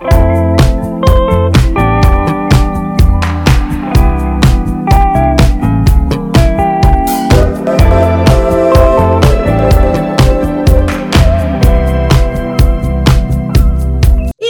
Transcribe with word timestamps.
E 0.00 0.06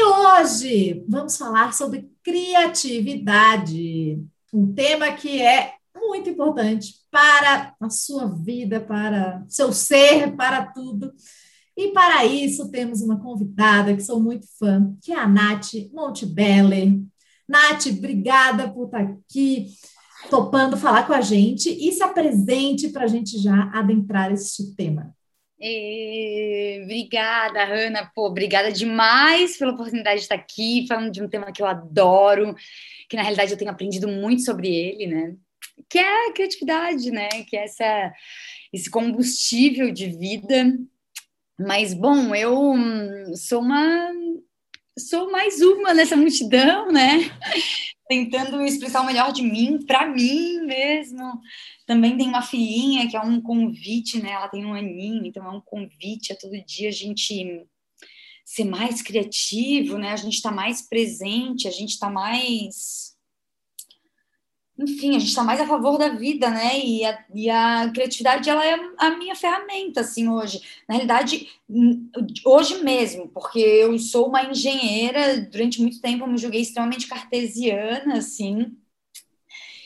hoje 0.03 1.05
vamos 1.09 1.37
falar 1.37 1.75
sobre 1.75 2.09
criatividade, 2.23 4.19
um 4.53 4.73
tema 4.73 5.13
que 5.13 5.43
é 5.43 5.75
muito 5.95 6.31
importante 6.31 6.95
para 7.11 7.75
a 7.81 7.91
sua 7.91 8.27
vida, 8.27 8.81
para 8.81 9.45
seu 9.49 9.73
ser, 9.73 10.35
para 10.35 10.65
tudo. 10.67 11.13
E 11.77 11.89
para 11.93 12.25
isso 12.25 12.71
temos 12.71 13.01
uma 13.01 13.21
convidada 13.21 13.95
que 13.95 14.03
sou 14.03 14.21
muito 14.21 14.47
fã, 14.59 14.97
que 15.03 15.13
é 15.13 15.19
a 15.19 15.27
Nath 15.27 15.73
Montebelli. 15.93 17.05
Nath, 17.49 17.87
obrigada 17.87 18.71
por 18.71 18.87
estar 18.87 19.01
aqui, 19.01 19.67
topando 20.31 20.77
falar 20.77 21.07
com 21.07 21.13
a 21.13 21.21
gente 21.21 21.69
e 21.69 21.93
se 21.93 22.03
apresente 22.03 22.89
para 22.91 23.05
a 23.05 23.09
gente 23.09 23.39
já 23.39 23.71
adentrar 23.75 24.33
este 24.33 24.75
tema. 24.77 25.15
E, 25.61 26.83
obrigada, 26.85 27.65
Hanna. 27.65 28.11
Pô, 28.15 28.27
obrigada 28.27 28.71
demais 28.71 29.57
pela 29.57 29.73
oportunidade 29.73 30.19
de 30.19 30.25
estar 30.25 30.35
aqui, 30.35 30.87
falando 30.87 31.11
de 31.11 31.23
um 31.23 31.29
tema 31.29 31.53
que 31.53 31.63
eu 31.63 31.67
adoro, 31.67 32.55
que 33.09 33.17
na 33.17 33.23
realidade 33.23 33.53
eu 33.53 33.59
tenho 33.59 33.71
aprendido 33.71 34.07
muito 34.07 34.43
sobre 34.43 34.69
ele, 34.69 35.07
né? 35.07 35.35
Que 35.89 35.99
é 35.99 36.29
a 36.29 36.33
criatividade, 36.33 37.11
né? 37.11 37.29
Que 37.49 37.57
é 37.57 37.65
essa, 37.65 38.13
esse 38.73 38.91
combustível 38.91 39.91
de 39.91 40.07
vida 40.09 40.77
mas, 41.59 41.95
bom, 41.95 42.35
eu 42.35 42.73
hum, 42.73 43.35
sou 43.37 43.61
uma. 43.61 44.11
Sou 44.99 45.31
mais 45.31 45.61
uma 45.61 45.93
nessa 45.93 46.17
multidão, 46.17 46.91
né? 46.93 47.31
Tentando 48.09 48.63
expressar 48.63 49.01
o 49.01 49.07
melhor 49.07 49.33
de 49.33 49.43
mim, 49.43 49.85
para 49.85 50.07
mim 50.07 50.61
mesmo. 50.61 51.41
Também 51.87 52.17
tem 52.17 52.29
uma 52.29 52.43
filhinha 52.43 53.09
que 53.09 53.17
é 53.17 53.21
um 53.21 53.41
convite, 53.41 54.23
né? 54.23 54.33
Ela 54.33 54.49
tem 54.49 54.65
um 54.65 54.75
aninho, 54.75 55.27
então 55.27 55.45
é 55.45 55.51
um 55.51 55.61
convite 55.61 56.33
a 56.33 56.37
todo 56.37 56.65
dia 56.65 56.91
a 56.91 56.93
gente 56.93 57.67
ser 58.45 58.65
mais 58.65 59.03
criativo, 59.03 59.99
né? 59.99 60.13
A 60.13 60.17
gente 60.17 60.35
está 60.35 60.53
mais 60.53 60.83
presente, 60.83 61.67
a 61.67 61.71
gente 61.71 61.91
está 61.91 62.11
mais 62.11 63.14
enfim, 64.77 65.11
a 65.11 65.19
gente 65.21 65.29
está 65.29 65.45
mais 65.45 65.61
a 65.61 65.67
favor 65.67 65.97
da 65.97 66.09
vida, 66.09 66.51
né? 66.51 66.79
E 66.81 67.05
a, 67.05 67.25
e 67.33 67.49
a, 67.49 67.91
criatividade, 67.93 68.51
ela 68.51 68.65
é 68.67 68.75
a 68.99 69.11
minha 69.17 69.37
ferramenta, 69.37 70.01
assim, 70.01 70.29
hoje. 70.29 70.61
Na 70.89 70.97
realidade, 70.97 71.49
hoje 72.45 72.83
mesmo, 72.83 73.29
porque 73.29 73.61
eu 73.61 73.97
sou 74.01 74.29
uma 74.29 74.45
engenheira, 74.45 75.41
durante 75.43 75.81
muito 75.81 76.01
tempo 76.01 76.25
eu 76.25 76.29
me 76.29 76.39
julguei 76.39 76.61
extremamente 76.61 77.07
cartesiana, 77.07 78.19
assim. 78.19 78.77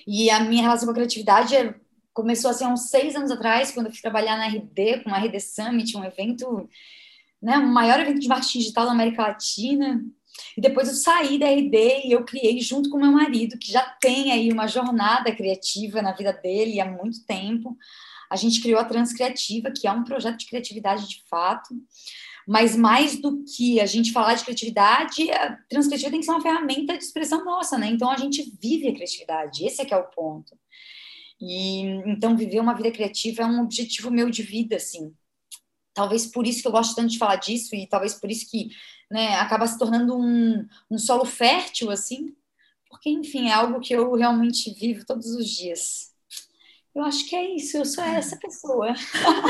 E 0.06 0.30
a 0.30 0.41
minha 0.41 0.62
relação 0.62 0.86
com 0.86 0.92
a 0.92 0.95
criatividade 0.95 1.55
é, 1.55 1.74
começou, 2.14 2.51
assim, 2.51 2.64
há 2.64 2.68
uns 2.68 2.89
seis 2.89 3.14
anos 3.14 3.30
atrás, 3.30 3.70
quando 3.70 3.86
eu 3.86 3.92
fui 3.92 4.01
trabalhar 4.01 4.39
na 4.39 4.46
RD, 4.46 5.05
com 5.05 5.11
a 5.11 5.18
RD 5.18 5.39
Summit, 5.39 5.96
um 5.98 6.05
evento, 6.05 6.67
né? 7.42 7.58
O 7.58 7.67
maior 7.67 8.01
evento 8.01 8.20
de 8.20 8.29
marketing 8.29 8.61
digital 8.61 8.86
da 8.86 8.92
América 8.92 9.23
Latina. 9.23 10.02
E 10.57 10.61
depois 10.61 10.89
eu 10.89 10.95
saí 10.95 11.39
da 11.39 11.47
RD 11.47 12.07
e 12.07 12.13
eu 12.13 12.25
criei 12.25 12.61
junto 12.61 12.91
com 12.91 12.99
meu 12.99 13.13
marido, 13.13 13.59
que 13.59 13.71
já 13.73 13.83
tem 14.01 14.33
aí 14.33 14.53
uma 14.53 14.67
jornada 14.67 15.35
criativa 15.35 16.03
na 16.03 16.13
vida 16.13 16.33
dele 16.33 16.81
há 16.81 16.87
muito 16.87 17.25
tempo. 17.25 17.77
A 18.31 18.37
gente 18.37 18.61
criou 18.61 18.79
a 18.79 18.85
Transcriativa, 18.85 19.71
que 19.71 19.87
é 19.87 19.93
um 19.93 20.05
projeto 20.05 20.39
de 20.39 20.47
criatividade 20.47 21.09
de 21.09 21.23
fato. 21.29 21.75
Mas 22.47 22.75
mais 22.75 23.21
do 23.21 23.45
que 23.45 23.79
a 23.79 23.87
gente 23.87 24.13
falar 24.13 24.35
de 24.35 24.45
criatividade, 24.45 25.31
a 25.31 25.57
Transcriativa 25.69 26.11
tem 26.11 26.21
que 26.21 26.27
ser 26.27 26.33
uma 26.33 26.41
ferramenta 26.41 26.97
de 26.97 27.05
expressão 27.05 27.45
nossa, 27.45 27.77
né? 27.77 27.89
Então 27.89 28.11
a 28.11 28.17
gente 28.17 28.53
vive 28.61 28.89
a 28.89 28.95
criatividade, 28.95 29.67
esse 29.67 29.83
é 29.83 29.85
que 29.85 29.93
é 29.93 29.97
o 29.97 30.09
ponto. 30.09 30.57
E 31.41 31.83
então 32.07 32.37
viver 32.37 32.61
uma 32.61 32.75
vida 32.75 32.91
criativa 32.91 33.43
é 33.43 33.47
um 33.47 33.63
objetivo 33.63 34.11
meu 34.11 34.31
de 34.31 34.43
vida, 34.43 34.77
assim. 34.77 35.13
Talvez 35.98 36.27
por 36.27 36.47
isso 36.47 36.63
que 36.63 36.69
eu 36.69 36.70
gosto 36.70 36.95
tanto 36.95 37.09
de 37.09 37.19
falar 37.19 37.35
disso 37.35 37.75
e 37.75 37.85
talvez 37.85 38.14
por 38.14 38.31
isso 38.31 38.48
que 38.48 38.70
né, 39.11 39.35
acaba 39.35 39.67
se 39.67 39.77
tornando 39.77 40.17
um, 40.17 40.64
um 40.89 40.97
solo 40.97 41.25
fértil, 41.25 41.91
assim, 41.91 42.36
porque, 42.89 43.11
enfim, 43.11 43.48
é 43.48 43.53
algo 43.53 43.81
que 43.81 43.92
eu 43.92 44.14
realmente 44.14 44.73
vivo 44.75 45.05
todos 45.05 45.27
os 45.35 45.51
dias. 45.51 46.13
Eu 46.95 47.03
acho 47.03 47.29
que 47.29 47.35
é 47.35 47.53
isso, 47.57 47.79
eu 47.79 47.85
sou 47.85 48.05
essa 48.05 48.37
pessoa. 48.37 48.95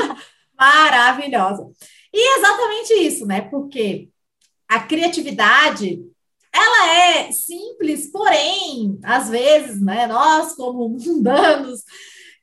Maravilhosa. 0.59 1.69
E 2.11 2.39
exatamente 2.39 2.93
isso, 2.95 3.27
né? 3.27 3.41
Porque 3.41 4.09
a 4.67 4.79
criatividade 4.79 6.03
ela 6.51 6.95
é 6.95 7.31
simples, 7.31 8.11
porém, 8.11 8.97
às 9.03 9.29
vezes, 9.29 9.79
né, 9.79 10.07
nós 10.07 10.55
como 10.55 10.89
mundanos 10.89 11.83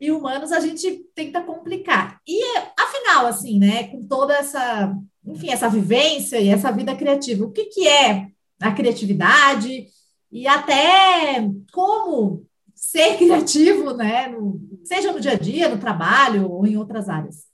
e 0.01 0.11
humanos 0.11 0.53
a 0.53 0.61
gente 0.61 1.07
tenta 1.15 1.41
complicar. 1.41 2.21
E 2.27 2.41
afinal, 2.79 3.27
assim, 3.27 3.59
né, 3.59 3.84
com 3.84 4.07
toda 4.07 4.34
essa 4.34 4.95
enfim, 5.27 5.51
essa 5.51 5.69
vivência 5.69 6.41
e 6.41 6.49
essa 6.49 6.71
vida 6.71 6.95
criativa. 6.95 7.45
O 7.45 7.51
que, 7.51 7.65
que 7.65 7.89
é 7.89 8.29
a 8.61 8.71
criatividade 8.71 9.89
e 10.31 10.47
até 10.47 11.49
como 11.73 12.47
ser 12.75 13.17
criativo, 13.17 13.95
né? 13.95 14.29
No, 14.29 14.61
seja 14.84 15.12
no 15.12 15.21
dia 15.21 15.33
a 15.33 15.39
dia, 15.39 15.69
no 15.69 15.79
trabalho 15.79 16.51
ou 16.51 16.67
em 16.67 16.77
outras 16.77 17.09
áreas. 17.09 17.47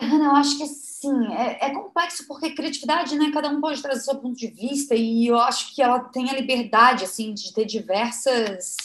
Ana, 0.00 0.24
eu 0.24 0.32
acho 0.32 0.58
que 0.58 0.66
sim, 0.66 1.26
é, 1.34 1.66
é, 1.66 1.74
complexo 1.74 2.26
porque 2.26 2.54
criatividade, 2.54 3.16
né? 3.16 3.30
Cada 3.32 3.50
um 3.50 3.60
pode 3.60 3.82
trazer 3.82 4.00
seu 4.00 4.16
ponto 4.16 4.36
de 4.36 4.48
vista 4.48 4.94
e 4.94 5.26
eu 5.26 5.38
acho 5.38 5.74
que 5.74 5.82
ela 5.82 6.00
tem 6.00 6.30
a 6.30 6.34
liberdade, 6.34 7.04
assim, 7.04 7.34
de 7.34 7.52
ter 7.52 7.64
diversas, 7.64 8.76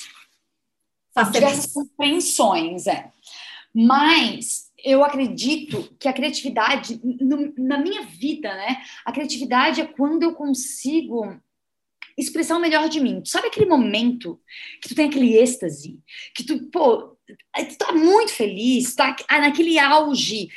diversas 1.31 1.73
compreensões, 1.73 2.87
é. 2.87 3.11
Mas 3.73 4.69
eu 4.83 5.03
acredito 5.03 5.95
que 5.99 6.07
a 6.07 6.13
criatividade, 6.13 6.99
no, 7.03 7.53
na 7.57 7.77
minha 7.77 8.03
vida, 8.03 8.53
né? 8.53 8.81
A 9.05 9.11
criatividade 9.11 9.81
é 9.81 9.85
quando 9.85 10.23
eu 10.23 10.33
consigo 10.33 11.39
expressar 12.17 12.57
o 12.57 12.61
melhor 12.61 12.89
de 12.89 12.99
mim. 12.99 13.21
Sabe 13.25 13.47
aquele 13.47 13.65
momento 13.65 14.39
que 14.81 14.89
tu 14.89 14.95
tem 14.95 15.07
aquele 15.07 15.37
êxtase, 15.37 15.99
que 16.35 16.43
tu, 16.43 16.69
pô, 16.69 17.17
tu 17.27 17.77
tá 17.77 17.93
muito 17.93 18.31
feliz, 18.31 18.93
tá 18.95 19.15
naquele 19.31 19.79
auge, 19.79 20.49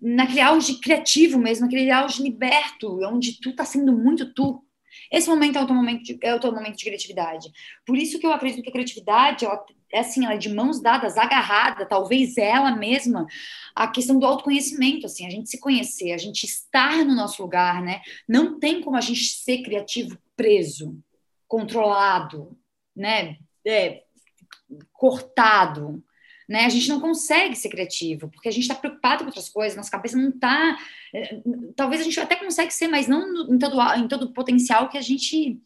naquele 0.00 0.40
auge 0.40 0.80
criativo 0.80 1.38
mesmo, 1.38 1.64
naquele 1.64 1.90
auge 1.90 2.22
liberto, 2.22 3.00
onde 3.04 3.40
tu 3.40 3.54
tá 3.54 3.64
sendo 3.64 3.92
muito 3.92 4.32
tu. 4.32 4.62
Esse 5.10 5.28
momento 5.28 5.58
é 5.58 5.62
o 5.62 5.66
teu 5.66 5.74
momento 5.74 6.02
de, 6.02 6.18
é 6.22 6.34
o 6.34 6.40
teu 6.40 6.52
momento 6.52 6.76
de 6.76 6.84
criatividade. 6.84 7.50
Por 7.86 7.96
isso 7.96 8.18
que 8.18 8.26
eu 8.26 8.32
acredito 8.32 8.62
que 8.62 8.68
a 8.68 8.72
criatividade, 8.72 9.44
ela 9.44 9.64
é 9.92 10.00
assim, 10.00 10.24
ela 10.24 10.34
é 10.34 10.38
de 10.38 10.50
mãos 10.50 10.80
dadas, 10.80 11.16
agarrada, 11.16 11.86
talvez 11.86 12.36
ela 12.36 12.76
mesma, 12.76 13.26
a 13.74 13.88
questão 13.88 14.18
do 14.18 14.26
autoconhecimento, 14.26 15.06
assim, 15.06 15.26
a 15.26 15.30
gente 15.30 15.48
se 15.48 15.58
conhecer, 15.58 16.12
a 16.12 16.18
gente 16.18 16.44
estar 16.44 17.04
no 17.04 17.14
nosso 17.14 17.42
lugar, 17.42 17.82
né? 17.82 18.02
Não 18.28 18.58
tem 18.58 18.82
como 18.82 18.96
a 18.96 19.00
gente 19.00 19.24
ser 19.24 19.62
criativo 19.62 20.18
preso, 20.36 20.98
controlado, 21.46 22.58
né? 22.94 23.38
É, 23.66 24.02
cortado, 24.92 26.02
né? 26.48 26.64
A 26.64 26.68
gente 26.68 26.88
não 26.88 26.98
consegue 26.98 27.54
ser 27.54 27.68
criativo, 27.68 28.28
porque 28.28 28.48
a 28.48 28.52
gente 28.52 28.62
está 28.62 28.74
preocupado 28.74 29.18
com 29.18 29.26
outras 29.26 29.48
coisas, 29.48 29.76
nossa 29.76 29.90
cabeça 29.90 30.16
não 30.16 30.30
está. 30.30 30.78
É, 31.14 31.40
talvez 31.76 32.00
a 32.00 32.04
gente 32.04 32.18
até 32.18 32.36
consegue 32.36 32.72
ser, 32.72 32.88
mas 32.88 33.06
não 33.06 33.52
em 33.52 33.58
todo, 33.58 33.80
em 33.96 34.08
todo 34.08 34.22
o 34.24 34.32
potencial 34.32 34.88
que 34.88 34.96
a 34.96 35.02
gente 35.02 35.58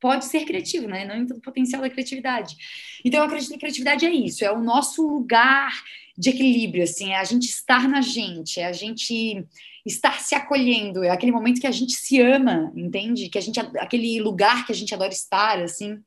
pode 0.00 0.26
ser 0.26 0.44
criativo, 0.44 0.86
né? 0.86 1.04
Não 1.04 1.16
em 1.16 1.26
todo 1.26 1.38
o 1.38 1.42
potencial 1.42 1.82
da 1.82 1.90
criatividade. 1.90 2.56
Então, 3.04 3.20
eu 3.20 3.26
acredito 3.26 3.48
que 3.50 3.56
a 3.56 3.58
criatividade 3.58 4.06
é 4.06 4.10
isso, 4.10 4.44
é 4.44 4.52
o 4.52 4.62
nosso 4.62 5.06
lugar 5.06 5.72
de 6.16 6.30
equilíbrio, 6.30 6.84
assim, 6.84 7.10
é 7.10 7.16
a 7.16 7.24
gente 7.24 7.48
estar 7.48 7.88
na 7.88 8.00
gente, 8.00 8.60
é 8.60 8.66
a 8.66 8.72
gente 8.72 9.44
estar 9.86 10.20
se 10.20 10.34
acolhendo, 10.34 11.02
é 11.02 11.10
aquele 11.10 11.32
momento 11.32 11.60
que 11.60 11.66
a 11.66 11.72
gente 11.72 11.94
se 11.94 12.20
ama, 12.20 12.72
entende? 12.76 13.28
Que 13.28 13.38
a 13.38 13.40
gente, 13.40 13.58
aquele 13.58 14.20
lugar 14.20 14.66
que 14.66 14.72
a 14.72 14.74
gente 14.74 14.94
adora 14.94 15.12
estar, 15.12 15.58
assim. 15.60 15.98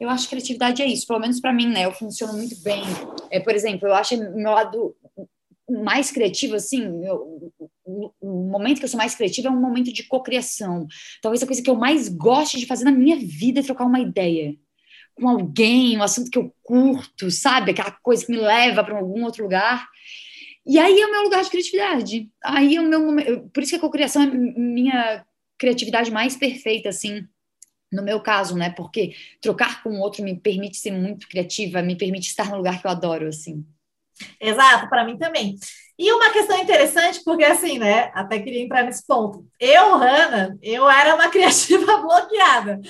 Eu 0.00 0.08
acho 0.08 0.24
que 0.24 0.30
criatividade 0.30 0.82
é 0.82 0.86
isso, 0.86 1.06
pelo 1.06 1.20
menos 1.20 1.40
para 1.40 1.52
mim, 1.52 1.68
né? 1.68 1.84
Eu 1.84 1.92
funciono 1.92 2.34
muito 2.34 2.60
bem. 2.62 2.82
É, 3.30 3.40
por 3.40 3.54
exemplo, 3.54 3.88
eu 3.88 3.94
acho 3.94 4.16
meu 4.16 4.52
lado 4.52 4.94
mais 5.70 6.10
criativo, 6.10 6.54
assim, 6.54 7.04
eu, 7.04 7.52
o, 7.84 8.12
o, 8.20 8.50
momento 8.50 8.78
que 8.78 8.84
eu 8.84 8.88
sou 8.88 8.98
mais 8.98 9.14
criativa 9.14 9.48
é 9.48 9.50
um 9.50 9.60
momento 9.60 9.92
de 9.92 10.02
cocriação. 10.02 10.86
Talvez 11.22 11.42
a 11.42 11.46
coisa 11.46 11.62
que 11.62 11.70
eu 11.70 11.76
mais 11.76 12.08
goste 12.08 12.58
de 12.58 12.66
fazer 12.66 12.84
na 12.84 12.90
minha 12.90 13.16
vida 13.16 13.60
é 13.60 13.62
trocar 13.62 13.86
uma 13.86 14.00
ideia 14.00 14.54
com 15.14 15.28
alguém, 15.28 15.96
um 15.96 16.02
assunto 16.02 16.30
que 16.30 16.38
eu 16.38 16.52
curto, 16.62 17.30
sabe? 17.30 17.70
Aquela 17.70 17.90
coisa 18.02 18.24
que 18.24 18.32
me 18.32 18.38
leva 18.38 18.82
para 18.82 18.98
algum 18.98 19.24
outro 19.24 19.44
lugar. 19.44 19.86
E 20.66 20.78
aí 20.78 21.00
é 21.00 21.06
o 21.06 21.10
meu 21.10 21.22
lugar 21.22 21.42
de 21.42 21.50
criatividade. 21.50 22.30
Aí 22.42 22.76
é 22.76 22.80
o 22.80 22.88
meu 22.88 23.00
momento. 23.00 23.50
Por 23.52 23.62
isso 23.62 23.72
que 23.72 23.76
a 23.76 23.80
cocriação 23.80 24.22
é 24.22 24.26
minha 24.26 25.24
criatividade 25.58 26.10
mais 26.10 26.36
perfeita, 26.36 26.88
assim, 26.88 27.24
no 27.92 28.02
meu 28.02 28.20
caso, 28.20 28.56
né? 28.56 28.70
Porque 28.70 29.14
trocar 29.40 29.82
com 29.82 29.90
o 29.90 30.00
outro 30.00 30.24
me 30.24 30.38
permite 30.38 30.78
ser 30.78 30.90
muito 30.90 31.28
criativa, 31.28 31.82
me 31.82 31.96
permite 31.96 32.28
estar 32.28 32.50
no 32.50 32.56
lugar 32.56 32.80
que 32.80 32.86
eu 32.86 32.90
adoro, 32.90 33.28
assim. 33.28 33.64
Exato, 34.40 34.88
para 34.88 35.04
mim 35.04 35.16
também. 35.16 35.56
E 35.98 36.12
uma 36.12 36.30
questão 36.30 36.58
interessante, 36.58 37.22
porque 37.24 37.44
assim, 37.44 37.78
né? 37.78 38.10
Até 38.14 38.40
queria 38.40 38.62
entrar 38.62 38.82
nesse 38.84 39.06
ponto. 39.06 39.46
Eu, 39.60 39.96
Hanna, 39.96 40.56
eu 40.62 40.88
era 40.88 41.14
uma 41.14 41.28
criativa 41.30 41.98
bloqueada. 41.98 42.80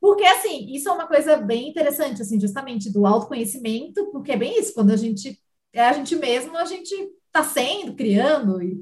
Porque, 0.00 0.24
assim, 0.24 0.72
isso 0.72 0.88
é 0.88 0.92
uma 0.92 1.06
coisa 1.06 1.36
bem 1.36 1.68
interessante, 1.68 2.22
assim, 2.22 2.40
justamente 2.40 2.92
do 2.92 3.06
autoconhecimento, 3.06 4.10
porque 4.12 4.32
é 4.32 4.36
bem 4.36 4.58
isso, 4.58 4.74
quando 4.74 4.92
a 4.92 4.96
gente 4.96 5.38
é 5.72 5.82
a 5.82 5.92
gente 5.92 6.16
mesmo, 6.16 6.56
a 6.56 6.64
gente 6.64 6.94
está 7.26 7.44
sendo, 7.44 7.94
criando. 7.94 8.62
E, 8.62 8.72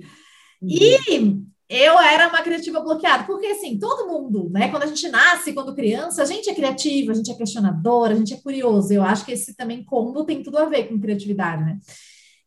uhum. 0.62 0.68
e 0.68 1.44
eu 1.68 1.98
era 1.98 2.28
uma 2.28 2.42
criativa 2.42 2.80
bloqueada, 2.80 3.24
porque 3.24 3.46
assim, 3.46 3.78
todo 3.78 4.06
mundo, 4.06 4.50
né? 4.50 4.68
Quando 4.68 4.82
a 4.82 4.86
gente 4.86 5.08
nasce, 5.08 5.52
quando 5.54 5.74
criança, 5.74 6.22
a 6.22 6.26
gente 6.26 6.48
é 6.50 6.54
criativa, 6.54 7.12
a 7.12 7.14
gente 7.14 7.30
é 7.30 7.34
questionadora, 7.34 8.12
a 8.14 8.16
gente 8.16 8.34
é 8.34 8.40
curioso. 8.40 8.92
Eu 8.92 9.02
acho 9.02 9.24
que 9.24 9.32
esse 9.32 9.56
também 9.56 9.84
combo 9.84 10.24
tem 10.24 10.42
tudo 10.42 10.58
a 10.58 10.66
ver 10.66 10.88
com 10.88 11.00
criatividade, 11.00 11.64
né? 11.64 11.78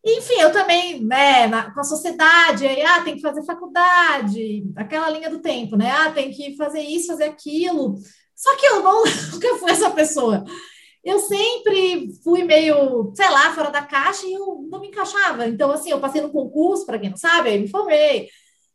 Enfim, 0.04 0.40
eu 0.40 0.52
também, 0.52 1.04
né, 1.04 1.48
na, 1.48 1.72
com 1.72 1.80
a 1.80 1.84
sociedade, 1.84 2.66
aí, 2.66 2.80
ah, 2.82 3.02
tem 3.02 3.16
que 3.16 3.20
fazer 3.20 3.44
faculdade, 3.44 4.64
aquela 4.76 5.10
linha 5.10 5.28
do 5.28 5.40
tempo, 5.40 5.76
né? 5.76 5.90
Ah, 5.90 6.12
tem 6.12 6.30
que 6.30 6.56
fazer 6.56 6.80
isso, 6.80 7.08
fazer 7.08 7.24
aquilo. 7.24 7.96
Só 8.34 8.56
que 8.56 8.66
eu 8.66 8.82
não, 8.82 9.02
nunca 9.32 9.56
fui 9.56 9.70
essa 9.70 9.90
pessoa. 9.90 10.44
Eu 11.04 11.18
sempre 11.20 12.12
fui 12.22 12.44
meio, 12.44 13.12
sei 13.16 13.28
lá, 13.30 13.52
fora 13.52 13.70
da 13.70 13.82
caixa 13.82 14.26
e 14.26 14.32
eu 14.34 14.66
não 14.70 14.80
me 14.80 14.88
encaixava. 14.88 15.46
Então, 15.46 15.70
assim, 15.72 15.90
eu 15.90 16.00
passei 16.00 16.20
no 16.20 16.30
concurso, 16.30 16.86
para 16.86 16.98
quem 16.98 17.10
não 17.10 17.16
sabe, 17.16 17.50
aí 17.50 17.58
me 17.60 17.68
formei. 17.68 18.28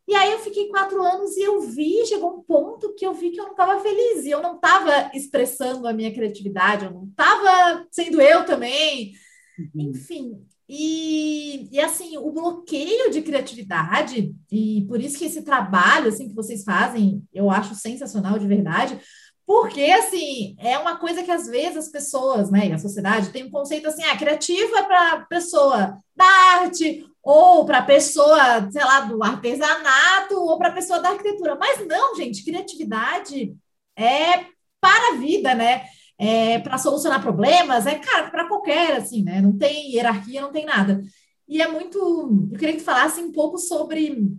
E 0.06 0.14
aí 0.14 0.32
eu 0.32 0.38
fiquei 0.38 0.68
quatro 0.68 1.02
anos 1.02 1.36
e 1.36 1.42
eu 1.42 1.60
vi, 1.60 2.04
chegou 2.06 2.36
um 2.36 2.42
ponto 2.42 2.94
que 2.94 3.06
eu 3.06 3.14
vi 3.14 3.30
que 3.30 3.40
eu 3.40 3.44
não 3.44 3.52
estava 3.52 3.80
feliz, 3.80 4.24
e 4.24 4.30
eu 4.30 4.42
não 4.42 4.56
estava 4.56 5.10
expressando 5.14 5.88
a 5.88 5.92
minha 5.92 6.12
criatividade, 6.12 6.84
eu 6.84 6.90
não 6.90 7.04
estava 7.04 7.86
sendo 7.90 8.20
eu 8.20 8.44
também. 8.44 9.12
Uhum. 9.58 9.90
Enfim, 9.90 10.44
e, 10.68 11.68
e, 11.70 11.78
assim, 11.80 12.16
o 12.16 12.30
bloqueio 12.30 13.10
de 13.10 13.20
criatividade, 13.20 14.34
e 14.50 14.84
por 14.88 15.00
isso 15.00 15.18
que 15.18 15.26
esse 15.26 15.42
trabalho 15.42 16.08
assim 16.08 16.28
que 16.28 16.34
vocês 16.34 16.64
fazem, 16.64 17.22
eu 17.32 17.50
acho 17.50 17.74
sensacional 17.74 18.38
de 18.38 18.46
verdade, 18.46 18.98
porque, 19.46 19.82
assim, 19.82 20.56
é 20.58 20.78
uma 20.78 20.96
coisa 20.96 21.22
que 21.22 21.30
às 21.30 21.46
vezes 21.46 21.76
as 21.76 21.88
pessoas, 21.90 22.50
né, 22.50 22.68
e 22.68 22.72
a 22.72 22.78
sociedade 22.78 23.30
tem 23.30 23.44
um 23.44 23.50
conceito 23.50 23.86
assim, 23.86 24.02
ah, 24.04 24.16
criativa 24.16 24.78
é 24.78 24.82
para 24.82 25.26
pessoa 25.26 25.98
da 26.16 26.24
arte, 26.24 27.04
ou 27.24 27.64
para 27.64 27.82
pessoa, 27.82 28.70
sei 28.70 28.84
lá, 28.84 29.00
do 29.00 29.22
artesanato, 29.22 30.36
ou 30.36 30.58
para 30.58 30.72
pessoa 30.72 31.00
da 31.00 31.10
arquitetura. 31.10 31.56
Mas 31.56 31.86
não, 31.86 32.14
gente, 32.14 32.44
criatividade 32.44 33.56
é 33.96 34.46
para 34.80 35.14
a 35.14 35.16
vida, 35.16 35.54
né? 35.54 35.84
É 36.18 36.58
para 36.60 36.78
solucionar 36.78 37.22
problemas, 37.22 37.86
é, 37.86 37.98
cara, 37.98 38.30
para 38.30 38.46
qualquer, 38.46 38.96
assim, 38.96 39.22
né? 39.22 39.40
Não 39.40 39.56
tem 39.56 39.92
hierarquia, 39.92 40.42
não 40.42 40.52
tem 40.52 40.64
nada. 40.64 41.02
E 41.48 41.60
é 41.62 41.68
muito. 41.68 42.48
Eu 42.52 42.58
queria 42.58 42.74
que 42.74 42.80
tu 42.80 42.84
falasse 42.84 43.20
um 43.20 43.32
pouco 43.32 43.58
sobre 43.58 44.32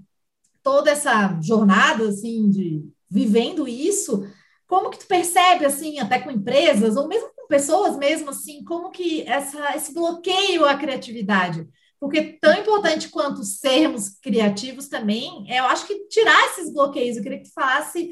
toda 0.63 0.91
essa 0.91 1.39
jornada, 1.41 2.07
assim, 2.07 2.49
de 2.49 2.85
vivendo 3.09 3.67
isso 3.67 4.25
como 4.67 4.89
que 4.89 4.99
tu 4.99 5.07
percebe, 5.07 5.65
assim, 5.65 5.99
até 5.99 6.19
com 6.19 6.31
empresas, 6.31 6.95
ou 6.95 7.07
mesmo 7.07 7.29
com 7.35 7.47
pessoas 7.47 7.97
mesmo, 7.97 8.29
assim, 8.29 8.63
como 8.63 8.89
que 8.89 9.21
essa, 9.23 9.75
esse 9.75 9.93
bloqueio 9.93 10.65
à 10.65 10.75
criatividade? 10.75 11.67
Porque 12.05 12.37
tão 12.39 12.53
importante 12.53 13.09
quanto 13.09 13.43
sermos 13.43 14.09
criativos 14.21 14.87
também, 14.87 15.43
é, 15.49 15.59
eu 15.59 15.65
acho 15.65 15.87
que 15.87 16.07
tirar 16.07 16.39
esses 16.51 16.71
bloqueios, 16.71 17.17
eu 17.17 17.23
queria 17.23 17.39
que 17.39 17.51
falasse 17.51 18.11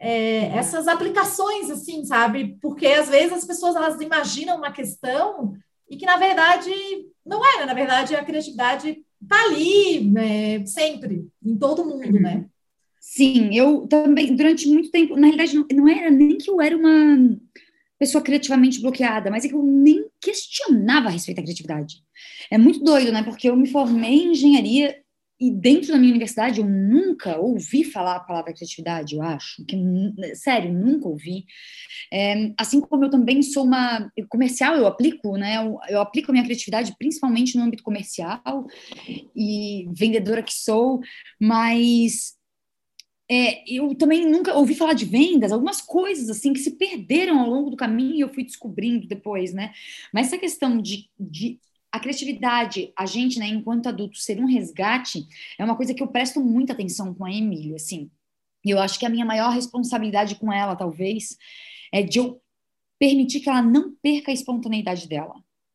é, 0.00 0.46
essas 0.56 0.88
aplicações, 0.88 1.68
assim, 1.68 2.06
sabe? 2.06 2.56
Porque 2.62 2.86
às 2.86 3.10
vezes 3.10 3.34
as 3.34 3.44
pessoas, 3.44 3.76
elas 3.76 4.00
imaginam 4.00 4.56
uma 4.56 4.72
questão 4.72 5.52
e 5.90 5.94
que, 5.98 6.06
na 6.06 6.16
verdade, 6.16 6.70
não 7.22 7.44
era. 7.44 7.66
Na 7.66 7.74
verdade, 7.74 8.16
a 8.16 8.24
criatividade 8.24 9.04
está 9.22 9.44
ali, 9.44 10.10
né, 10.10 10.64
sempre, 10.64 11.28
em 11.44 11.54
todo 11.58 11.84
mundo, 11.84 12.18
né? 12.18 12.46
Sim, 12.98 13.54
eu 13.54 13.86
também, 13.86 14.34
durante 14.34 14.66
muito 14.66 14.90
tempo, 14.90 15.16
na 15.16 15.26
realidade, 15.26 15.54
não, 15.54 15.66
não 15.70 15.86
era 15.86 16.10
nem 16.10 16.38
que 16.38 16.48
eu 16.48 16.62
era 16.62 16.74
uma 16.74 17.38
pessoa 17.98 18.24
criativamente 18.24 18.80
bloqueada, 18.80 19.30
mas 19.30 19.44
é 19.44 19.48
que 19.48 19.54
eu 19.54 19.62
nem 19.62 20.06
questionava 20.24 21.08
a 21.08 21.10
respeito 21.10 21.36
da 21.36 21.42
criatividade. 21.42 21.96
É 22.50 22.56
muito 22.56 22.82
doido, 22.82 23.12
né? 23.12 23.22
Porque 23.22 23.48
eu 23.48 23.56
me 23.56 23.68
formei 23.68 24.22
em 24.22 24.32
engenharia 24.32 24.96
e 25.40 25.50
dentro 25.50 25.88
da 25.88 25.98
minha 25.98 26.10
universidade 26.10 26.60
eu 26.60 26.66
nunca 26.66 27.36
ouvi 27.38 27.82
falar 27.82 28.16
a 28.16 28.20
palavra 28.20 28.54
criatividade, 28.54 29.16
eu 29.16 29.22
acho. 29.22 29.64
Que, 29.66 29.76
sério, 30.34 30.72
nunca 30.72 31.08
ouvi. 31.08 31.44
É, 32.12 32.52
assim 32.58 32.80
como 32.80 33.04
eu 33.04 33.10
também 33.10 33.42
sou 33.42 33.64
uma 33.64 34.10
comercial, 34.28 34.76
eu 34.76 34.86
aplico, 34.86 35.36
né? 35.36 35.56
Eu, 35.56 35.78
eu, 35.88 36.00
aplico 36.00 36.30
a 36.30 36.32
minha 36.32 36.44
criatividade 36.44 36.94
principalmente 36.96 37.58
no 37.58 37.64
âmbito 37.64 37.82
comercial 37.82 38.40
e 39.36 39.88
vendedora 39.92 40.42
que 40.42 40.54
sou, 40.54 41.00
mas 41.40 42.34
é, 43.30 43.64
eu 43.72 43.94
também 43.94 44.28
nunca 44.28 44.54
ouvi 44.54 44.74
falar 44.74 44.92
de 44.92 45.04
vendas, 45.04 45.50
algumas 45.50 45.80
coisas 45.80 46.28
assim 46.28 46.52
que 46.52 46.60
se 46.60 46.72
perderam 46.72 47.40
ao 47.40 47.48
longo 47.48 47.70
do 47.70 47.76
caminho 47.76 48.14
e 48.14 48.20
eu 48.20 48.32
fui 48.32 48.44
descobrindo 48.44 49.06
depois, 49.06 49.52
né? 49.52 49.72
Mas 50.12 50.26
essa 50.26 50.38
questão 50.38 50.80
de, 50.80 51.08
de 51.18 51.58
a 51.90 51.98
criatividade, 52.00 52.92
a 52.96 53.06
gente, 53.06 53.38
né, 53.38 53.46
enquanto 53.46 53.88
adulto, 53.88 54.18
ser 54.18 54.40
um 54.40 54.46
resgate, 54.46 55.26
é 55.58 55.64
uma 55.64 55.76
coisa 55.76 55.94
que 55.94 56.02
eu 56.02 56.08
presto 56.08 56.40
muita 56.40 56.72
atenção 56.72 57.14
com 57.14 57.24
a 57.24 57.32
Emília, 57.32 57.76
assim. 57.76 58.10
E 58.64 58.70
eu 58.70 58.80
acho 58.80 58.98
que 58.98 59.06
a 59.06 59.08
minha 59.08 59.24
maior 59.24 59.50
responsabilidade 59.50 60.34
com 60.34 60.52
ela, 60.52 60.74
talvez, 60.74 61.36
é 61.92 62.02
de 62.02 62.18
eu 62.18 62.42
permitir 62.98 63.40
que 63.40 63.48
ela 63.48 63.62
não 63.62 63.94
perca 64.02 64.30
a 64.30 64.34
espontaneidade 64.34 65.08
dela, 65.08 65.34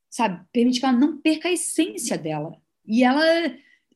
sabe? 0.10 0.44
Permitir 0.52 0.82
que 0.82 0.86
ela 0.86 0.98
não 0.98 1.20
perca 1.20 1.48
a 1.48 1.54
essência 1.54 2.18
dela. 2.18 2.58
E 2.86 3.04
ela 3.04 3.24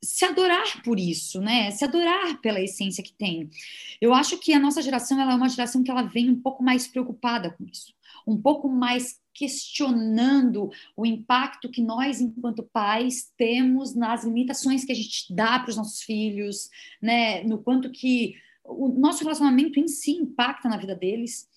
se 0.03 0.25
adorar 0.25 0.83
por 0.83 1.00
isso, 1.00 1.41
né? 1.41 1.71
Se 1.71 1.83
adorar 1.85 2.39
pela 2.41 2.61
essência 2.61 3.03
que 3.03 3.13
tem. 3.13 3.50
Eu 4.01 4.13
acho 4.13 4.38
que 4.38 4.53
a 4.53 4.59
nossa 4.59 4.81
geração 4.81 5.19
ela 5.19 5.31
é 5.31 5.35
uma 5.35 5.50
geração 5.50 5.81
que 5.81 5.89
ela 5.89 6.03
vem 6.03 6.29
um 6.29 6.39
pouco 6.39 6.62
mais 6.62 6.88
preocupada 6.88 7.51
com 7.51 7.63
isso, 7.65 7.93
um 8.27 8.39
pouco 8.39 8.69
mais 8.69 9.22
questionando 9.33 10.69
o 10.95 11.05
impacto 11.05 11.69
que 11.69 11.81
nós, 11.81 12.22
enquanto 12.22 12.62
pais, 12.62 13.31
temos 13.36 13.95
nas 13.95 14.24
limitações 14.24 14.86
que 14.86 14.91
a 14.91 14.95
gente 14.95 15.33
dá 15.33 15.57
para 15.57 15.72
os 15.72 15.77
nossos 15.77 16.03
filhos, 16.03 16.69
né? 17.01 17.43
No 17.43 17.57
quanto 17.57 17.89
que 17.89 18.36
o 18.63 18.89
nosso 18.89 19.24
relacionamento 19.24 19.79
em 19.79 19.88
si 19.88 20.12
impacta 20.12 20.69
na 20.69 20.77
vida 20.77 20.95
deles. 20.95 21.50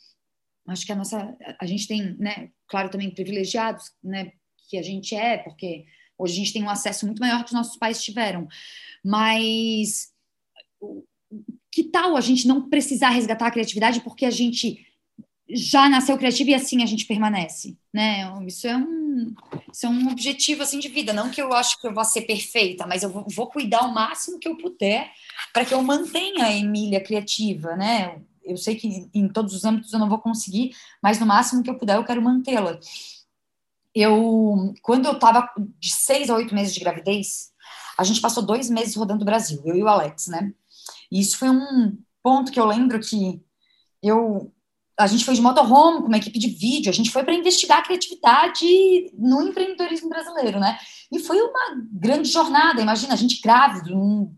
Acho 0.67 0.87
que 0.87 0.93
a 0.93 0.97
nossa, 0.97 1.37
a 1.61 1.67
gente 1.67 1.87
tem, 1.87 2.17
né? 2.19 2.51
Claro, 2.67 2.91
também 2.91 3.11
privilegiados, 3.11 3.93
né? 4.03 4.33
Que 4.69 4.79
a 4.79 4.83
gente 4.83 5.15
é, 5.15 5.39
porque 5.39 5.85
Hoje 6.19 6.35
a 6.35 6.37
gente 6.37 6.53
tem 6.53 6.63
um 6.63 6.71
acesso 6.71 7.07
muito 7.07 7.21
maior 7.21 7.41
que 7.41 7.47
os 7.47 7.53
nossos 7.53 7.77
pais 7.77 8.03
tiveram. 8.03 8.49
Mas 9.05 10.13
que 11.71 11.85
tal 11.85 12.17
a 12.17 12.21
gente 12.21 12.49
não 12.49 12.69
precisar 12.69 13.11
resgatar 13.11 13.49
a 13.49 13.51
criatividade 13.51 14.01
porque 14.01 14.25
a 14.25 14.31
gente 14.31 14.87
já 15.49 15.89
nasceu 15.89 16.17
criativo 16.17 16.51
e 16.51 16.55
assim 16.55 16.83
a 16.83 16.87
gente 16.87 17.05
permanece, 17.05 17.77
né? 17.93 18.33
Isso 18.47 18.67
é 18.67 18.77
um, 18.77 19.35
isso 19.73 19.87
é 19.87 19.89
um 19.89 20.09
objetivo 20.09 20.63
assim 20.63 20.79
de 20.79 20.89
vida, 20.89 21.13
não 21.13 21.31
que 21.31 21.41
eu 21.41 21.53
acho 21.53 21.81
que 21.81 21.87
eu 21.87 21.95
vou 21.95 22.05
ser 22.05 22.23
perfeita, 22.23 22.87
mas 22.87 23.03
eu 23.03 23.11
vou, 23.11 23.27
vou 23.29 23.47
cuidar 23.47 23.83
o 23.83 23.95
máximo 23.95 24.39
que 24.39 24.49
eu 24.49 24.57
puder 24.57 25.13
para 25.53 25.65
que 25.65 25.73
eu 25.73 25.83
mantenha 25.83 26.47
a 26.47 26.57
Emília 26.57 27.01
criativa, 27.01 27.77
né? 27.77 28.21
Eu 28.43 28.57
sei 28.57 28.75
que 28.75 29.09
em 29.13 29.29
todos 29.29 29.55
os 29.55 29.65
âmbitos 29.65 29.93
eu 29.93 29.99
não 29.99 30.09
vou 30.09 30.19
conseguir, 30.19 30.75
mas 31.03 31.21
no 31.21 31.27
máximo 31.27 31.63
que 31.63 31.71
eu 31.71 31.79
puder 31.79 31.97
eu 31.97 32.05
quero 32.05 32.23
mantê-la 32.23 32.79
eu, 33.97 34.75
quando 34.83 35.07
eu 35.07 35.13
estava 35.13 35.51
de 35.79 35.91
seis 35.91 36.29
a 36.29 36.35
oito 36.35 36.55
meses 36.55 36.75
de 36.75 36.81
gravidez, 36.81 37.51
a 37.97 38.05
gente 38.05 38.21
passou 38.21 38.45
dois 38.45 38.69
meses 38.69 38.95
rodando 38.95 39.23
o 39.23 39.25
Brasil, 39.25 39.63
eu 39.65 39.75
e 39.75 39.83
o 39.83 39.89
Alex, 39.89 40.27
né? 40.27 40.53
E 41.11 41.19
isso 41.19 41.39
foi 41.39 41.49
um 41.49 41.97
ponto 42.23 42.53
que 42.53 42.61
eu 42.61 42.67
lembro 42.67 43.01
que 43.01 43.41
eu 44.03 44.53
a 44.99 45.07
gente 45.07 45.27
foi 45.27 45.35
de 45.35 45.43
motorhome 45.43 46.01
com 46.01 46.07
uma 46.07 46.17
equipe 46.17 46.39
de 46.39 46.49
vídeo, 46.49 46.89
a 46.89 46.93
gente 46.93 47.11
foi 47.11 47.23
para 47.23 47.35
investigar 47.35 47.81
a 47.81 47.83
criatividade 47.83 48.67
no 49.19 49.43
empreendedorismo 49.43 50.09
brasileiro, 50.09 50.59
né? 50.59 50.79
E 51.13 51.19
foi 51.19 51.39
uma 51.39 51.83
grande 51.93 52.31
jornada. 52.31 52.81
Imagina, 52.81 53.13
a 53.13 53.17
gente 53.17 53.43
grávido, 53.43 53.91
num 53.91 54.35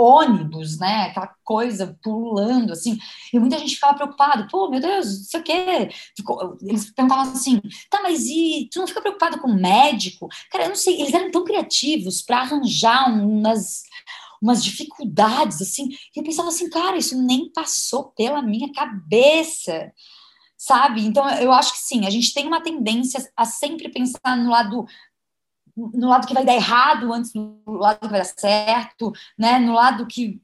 ônibus, 0.00 0.78
né? 0.78 1.04
Aquela 1.04 1.34
coisa 1.44 1.98
pulando, 2.02 2.72
assim. 2.72 2.98
E 3.32 3.38
muita 3.38 3.58
gente 3.58 3.74
ficava 3.74 3.94
preocupado. 3.94 4.48
Pô, 4.50 4.70
meu 4.70 4.80
Deus, 4.80 5.06
não 5.06 5.24
sei 5.24 5.40
o 5.40 5.42
quê. 5.42 5.90
Ficou, 6.16 6.58
eles 6.62 6.90
perguntavam 6.90 7.32
assim, 7.32 7.60
tá, 7.90 8.02
mas 8.02 8.26
e 8.26 8.68
tu 8.72 8.80
não 8.80 8.86
fica 8.86 9.00
preocupado 9.00 9.38
com 9.38 9.48
o 9.48 9.54
médico? 9.54 10.28
Cara, 10.50 10.64
eu 10.64 10.68
não 10.70 10.76
sei, 10.76 11.00
eles 11.00 11.14
eram 11.14 11.30
tão 11.30 11.44
criativos 11.44 12.22
para 12.22 12.40
arranjar 12.40 13.12
umas 13.12 13.82
umas 14.42 14.64
dificuldades, 14.64 15.60
assim, 15.60 15.90
e 15.90 16.18
eu 16.18 16.24
pensava 16.24 16.48
assim, 16.48 16.70
cara, 16.70 16.96
isso 16.96 17.20
nem 17.20 17.52
passou 17.52 18.04
pela 18.16 18.40
minha 18.40 18.72
cabeça, 18.72 19.92
sabe? 20.56 21.04
Então, 21.04 21.28
eu 21.30 21.52
acho 21.52 21.72
que 21.72 21.78
sim, 21.78 22.06
a 22.06 22.10
gente 22.10 22.32
tem 22.32 22.46
uma 22.46 22.62
tendência 22.62 23.20
a 23.36 23.44
sempre 23.44 23.90
pensar 23.90 24.36
no 24.36 24.50
lado 24.50 24.86
no 25.76 26.08
lado 26.08 26.26
que 26.26 26.34
vai 26.34 26.44
dar 26.44 26.54
errado 26.54 27.12
antes 27.12 27.32
do 27.32 27.60
lado 27.66 28.00
que 28.00 28.08
vai 28.08 28.20
dar 28.20 28.24
certo, 28.24 29.12
né? 29.38 29.58
No 29.58 29.72
lado 29.72 30.06
que 30.06 30.40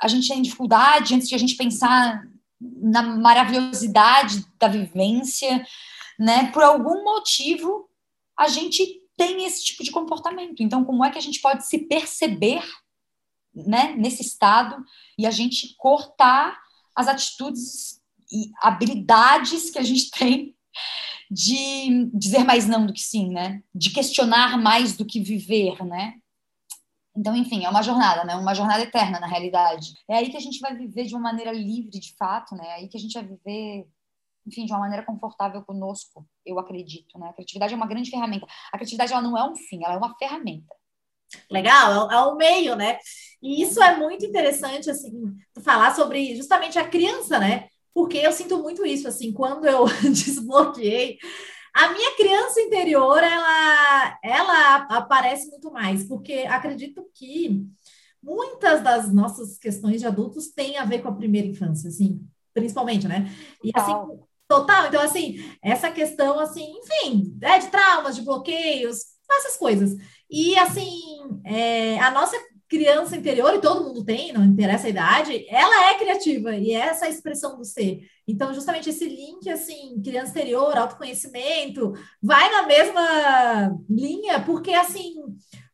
a 0.00 0.08
gente 0.08 0.28
tem 0.28 0.42
dificuldade 0.42 1.14
antes 1.14 1.28
de 1.28 1.34
a 1.34 1.38
gente 1.38 1.56
pensar 1.56 2.22
na 2.60 3.02
maravilhosidade 3.02 4.44
da 4.58 4.68
vivência, 4.68 5.64
né? 6.18 6.50
Por 6.52 6.62
algum 6.62 7.04
motivo 7.04 7.88
a 8.36 8.48
gente 8.48 9.02
tem 9.16 9.44
esse 9.44 9.64
tipo 9.64 9.82
de 9.82 9.90
comportamento. 9.90 10.62
Então, 10.62 10.84
como 10.84 11.04
é 11.04 11.10
que 11.10 11.18
a 11.18 11.22
gente 11.22 11.40
pode 11.40 11.66
se 11.66 11.78
perceber, 11.78 12.62
né, 13.52 13.94
nesse 13.96 14.22
estado 14.22 14.76
e 15.18 15.26
a 15.26 15.30
gente 15.32 15.74
cortar 15.76 16.56
as 16.94 17.08
atitudes 17.08 18.00
e 18.30 18.52
habilidades 18.62 19.70
que 19.70 19.78
a 19.78 19.82
gente 19.82 20.10
tem 20.16 20.54
de 21.30 22.10
dizer 22.14 22.44
mais 22.44 22.66
não 22.66 22.86
do 22.86 22.92
que 22.92 23.02
sim, 23.02 23.30
né? 23.30 23.62
De 23.74 23.90
questionar 23.90 24.56
mais 24.58 24.96
do 24.96 25.04
que 25.04 25.20
viver, 25.20 25.84
né? 25.84 26.14
Então, 27.16 27.34
enfim, 27.34 27.64
é 27.64 27.68
uma 27.68 27.82
jornada, 27.82 28.24
né? 28.24 28.36
Uma 28.36 28.54
jornada 28.54 28.82
eterna, 28.82 29.18
na 29.18 29.26
realidade. 29.26 29.92
É 30.08 30.16
aí 30.16 30.30
que 30.30 30.36
a 30.36 30.40
gente 30.40 30.60
vai 30.60 30.74
viver 30.76 31.04
de 31.04 31.14
uma 31.14 31.22
maneira 31.22 31.52
livre, 31.52 31.98
de 31.98 32.14
fato, 32.16 32.54
né? 32.54 32.64
É 32.66 32.72
aí 32.74 32.88
que 32.88 32.96
a 32.96 33.00
gente 33.00 33.14
vai 33.14 33.24
viver, 33.24 33.88
enfim, 34.46 34.64
de 34.64 34.72
uma 34.72 34.80
maneira 34.80 35.04
confortável 35.04 35.62
conosco, 35.64 36.26
eu 36.46 36.58
acredito, 36.58 37.18
né? 37.18 37.28
A 37.28 37.32
criatividade 37.32 37.74
é 37.74 37.76
uma 37.76 37.88
grande 37.88 38.10
ferramenta. 38.10 38.46
A 38.72 38.76
criatividade, 38.78 39.12
ela 39.12 39.22
não 39.22 39.36
é 39.36 39.50
um 39.50 39.56
fim, 39.56 39.84
ela 39.84 39.94
é 39.94 39.98
uma 39.98 40.14
ferramenta. 40.16 40.74
Legal, 41.50 42.10
é, 42.10 42.14
é 42.14 42.20
um 42.22 42.36
meio, 42.36 42.76
né? 42.76 42.98
E 43.42 43.62
isso 43.62 43.82
é 43.82 43.96
muito 43.96 44.24
interessante, 44.24 44.90
assim, 44.90 45.36
falar 45.62 45.94
sobre 45.94 46.36
justamente 46.36 46.78
a 46.78 46.88
criança, 46.88 47.38
né? 47.38 47.68
Porque 47.98 48.18
eu 48.18 48.30
sinto 48.30 48.58
muito 48.62 48.86
isso, 48.86 49.08
assim, 49.08 49.32
quando 49.32 49.66
eu 49.66 49.84
desbloqueei, 50.14 51.18
a 51.74 51.92
minha 51.92 52.14
criança 52.16 52.60
interior, 52.60 53.18
ela, 53.18 54.18
ela 54.22 54.76
aparece 54.88 55.50
muito 55.50 55.72
mais, 55.72 56.04
porque 56.04 56.46
acredito 56.48 57.10
que 57.12 57.66
muitas 58.22 58.84
das 58.84 59.12
nossas 59.12 59.58
questões 59.58 60.00
de 60.00 60.06
adultos 60.06 60.52
têm 60.52 60.76
a 60.76 60.84
ver 60.84 61.02
com 61.02 61.08
a 61.08 61.14
primeira 61.16 61.48
infância, 61.48 61.88
assim, 61.88 62.24
principalmente, 62.54 63.08
né? 63.08 63.34
E 63.64 63.72
assim, 63.74 63.92
total, 64.46 64.86
então 64.86 65.02
assim, 65.02 65.44
essa 65.60 65.90
questão, 65.90 66.38
assim, 66.38 66.72
enfim, 66.78 67.36
é 67.42 67.58
de 67.58 67.66
traumas, 67.66 68.14
de 68.14 68.22
bloqueios, 68.22 69.06
essas 69.28 69.56
coisas. 69.56 69.96
E 70.30 70.56
assim, 70.56 71.00
é, 71.44 71.98
a 71.98 72.12
nossa 72.12 72.36
criança 72.68 73.16
interior, 73.16 73.54
e 73.54 73.60
todo 73.60 73.84
mundo 73.84 74.04
tem, 74.04 74.32
não 74.32 74.44
interessa 74.44 74.86
a 74.86 74.90
idade, 74.90 75.46
ela 75.48 75.90
é 75.90 75.98
criativa 75.98 76.54
e 76.54 76.72
é 76.72 76.80
essa 76.80 77.08
expressão 77.08 77.56
do 77.56 77.64
ser. 77.64 78.00
Então, 78.26 78.52
justamente 78.52 78.90
esse 78.90 79.06
link, 79.06 79.48
assim, 79.48 80.00
criança 80.02 80.30
interior, 80.32 80.76
autoconhecimento, 80.76 81.94
vai 82.22 82.50
na 82.50 82.66
mesma 82.66 83.78
linha, 83.88 84.40
porque, 84.44 84.72
assim, 84.72 85.14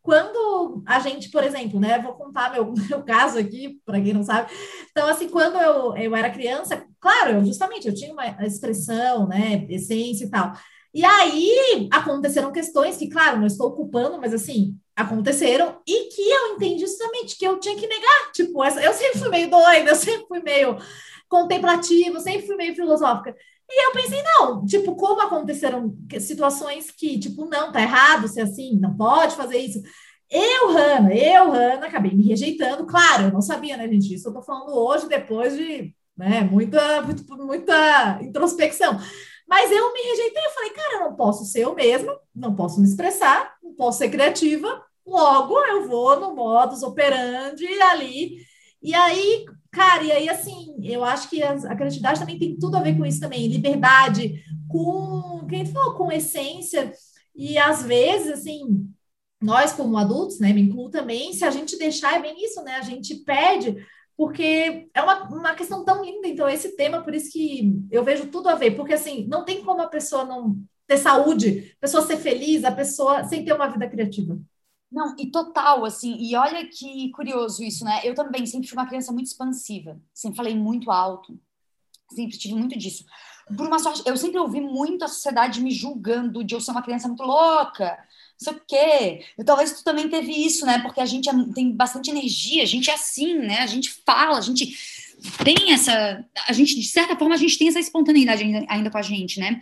quando 0.00 0.82
a 0.86 1.00
gente, 1.00 1.30
por 1.30 1.42
exemplo, 1.42 1.80
né, 1.80 1.98
vou 1.98 2.12
contar 2.12 2.52
meu, 2.52 2.72
meu 2.88 3.02
caso 3.02 3.38
aqui, 3.38 3.80
para 3.84 4.00
quem 4.00 4.12
não 4.12 4.22
sabe. 4.22 4.52
Então, 4.90 5.08
assim, 5.08 5.28
quando 5.28 5.56
eu, 5.56 5.96
eu 5.96 6.14
era 6.14 6.30
criança, 6.30 6.86
claro, 7.00 7.38
eu, 7.38 7.44
justamente, 7.44 7.88
eu 7.88 7.94
tinha 7.94 8.12
uma 8.12 8.46
expressão, 8.46 9.26
né, 9.26 9.66
essência 9.68 10.26
e 10.26 10.30
tal. 10.30 10.52
E 10.94 11.04
aí 11.04 11.88
aconteceram 11.90 12.52
questões 12.52 12.96
que, 12.96 13.08
claro, 13.08 13.38
não 13.40 13.46
estou 13.46 13.66
ocupando, 13.68 14.20
mas 14.20 14.32
assim, 14.32 14.78
aconteceram 14.96 15.80
e 15.86 16.08
que 16.08 16.22
eu 16.22 16.54
entendi 16.54 16.80
justamente 16.80 17.36
que 17.36 17.46
eu 17.46 17.58
tinha 17.58 17.76
que 17.76 17.86
negar. 17.86 18.32
Tipo, 18.32 18.62
essa, 18.62 18.82
eu 18.82 18.92
sempre 18.92 19.18
fui 19.18 19.28
meio 19.28 19.50
doida, 19.50 19.90
eu 19.90 19.96
sempre 19.96 20.26
fui 20.26 20.40
meio 20.40 20.78
contemplativa, 21.28 22.20
sempre 22.20 22.46
fui 22.46 22.56
meio 22.56 22.74
filosófica. 22.74 23.34
E 23.68 23.86
eu 23.86 23.92
pensei, 23.92 24.22
não, 24.22 24.64
tipo, 24.64 24.94
como 24.94 25.20
aconteceram 25.22 25.96
situações 26.20 26.90
que, 26.90 27.18
tipo, 27.18 27.46
não, 27.46 27.72
tá 27.72 27.80
errado 27.80 28.28
ser 28.28 28.42
assim, 28.42 28.78
não 28.78 28.96
pode 28.96 29.34
fazer 29.34 29.58
isso. 29.58 29.80
Eu, 30.30 30.72
Hanna, 30.72 31.14
eu, 31.14 31.50
Hanna, 31.50 31.86
acabei 31.86 32.12
me 32.12 32.26
rejeitando. 32.26 32.86
Claro, 32.86 33.24
eu 33.24 33.32
não 33.32 33.40
sabia, 33.40 33.76
né, 33.76 33.88
gente? 33.88 34.14
Isso 34.14 34.28
eu 34.28 34.32
tô 34.34 34.42
falando 34.42 34.74
hoje, 34.74 35.08
depois 35.08 35.56
de 35.56 35.94
né, 36.16 36.42
muita, 36.42 37.02
muita 37.36 38.20
introspecção. 38.22 38.98
Mas 39.46 39.70
eu 39.70 39.92
me 39.92 40.00
rejeitei, 40.00 40.44
eu 40.44 40.50
falei, 40.50 40.70
cara, 40.70 40.94
eu 40.96 41.00
não 41.10 41.16
posso 41.16 41.44
ser 41.44 41.60
eu 41.60 41.74
mesma, 41.74 42.18
não 42.34 42.54
posso 42.54 42.80
me 42.80 42.86
expressar, 42.86 43.56
não 43.62 43.74
posso 43.74 43.98
ser 43.98 44.08
criativa, 44.08 44.82
logo 45.06 45.58
eu 45.66 45.88
vou 45.88 46.18
no 46.18 46.34
modus 46.34 46.82
operandi 46.82 47.66
ali. 47.82 48.38
E 48.82 48.94
aí, 48.94 49.44
cara, 49.70 50.02
e 50.02 50.12
aí 50.12 50.28
assim, 50.28 50.74
eu 50.82 51.04
acho 51.04 51.28
que 51.28 51.42
a, 51.42 51.52
a 51.52 51.76
criatividade 51.76 52.20
também 52.20 52.38
tem 52.38 52.58
tudo 52.58 52.76
a 52.76 52.82
ver 52.82 52.96
com 52.96 53.04
isso 53.04 53.20
também, 53.20 53.48
liberdade, 53.48 54.42
com, 54.68 55.46
quem 55.48 55.66
falou, 55.66 55.94
com 55.94 56.12
essência, 56.12 56.92
e 57.34 57.58
às 57.58 57.82
vezes, 57.82 58.32
assim, 58.32 58.88
nós 59.40 59.72
como 59.72 59.98
adultos, 59.98 60.38
né, 60.38 60.52
me 60.52 60.62
incluo 60.62 60.90
também, 60.90 61.32
se 61.32 61.44
a 61.44 61.50
gente 61.50 61.76
deixar, 61.76 62.14
é 62.14 62.22
bem 62.22 62.42
isso, 62.44 62.62
né, 62.62 62.76
a 62.76 62.82
gente 62.82 63.16
perde 63.16 63.76
porque 64.16 64.88
é 64.94 65.02
uma, 65.02 65.24
uma 65.28 65.54
questão 65.54 65.84
tão 65.84 66.04
linda. 66.04 66.28
Então, 66.28 66.48
esse 66.48 66.76
tema, 66.76 67.02
por 67.02 67.14
isso 67.14 67.32
que 67.32 67.72
eu 67.90 68.04
vejo 68.04 68.28
tudo 68.28 68.48
a 68.48 68.54
ver, 68.54 68.72
porque 68.72 68.94
assim, 68.94 69.26
não 69.26 69.44
tem 69.44 69.64
como 69.64 69.82
a 69.82 69.88
pessoa 69.88 70.24
não 70.24 70.56
ter 70.86 70.98
saúde, 70.98 71.74
a 71.78 71.80
pessoa 71.80 72.06
ser 72.06 72.16
feliz, 72.18 72.64
a 72.64 72.72
pessoa 72.72 73.24
sem 73.24 73.44
ter 73.44 73.52
uma 73.52 73.68
vida 73.68 73.88
criativa. 73.88 74.38
Não, 74.90 75.16
e 75.18 75.30
total, 75.30 75.84
assim, 75.84 76.16
e 76.20 76.36
olha 76.36 76.68
que 76.68 77.10
curioso 77.10 77.64
isso, 77.64 77.84
né? 77.84 78.00
Eu 78.04 78.14
também 78.14 78.46
sempre 78.46 78.68
fui 78.68 78.78
uma 78.78 78.86
criança 78.86 79.12
muito 79.12 79.26
expansiva, 79.26 80.00
sempre 80.12 80.36
falei 80.36 80.54
muito 80.54 80.90
alto, 80.90 81.36
sempre 82.12 82.38
tive 82.38 82.54
muito 82.54 82.78
disso. 82.78 83.04
Por 83.56 83.66
uma 83.66 83.80
sorte, 83.80 84.02
eu 84.06 84.16
sempre 84.16 84.38
ouvi 84.38 84.60
muito 84.60 85.04
a 85.04 85.08
sociedade 85.08 85.60
me 85.60 85.72
julgando 85.72 86.44
de 86.44 86.54
eu 86.54 86.60
ser 86.60 86.70
uma 86.70 86.82
criança 86.82 87.08
muito 87.08 87.24
louca, 87.24 87.98
não 88.40 88.52
sei 88.52 88.52
o 88.52 88.62
quê. 88.66 89.24
E 89.38 89.44
talvez 89.44 89.72
tu 89.72 89.84
também 89.84 90.08
teve 90.08 90.30
isso, 90.32 90.66
né? 90.66 90.78
Porque 90.80 91.00
a 91.00 91.06
gente 91.06 91.28
é, 91.28 91.32
tem 91.54 91.72
bastante 91.72 92.10
energia, 92.10 92.62
a 92.62 92.66
gente 92.66 92.90
é 92.90 92.94
assim, 92.94 93.38
né? 93.38 93.60
A 93.60 93.66
gente 93.66 93.90
fala, 94.04 94.38
a 94.38 94.40
gente 94.40 94.76
tem 95.44 95.72
essa. 95.72 96.24
A 96.48 96.52
gente, 96.52 96.78
de 96.78 96.86
certa 96.86 97.16
forma, 97.16 97.34
a 97.34 97.38
gente 97.38 97.56
tem 97.56 97.68
essa 97.68 97.80
espontaneidade 97.80 98.42
ainda, 98.42 98.66
ainda 98.68 98.90
com 98.90 98.98
a 98.98 99.02
gente, 99.02 99.40
né? 99.40 99.60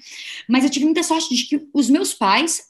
Mas 0.48 0.64
eu 0.64 0.70
tive 0.70 0.84
muita 0.84 1.02
sorte 1.02 1.34
de 1.34 1.44
que 1.44 1.68
os 1.72 1.88
meus 1.88 2.14
pais, 2.14 2.64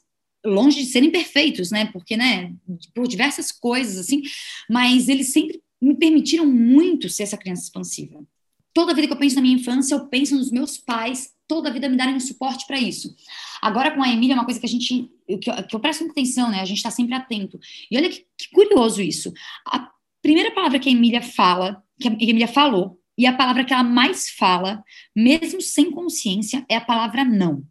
longe 0.45 0.83
de 0.83 0.87
serem 0.87 1.09
perfeitos, 1.09 1.71
né? 1.71 1.85
Porque, 1.91 2.17
né, 2.17 2.53
por 2.93 3.07
diversas 3.07 3.51
coisas, 3.51 3.97
assim, 3.97 4.21
mas 4.69 5.09
eles 5.09 5.31
sempre 5.31 5.61
me 5.81 5.95
permitiram 5.95 6.45
muito 6.45 7.09
ser 7.09 7.23
essa 7.23 7.37
criança 7.37 7.63
expansiva. 7.63 8.23
Toda 8.73 8.93
vida 8.93 9.07
que 9.07 9.13
eu 9.13 9.19
penso 9.19 9.35
na 9.35 9.41
minha 9.41 9.55
infância, 9.55 9.95
eu 9.95 10.07
penso 10.07 10.35
nos 10.35 10.51
meus 10.51 10.77
pais, 10.77 11.32
toda 11.47 11.69
a 11.69 11.71
vida 11.71 11.89
me 11.89 11.97
darem 11.97 12.15
um 12.15 12.19
suporte 12.19 12.65
para 12.65 12.79
isso. 12.79 13.15
Agora, 13.61 13.91
com 13.91 14.03
a 14.03 14.09
Emília, 14.09 14.33
é 14.33 14.37
uma 14.37 14.45
coisa 14.45 14.59
que 14.59 14.65
a 14.65 14.69
gente, 14.69 15.09
que 15.41 15.49
eu, 15.49 15.63
que 15.67 15.75
eu 15.75 15.79
presto 15.79 16.05
atenção, 16.05 16.49
né? 16.49 16.61
A 16.61 16.65
gente 16.65 16.77
está 16.77 16.91
sempre 16.91 17.13
atento. 17.13 17.59
E 17.89 17.97
olha 17.97 18.09
que, 18.09 18.25
que, 18.37 18.49
curioso 18.51 19.01
isso. 19.01 19.33
A 19.65 19.89
primeira 20.21 20.51
palavra 20.51 20.79
que 20.79 20.89
a 20.89 20.91
Emília 20.91 21.21
fala, 21.21 21.83
que 21.99 22.07
a 22.07 22.11
Emília 22.11 22.47
falou, 22.47 22.99
e 23.17 23.25
a 23.25 23.33
palavra 23.33 23.63
que 23.63 23.73
ela 23.73 23.83
mais 23.83 24.29
fala, 24.29 24.83
mesmo 25.15 25.61
sem 25.61 25.91
consciência, 25.91 26.65
é 26.67 26.75
a 26.75 26.81
palavra 26.81 27.23
não. 27.23 27.63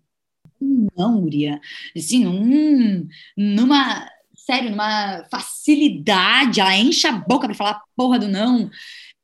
Não, 0.97 1.25
Uriah. 1.25 1.61
Assim, 1.97 2.25
num, 2.25 3.09
numa. 3.37 4.09
Sério, 4.35 4.71
numa 4.71 5.25
facilidade, 5.31 6.61
ela 6.61 6.77
enche 6.77 7.07
a 7.07 7.13
boca 7.13 7.47
para 7.47 7.55
falar 7.55 7.71
a 7.73 7.83
porra 7.95 8.19
do 8.19 8.27
não. 8.27 8.69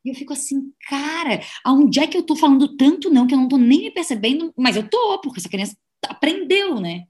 E 0.05 0.11
eu 0.11 0.15
fico 0.15 0.33
assim, 0.33 0.73
cara, 0.89 1.41
aonde 1.65 2.01
é 2.01 2.07
que 2.07 2.17
eu 2.17 2.23
tô 2.23 2.37
falando 2.37 2.77
tanto 2.77 3.11
não 3.11 3.27
que 3.27 3.35
eu 3.35 3.39
não 3.39 3.49
tô 3.49 3.57
nem 3.57 3.83
me 3.83 3.91
percebendo, 3.91 4.53
mas 4.57 4.77
eu 4.77 4.89
tô, 4.89 5.21
porque 5.21 5.41
essa 5.41 5.49
criança 5.49 5.77
aprendeu, 6.07 6.81
né? 6.81 7.05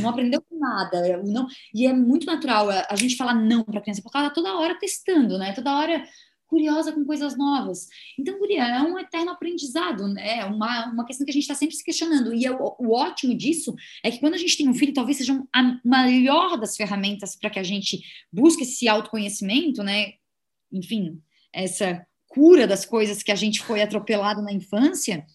Não 0.00 0.08
aprendeu 0.08 0.42
nada, 0.52 1.06
é, 1.06 1.22
não. 1.22 1.46
E 1.74 1.86
é 1.86 1.92
muito 1.92 2.26
natural 2.26 2.68
a 2.70 2.96
gente 2.96 3.16
falar 3.16 3.34
não 3.34 3.64
para 3.64 3.80
criança, 3.80 4.02
porque 4.02 4.16
ela 4.16 4.28
tá 4.28 4.34
toda 4.34 4.56
hora 4.56 4.78
testando, 4.78 5.38
né? 5.38 5.52
Toda 5.52 5.76
hora 5.76 6.04
curiosa 6.48 6.92
com 6.92 7.04
coisas 7.04 7.36
novas. 7.36 7.86
Então, 8.18 8.38
Guria, 8.38 8.64
é 8.64 8.82
um 8.82 8.98
eterno 8.98 9.30
aprendizado, 9.30 10.08
né? 10.08 10.38
É 10.38 10.44
uma, 10.46 10.90
uma 10.90 11.04
questão 11.04 11.24
que 11.24 11.30
a 11.30 11.34
gente 11.34 11.42
está 11.42 11.54
sempre 11.54 11.76
se 11.76 11.84
questionando. 11.84 12.34
E 12.34 12.46
é 12.46 12.50
o, 12.50 12.74
o, 12.78 12.94
ótimo 12.94 13.36
disso 13.36 13.74
é 14.02 14.10
que 14.10 14.18
quando 14.18 14.34
a 14.34 14.38
gente 14.38 14.56
tem 14.56 14.68
um 14.68 14.74
filho, 14.74 14.94
talvez 14.94 15.18
seja 15.18 15.40
a 15.54 15.78
maior 15.84 16.58
das 16.58 16.74
ferramentas 16.74 17.36
para 17.36 17.50
que 17.50 17.58
a 17.58 17.62
gente 17.62 18.00
busque 18.32 18.62
esse 18.62 18.88
autoconhecimento, 18.88 19.82
né? 19.82 20.14
Enfim, 20.72 21.20
essa 21.52 22.06
cura 22.26 22.66
das 22.66 22.84
coisas 22.84 23.22
que 23.22 23.32
a 23.32 23.34
gente 23.34 23.60
foi 23.60 23.82
atropelado 23.82 24.42
na 24.42 24.52
infância 24.52 25.26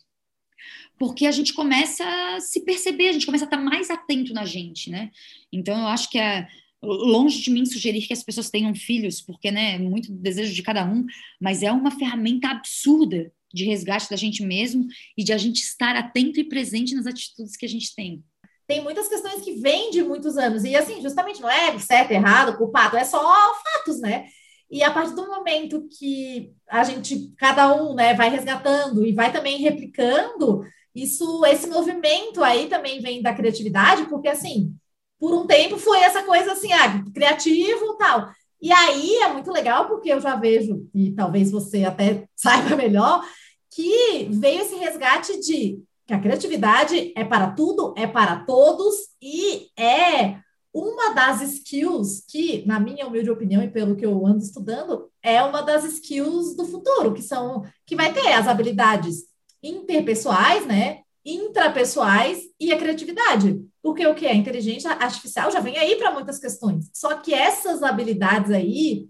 porque 0.97 1.25
a 1.25 1.31
gente 1.31 1.53
começa 1.53 2.05
a 2.05 2.39
se 2.39 2.61
perceber, 2.61 3.09
a 3.09 3.11
gente 3.11 3.25
começa 3.25 3.45
a 3.45 3.47
estar 3.47 3.57
mais 3.57 3.89
atento 3.89 4.33
na 4.33 4.45
gente, 4.45 4.89
né? 4.89 5.11
Então 5.51 5.77
eu 5.77 5.87
acho 5.87 6.09
que 6.09 6.17
é 6.17 6.47
longe 6.81 7.41
de 7.41 7.49
mim 7.49 7.65
sugerir 7.65 8.05
que 8.05 8.13
as 8.13 8.23
pessoas 8.23 8.49
tenham 8.49 8.75
filhos, 8.75 9.21
porque 9.21 9.49
né, 9.51 9.75
é 9.75 9.79
muito 9.79 10.11
desejo 10.11 10.53
de 10.53 10.61
cada 10.61 10.85
um, 10.85 11.05
mas 11.41 11.63
é 11.63 11.71
uma 11.71 11.91
ferramenta 11.91 12.49
absurda 12.49 13.31
de 13.53 13.65
resgate 13.65 14.09
da 14.09 14.15
gente 14.15 14.43
mesmo 14.43 14.85
e 15.17 15.23
de 15.23 15.31
a 15.31 15.37
gente 15.37 15.61
estar 15.61 15.95
atento 15.95 16.39
e 16.39 16.43
presente 16.43 16.95
nas 16.95 17.05
atitudes 17.05 17.55
que 17.55 17.65
a 17.65 17.69
gente 17.69 17.95
tem. 17.95 18.23
Tem 18.67 18.81
muitas 18.81 19.07
questões 19.07 19.41
que 19.41 19.55
vêm 19.55 19.91
de 19.91 20.01
muitos 20.03 20.37
anos, 20.37 20.63
e 20.63 20.75
assim, 20.75 21.01
justamente 21.01 21.41
não 21.41 21.49
é 21.49 21.77
certo, 21.79 22.11
errado, 22.11 22.57
culpado, 22.57 22.97
é 22.97 23.03
só 23.03 23.21
fatos, 23.55 23.99
né? 23.99 24.27
E 24.73 24.81
a 24.81 24.89
partir 24.89 25.13
do 25.13 25.27
momento 25.27 25.87
que 25.87 26.51
a 26.67 26.83
gente, 26.83 27.31
cada 27.37 27.75
um, 27.75 27.93
né, 27.93 28.15
vai 28.15 28.27
resgatando 28.27 29.05
e 29.05 29.13
vai 29.13 29.31
também 29.31 29.61
replicando, 29.61 30.63
isso, 30.95 31.45
esse 31.45 31.67
movimento 31.67 32.43
aí 32.43 32.67
também 32.67 32.99
vem 32.99 33.21
da 33.21 33.35
criatividade, 33.35 34.07
porque 34.09 34.27
assim, 34.27 34.73
por 35.19 35.31
um 35.31 35.45
tempo 35.45 35.77
foi 35.77 35.99
essa 35.99 36.23
coisa 36.23 36.53
assim, 36.53 36.73
ah, 36.73 37.03
criativo 37.13 37.95
tal. 37.99 38.31
E 38.59 38.71
aí 38.71 39.17
é 39.17 39.31
muito 39.31 39.51
legal, 39.51 39.87
porque 39.87 40.11
eu 40.11 40.19
já 40.19 40.35
vejo, 40.35 40.89
e 40.91 41.11
talvez 41.11 41.51
você 41.51 41.83
até 41.83 42.27
saiba 42.35 42.75
melhor, 42.75 43.23
que 43.69 44.27
veio 44.31 44.61
esse 44.61 44.73
resgate 44.77 45.39
de 45.39 45.83
que 46.07 46.13
a 46.15 46.19
criatividade 46.19 47.13
é 47.15 47.23
para 47.23 47.51
tudo, 47.51 47.93
é 47.95 48.07
para 48.07 48.37
todos 48.37 48.95
e 49.21 49.67
é 49.77 50.39
uma 50.73 51.13
das 51.13 51.41
skills 51.41 52.23
que, 52.27 52.65
na 52.65 52.79
minha 52.79 53.05
humilde 53.05 53.29
opinião 53.29 53.61
e 53.61 53.69
pelo 53.69 53.95
que 53.95 54.05
eu 54.05 54.25
ando 54.25 54.43
estudando, 54.43 55.07
é 55.21 55.41
uma 55.43 55.61
das 55.61 55.83
skills 55.85 56.55
do 56.55 56.65
futuro, 56.65 57.13
que 57.13 57.21
são 57.21 57.63
que 57.85 57.95
vai 57.95 58.11
ter 58.11 58.33
as 58.33 58.47
habilidades 58.47 59.25
interpessoais, 59.61 60.65
né, 60.65 61.01
intrapessoais 61.23 62.39
e 62.59 62.73
a 62.73 62.77
criatividade. 62.77 63.63
Porque 63.81 64.05
o 64.07 64.15
que 64.15 64.25
é 64.25 64.33
inteligência 64.33 64.91
artificial 64.91 65.51
já 65.51 65.59
vem 65.59 65.77
aí 65.77 65.95
para 65.95 66.11
muitas 66.11 66.39
questões. 66.39 66.89
Só 66.93 67.17
que 67.17 67.33
essas 67.33 67.83
habilidades 67.83 68.51
aí 68.51 69.07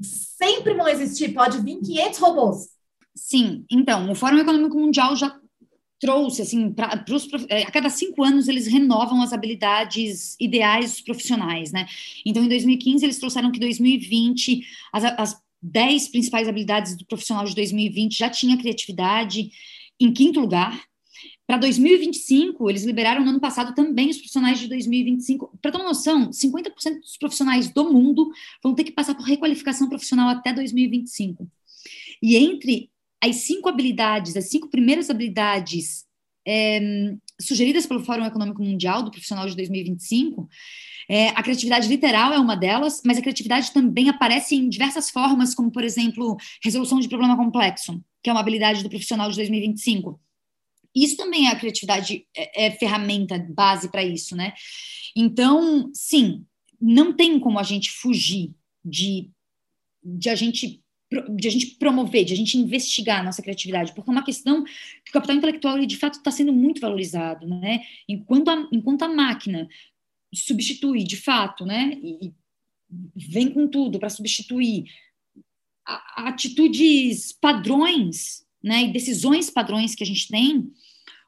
sempre 0.00 0.74
vão 0.74 0.88
existir, 0.88 1.34
pode 1.34 1.58
vir 1.60 1.80
500 1.80 2.18
robôs. 2.18 2.68
Sim, 3.14 3.64
então, 3.70 4.10
o 4.10 4.14
Fórum 4.14 4.38
Econômico 4.38 4.78
Mundial 4.78 5.14
já 5.16 5.38
trouxe, 6.02 6.42
assim, 6.42 6.72
para 6.72 7.04
os 7.08 7.28
é, 7.48 7.62
a 7.62 7.70
cada 7.70 7.88
cinco 7.88 8.24
anos 8.24 8.48
eles 8.48 8.66
renovam 8.66 9.22
as 9.22 9.32
habilidades 9.32 10.34
ideais 10.40 10.90
dos 10.90 11.00
profissionais, 11.00 11.70
né? 11.70 11.86
Então, 12.26 12.42
em 12.42 12.48
2015, 12.48 13.04
eles 13.04 13.20
trouxeram 13.20 13.52
que 13.52 13.60
2020, 13.60 14.66
as, 14.92 15.04
as 15.04 15.42
dez 15.62 16.08
principais 16.08 16.48
habilidades 16.48 16.96
do 16.96 17.06
profissional 17.06 17.44
de 17.44 17.54
2020 17.54 18.18
já 18.18 18.28
tinha 18.28 18.58
criatividade 18.58 19.52
em 20.00 20.12
quinto 20.12 20.40
lugar. 20.40 20.82
Para 21.46 21.58
2025, 21.58 22.68
eles 22.68 22.82
liberaram 22.82 23.22
no 23.22 23.30
ano 23.30 23.40
passado 23.40 23.72
também 23.72 24.10
os 24.10 24.16
profissionais 24.16 24.58
de 24.58 24.66
2025. 24.66 25.56
Para 25.62 25.70
ter 25.70 25.78
uma 25.78 25.86
noção, 25.86 26.30
50% 26.30 26.98
dos 27.00 27.16
profissionais 27.16 27.70
do 27.70 27.92
mundo 27.92 28.28
vão 28.60 28.74
ter 28.74 28.82
que 28.82 28.90
passar 28.90 29.14
por 29.14 29.22
requalificação 29.22 29.88
profissional 29.88 30.28
até 30.30 30.52
2025. 30.52 31.46
E 32.20 32.36
entre 32.36 32.90
as 33.22 33.36
cinco 33.36 33.68
habilidades, 33.68 34.36
as 34.36 34.50
cinco 34.50 34.68
primeiras 34.68 35.08
habilidades 35.08 36.04
é, 36.46 36.80
sugeridas 37.40 37.86
pelo 37.86 38.04
Fórum 38.04 38.24
Econômico 38.24 38.62
Mundial 38.62 39.02
do 39.02 39.10
Profissional 39.10 39.46
de 39.48 39.54
2025, 39.54 40.48
é, 41.08 41.28
a 41.28 41.42
criatividade 41.42 41.88
literal 41.88 42.32
é 42.32 42.38
uma 42.38 42.56
delas, 42.56 43.00
mas 43.04 43.18
a 43.18 43.20
criatividade 43.20 43.72
também 43.72 44.08
aparece 44.08 44.56
em 44.56 44.68
diversas 44.68 45.10
formas, 45.10 45.54
como, 45.54 45.70
por 45.70 45.84
exemplo, 45.84 46.36
resolução 46.64 46.98
de 46.98 47.08
problema 47.08 47.36
complexo, 47.36 48.02
que 48.22 48.30
é 48.30 48.32
uma 48.32 48.40
habilidade 48.40 48.82
do 48.82 48.88
profissional 48.90 49.30
de 49.30 49.36
2025. 49.36 50.20
Isso 50.94 51.16
também 51.16 51.48
é 51.48 51.52
a 51.52 51.58
criatividade, 51.58 52.26
é, 52.36 52.66
é 52.66 52.70
ferramenta 52.72 53.38
base 53.38 53.90
para 53.90 54.02
isso, 54.02 54.36
né? 54.36 54.52
Então, 55.16 55.90
sim, 55.94 56.44
não 56.80 57.12
tem 57.12 57.38
como 57.38 57.58
a 57.58 57.62
gente 57.62 57.90
fugir 57.90 58.52
de, 58.84 59.30
de 60.02 60.28
a 60.28 60.34
gente 60.34 60.81
de 61.34 61.48
a 61.48 61.50
gente 61.50 61.66
promover, 61.76 62.24
de 62.24 62.32
a 62.32 62.36
gente 62.36 62.56
investigar 62.56 63.20
a 63.20 63.22
nossa 63.22 63.42
criatividade, 63.42 63.92
porque 63.92 64.08
é 64.08 64.12
uma 64.12 64.24
questão 64.24 64.64
que 64.64 65.10
o 65.10 65.12
capital 65.12 65.36
intelectual 65.36 65.76
ele, 65.76 65.86
de 65.86 65.96
fato 65.96 66.14
está 66.14 66.30
sendo 66.30 66.52
muito 66.52 66.80
valorizado, 66.80 67.46
né? 67.46 67.82
Enquanto 68.08 68.48
a, 68.48 68.68
enquanto 68.72 69.02
a 69.02 69.08
máquina 69.08 69.68
substitui, 70.34 71.04
de 71.04 71.16
fato, 71.16 71.64
né? 71.64 71.98
E 72.02 72.32
vem 73.14 73.50
com 73.50 73.68
tudo 73.68 73.98
para 73.98 74.08
substituir 74.08 74.84
atitudes 76.16 77.32
padrões, 77.32 78.44
né? 78.62 78.84
E 78.84 78.92
decisões 78.92 79.50
padrões 79.50 79.94
que 79.94 80.04
a 80.04 80.06
gente 80.06 80.28
tem, 80.28 80.72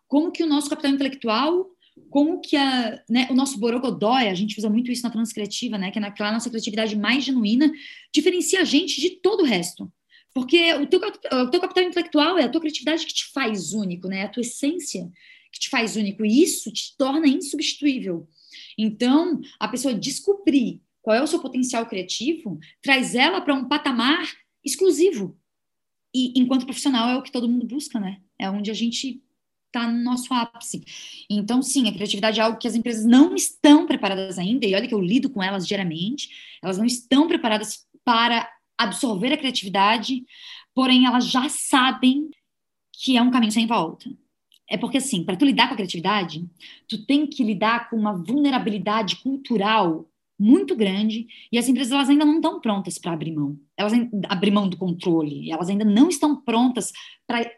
como 0.07 0.31
que 0.31 0.43
o 0.43 0.49
nosso 0.49 0.71
capital 0.71 0.93
intelectual 0.93 1.74
como 2.11 2.41
que 2.41 2.57
a, 2.57 3.03
né, 3.09 3.29
o 3.31 3.35
nosso 3.35 3.59
borogodói, 3.59 4.29
a 4.29 4.35
gente 4.35 4.59
usa 4.59 4.69
muito 4.69 4.91
isso 4.91 5.03
na 5.03 5.11
transcriativa, 5.11 5.79
né, 5.79 5.91
que 5.91 5.99
é 5.99 6.01
naquela 6.01 6.33
nossa 6.33 6.51
criatividade 6.51 6.97
mais 6.97 7.25
genuína, 7.25 7.73
diferencia 8.13 8.61
a 8.61 8.65
gente 8.65 9.01
de 9.01 9.11
todo 9.11 9.43
o 9.43 9.47
resto. 9.47 9.93
Porque 10.33 10.75
o 10.75 10.87
teu, 10.87 11.01
o 11.01 11.51
teu 11.51 11.61
capital 11.61 11.85
intelectual 11.85 12.39
é 12.39 12.45
a 12.45 12.49
tua 12.49 12.61
criatividade 12.61 13.07
que 13.07 13.15
te 13.15 13.31
faz 13.33 13.73
único, 13.73 14.09
né, 14.09 14.21
é 14.21 14.23
a 14.25 14.29
tua 14.29 14.41
essência 14.41 15.11
que 15.53 15.61
te 15.61 15.71
faz 15.71 15.95
único, 15.95 16.25
e 16.25 16.43
isso 16.43 16.73
te 16.73 16.97
torna 16.97 17.29
insubstituível. 17.29 18.29
Então, 18.77 19.41
a 19.61 19.69
pessoa 19.69 19.95
descobrir 19.95 20.83
qual 21.01 21.17
é 21.17 21.23
o 21.23 21.27
seu 21.27 21.39
potencial 21.39 21.87
criativo, 21.87 22.59
traz 22.83 23.15
ela 23.15 23.41
para 23.41 23.55
um 23.55 23.69
patamar 23.69 24.27
exclusivo. 24.65 25.39
E 26.15 26.33
enquanto 26.35 26.65
profissional 26.65 27.11
é 27.11 27.17
o 27.17 27.23
que 27.23 27.31
todo 27.31 27.49
mundo 27.49 27.67
busca, 27.67 28.01
né? 28.01 28.21
É 28.39 28.51
onde 28.51 28.71
a 28.71 28.75
gente 28.75 29.23
está 29.77 29.91
no 29.91 30.03
nosso 30.03 30.33
ápice. 30.33 30.85
Então, 31.29 31.61
sim, 31.61 31.89
a 31.89 31.93
criatividade 31.93 32.39
é 32.39 32.43
algo 32.43 32.59
que 32.59 32.69
as 32.69 32.75
empresas 32.75 33.05
não 33.05 33.35
estão 33.35 33.87
preparadas 33.87 34.39
ainda, 34.39 34.67
e 34.67 34.75
olha 34.75 34.87
que 34.87 34.95
eu 34.95 35.01
lido 35.01 35.29
com 35.29 35.43
elas 35.43 35.67
diariamente, 35.67 36.29
elas 36.63 36.79
não 36.79 36.85
estão 36.85 37.27
preparadas 37.27 37.85
para 38.05 38.49
absorver 38.79 39.33
a 39.33 39.37
criatividade, 39.37 40.25
porém 40.75 41.07
elas 41.07 41.29
já 41.29 41.49
sabem 41.49 42.31
que 42.93 43.17
é 43.17 43.23
um 43.23 43.31
caminho 43.31 43.53
sem 43.53 43.67
volta. 43.67 44.09
É 44.69 44.77
porque, 44.77 44.99
assim, 44.99 45.25
para 45.25 45.37
tu 45.37 45.45
lidar 45.45 45.69
com 45.69 45.75
a 45.75 45.77
criatividade, 45.77 46.49
tu 46.89 47.05
tem 47.05 47.27
que 47.27 47.45
lidar 47.45 47.91
com 47.91 47.97
uma 47.97 48.17
vulnerabilidade 48.17 49.17
cultural 49.17 50.09
muito 50.39 50.75
grande 50.75 51.27
e 51.53 51.59
as 51.59 51.69
empresas 51.69 51.93
elas 51.93 52.09
ainda 52.09 52.25
não 52.25 52.37
estão 52.37 52.61
prontas 52.61 52.99
para 52.99 53.13
abrir 53.13 53.33
mão. 53.33 53.59
Elas 53.77 53.93
abrir 54.29 54.51
mão 54.51 54.69
do 54.69 54.77
controle, 54.77 55.51
elas 55.51 55.69
ainda 55.69 55.85
não 55.85 56.09
estão 56.09 56.41
prontas 56.41 56.93
para 57.27 57.49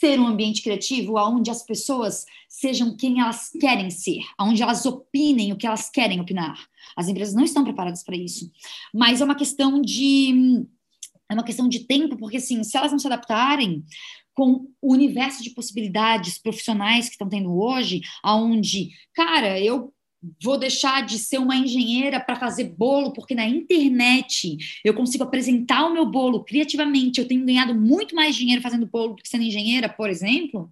ser 0.00 0.18
um 0.18 0.26
ambiente 0.26 0.62
criativo 0.62 1.18
onde 1.18 1.50
as 1.50 1.62
pessoas 1.62 2.24
sejam 2.48 2.96
quem 2.96 3.20
elas 3.20 3.50
querem 3.60 3.90
ser, 3.90 4.22
onde 4.40 4.62
elas 4.62 4.86
opinem 4.86 5.52
o 5.52 5.56
que 5.58 5.66
elas 5.66 5.90
querem 5.90 6.18
opinar. 6.18 6.58
As 6.96 7.06
empresas 7.06 7.34
não 7.34 7.44
estão 7.44 7.62
preparadas 7.62 8.02
para 8.02 8.16
isso. 8.16 8.50
Mas 8.94 9.20
é 9.20 9.24
uma 9.24 9.34
questão 9.34 9.80
de 9.82 10.66
é 11.28 11.34
uma 11.34 11.44
questão 11.44 11.68
de 11.68 11.80
tempo, 11.80 12.16
porque 12.16 12.38
assim, 12.38 12.64
se 12.64 12.76
elas 12.76 12.90
não 12.90 12.98
se 12.98 13.06
adaptarem 13.06 13.84
com 14.34 14.66
o 14.80 14.92
universo 14.94 15.42
de 15.42 15.50
possibilidades 15.50 16.38
profissionais 16.38 17.06
que 17.06 17.12
estão 17.12 17.28
tendo 17.28 17.54
hoje, 17.54 18.00
aonde, 18.22 18.90
cara, 19.14 19.60
eu 19.60 19.92
vou 20.42 20.58
deixar 20.58 21.04
de 21.04 21.18
ser 21.18 21.38
uma 21.38 21.56
engenheira 21.56 22.20
para 22.20 22.36
fazer 22.36 22.64
bolo, 22.64 23.12
porque 23.12 23.34
na 23.34 23.46
internet 23.46 24.56
eu 24.84 24.94
consigo 24.94 25.24
apresentar 25.24 25.86
o 25.86 25.92
meu 25.92 26.04
bolo 26.04 26.44
criativamente, 26.44 27.20
eu 27.20 27.28
tenho 27.28 27.44
ganhado 27.44 27.74
muito 27.74 28.14
mais 28.14 28.36
dinheiro 28.36 28.62
fazendo 28.62 28.86
bolo 28.86 29.14
do 29.14 29.22
que 29.22 29.28
sendo 29.28 29.44
engenheira, 29.44 29.88
por 29.88 30.10
exemplo, 30.10 30.70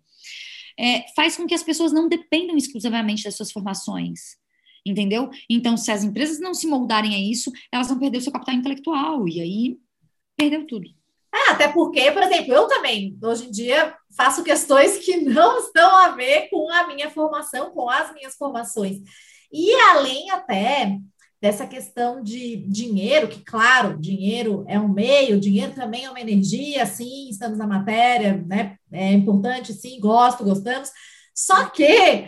é, 0.79 1.05
faz 1.17 1.37
com 1.37 1.47
que 1.47 1.55
as 1.55 1.63
pessoas 1.63 1.93
não 1.93 2.09
dependam 2.09 2.57
exclusivamente 2.57 3.25
das 3.25 3.35
suas 3.35 3.51
formações. 3.51 4.37
Entendeu? 4.87 5.29
Então, 5.51 5.77
se 5.77 5.91
as 5.91 6.03
empresas 6.03 6.39
não 6.39 6.55
se 6.55 6.67
moldarem 6.67 7.15
a 7.15 7.19
isso, 7.19 7.53
elas 7.71 7.89
vão 7.89 7.99
perder 7.99 8.19
o 8.19 8.21
seu 8.21 8.33
capital 8.33 8.55
intelectual, 8.55 9.29
e 9.29 9.41
aí 9.41 9.79
perdeu 10.37 10.67
tudo. 10.67 10.89
É, 11.35 11.51
até 11.51 11.69
porque, 11.69 12.11
por 12.11 12.23
exemplo, 12.23 12.55
eu 12.55 12.67
também, 12.67 13.19
hoje 13.23 13.47
em 13.47 13.51
dia, 13.51 13.95
faço 14.17 14.43
questões 14.43 14.99
que 14.99 15.17
não 15.19 15.59
estão 15.59 15.95
a 15.97 16.09
ver 16.09 16.49
com 16.49 16.71
a 16.71 16.87
minha 16.87 17.11
formação, 17.11 17.71
com 17.71 17.91
as 17.91 18.15
minhas 18.15 18.35
formações. 18.37 18.99
E 19.53 19.75
além 19.75 20.31
até 20.31 20.99
dessa 21.41 21.67
questão 21.67 22.23
de 22.23 22.57
dinheiro, 22.69 23.29
que, 23.29 23.45
claro, 23.45 23.99
dinheiro 23.99 24.65
é 24.67 24.79
um 24.79 24.89
meio, 24.89 25.41
dinheiro 25.41 25.73
também 25.73 26.05
é 26.05 26.11
uma 26.11 26.21
energia, 26.21 26.85
sim, 26.85 27.29
estamos 27.29 27.59
na 27.59 27.67
matéria, 27.67 28.45
né? 28.47 28.77
É 28.91 29.13
importante, 29.13 29.73
sim, 29.73 30.01
gosto, 30.01 30.45
gostamos. 30.45 30.91
Só 31.35 31.67
que 31.67 32.27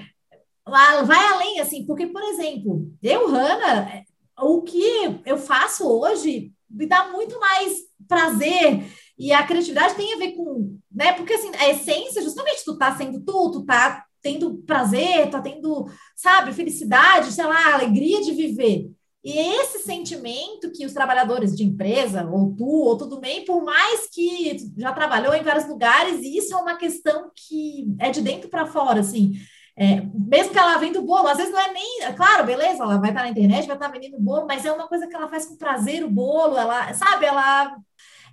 vai 0.65 1.27
além, 1.33 1.59
assim, 1.59 1.85
porque, 1.85 2.07
por 2.07 2.23
exemplo, 2.23 2.89
eu, 3.03 3.29
Hanna, 3.29 4.05
o 4.39 4.63
que 4.63 5.21
eu 5.27 5.37
faço 5.37 5.87
hoje 5.89 6.53
me 6.71 6.87
dá 6.87 7.09
muito 7.09 7.39
mais 7.41 7.79
prazer 8.07 8.85
e 9.19 9.33
a 9.33 9.43
criatividade 9.43 9.97
tem 9.97 10.15
a 10.15 10.19
ver 10.19 10.33
com, 10.33 10.79
né? 10.91 11.13
Porque 11.13 11.35
assim, 11.35 11.51
a 11.59 11.69
essência, 11.69 12.23
justamente, 12.23 12.65
tu 12.65 12.79
tá 12.79 12.97
sendo 12.97 13.21
tu, 13.21 13.51
tu 13.51 13.65
tá 13.65 14.05
tendo 14.23 14.59
prazer, 14.67 15.31
tá 15.31 15.41
tendo, 15.41 15.87
sabe, 16.17 16.53
felicidade, 16.53 17.33
sei 17.33 17.45
lá, 17.45 17.75
alegria 17.75 18.21
de 18.21 18.33
viver. 18.33 18.91
E 19.23 19.39
esse 19.39 19.81
sentimento 19.81 20.73
que 20.73 20.87
os 20.87 20.95
trabalhadores 20.95 21.55
de 21.55 21.63
empresa, 21.63 22.25
ou 22.27 22.55
tu, 22.57 22.65
ou 22.65 22.97
tudo 22.97 23.21
bem, 23.21 23.45
por 23.45 23.63
mais 23.63 24.09
que 24.09 24.57
já 24.79 24.93
trabalhou 24.93 25.35
em 25.35 25.43
vários 25.43 25.69
lugares, 25.69 26.21
isso 26.25 26.55
é 26.55 26.57
uma 26.57 26.77
questão 26.77 27.31
que 27.35 27.95
é 27.99 28.11
de 28.11 28.23
dentro 28.23 28.49
para 28.49 28.67
fora, 28.67 29.01
assim. 29.01 29.33
É, 29.77 30.03
mesmo 30.15 30.53
que 30.53 30.59
ela 30.59 30.79
venda 30.79 31.01
o 31.01 31.05
bolo, 31.05 31.29
às 31.29 31.37
vezes 31.37 31.53
não 31.53 31.61
é 31.61 31.73
nem. 31.73 32.01
Claro, 32.17 32.47
beleza, 32.47 32.83
ela 32.83 32.99
vai 32.99 33.11
estar 33.11 33.23
na 33.23 33.29
internet, 33.31 33.67
vai 33.67 33.77
estar 33.77 33.89
vendendo 33.89 34.17
o 34.17 34.21
bolo, 34.21 34.47
mas 34.47 34.65
é 34.65 34.73
uma 34.73 34.89
coisa 34.89 35.07
que 35.07 35.15
ela 35.15 35.29
faz 35.29 35.47
com 35.47 35.57
prazer 35.57 36.03
o 36.03 36.11
bolo, 36.11 36.57
ela, 36.57 36.93
sabe, 36.95 37.27
ela 37.27 37.77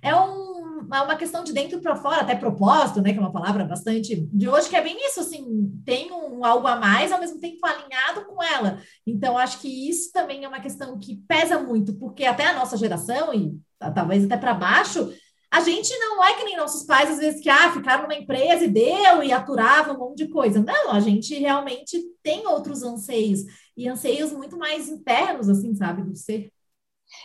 é 0.02 0.14
um, 0.14 0.88
é 0.92 1.00
uma 1.00 1.16
questão 1.16 1.44
de 1.44 1.52
dentro 1.52 1.80
para 1.80 1.96
fora, 1.96 2.22
até 2.22 2.34
propósito, 2.34 3.00
né? 3.00 3.12
Que 3.12 3.18
é 3.18 3.22
uma 3.22 3.32
palavra 3.32 3.64
bastante 3.64 4.16
de 4.32 4.48
hoje, 4.48 4.68
que 4.68 4.76
é 4.76 4.82
bem 4.82 4.96
isso, 5.06 5.20
assim, 5.20 5.72
tem 5.84 6.12
um 6.12 6.44
algo 6.44 6.66
a 6.66 6.76
mais, 6.76 7.12
ao 7.12 7.20
mesmo 7.20 7.40
tempo 7.40 7.66
alinhado 7.66 8.24
com 8.26 8.42
ela. 8.42 8.80
Então, 9.06 9.36
acho 9.36 9.60
que 9.60 9.88
isso 9.88 10.12
também 10.12 10.44
é 10.44 10.48
uma 10.48 10.60
questão 10.60 10.98
que 10.98 11.16
pesa 11.28 11.58
muito, 11.58 11.94
porque 11.94 12.24
até 12.24 12.46
a 12.46 12.54
nossa 12.54 12.76
geração, 12.76 13.34
e 13.34 13.58
talvez 13.94 14.24
até 14.24 14.36
para 14.36 14.54
baixo, 14.54 15.12
a 15.50 15.60
gente 15.60 15.96
não 15.98 16.22
é 16.22 16.34
que 16.34 16.44
nem 16.44 16.56
nossos 16.56 16.84
pais, 16.84 17.10
às 17.10 17.18
vezes, 17.18 17.40
que 17.40 17.48
ah, 17.48 17.72
ficaram 17.72 18.02
numa 18.02 18.14
empresa 18.14 18.64
e 18.64 18.68
deu 18.68 19.22
e 19.22 19.32
aturava 19.32 19.92
um 19.92 19.98
monte 19.98 20.18
de 20.18 20.28
coisa. 20.28 20.62
Não, 20.62 20.92
a 20.92 21.00
gente 21.00 21.34
realmente 21.34 21.98
tem 22.22 22.46
outros 22.46 22.82
anseios, 22.82 23.40
e 23.76 23.88
anseios 23.88 24.32
muito 24.32 24.58
mais 24.58 24.88
internos, 24.88 25.48
assim, 25.48 25.74
sabe, 25.74 26.02
do 26.02 26.14
ser. 26.14 26.52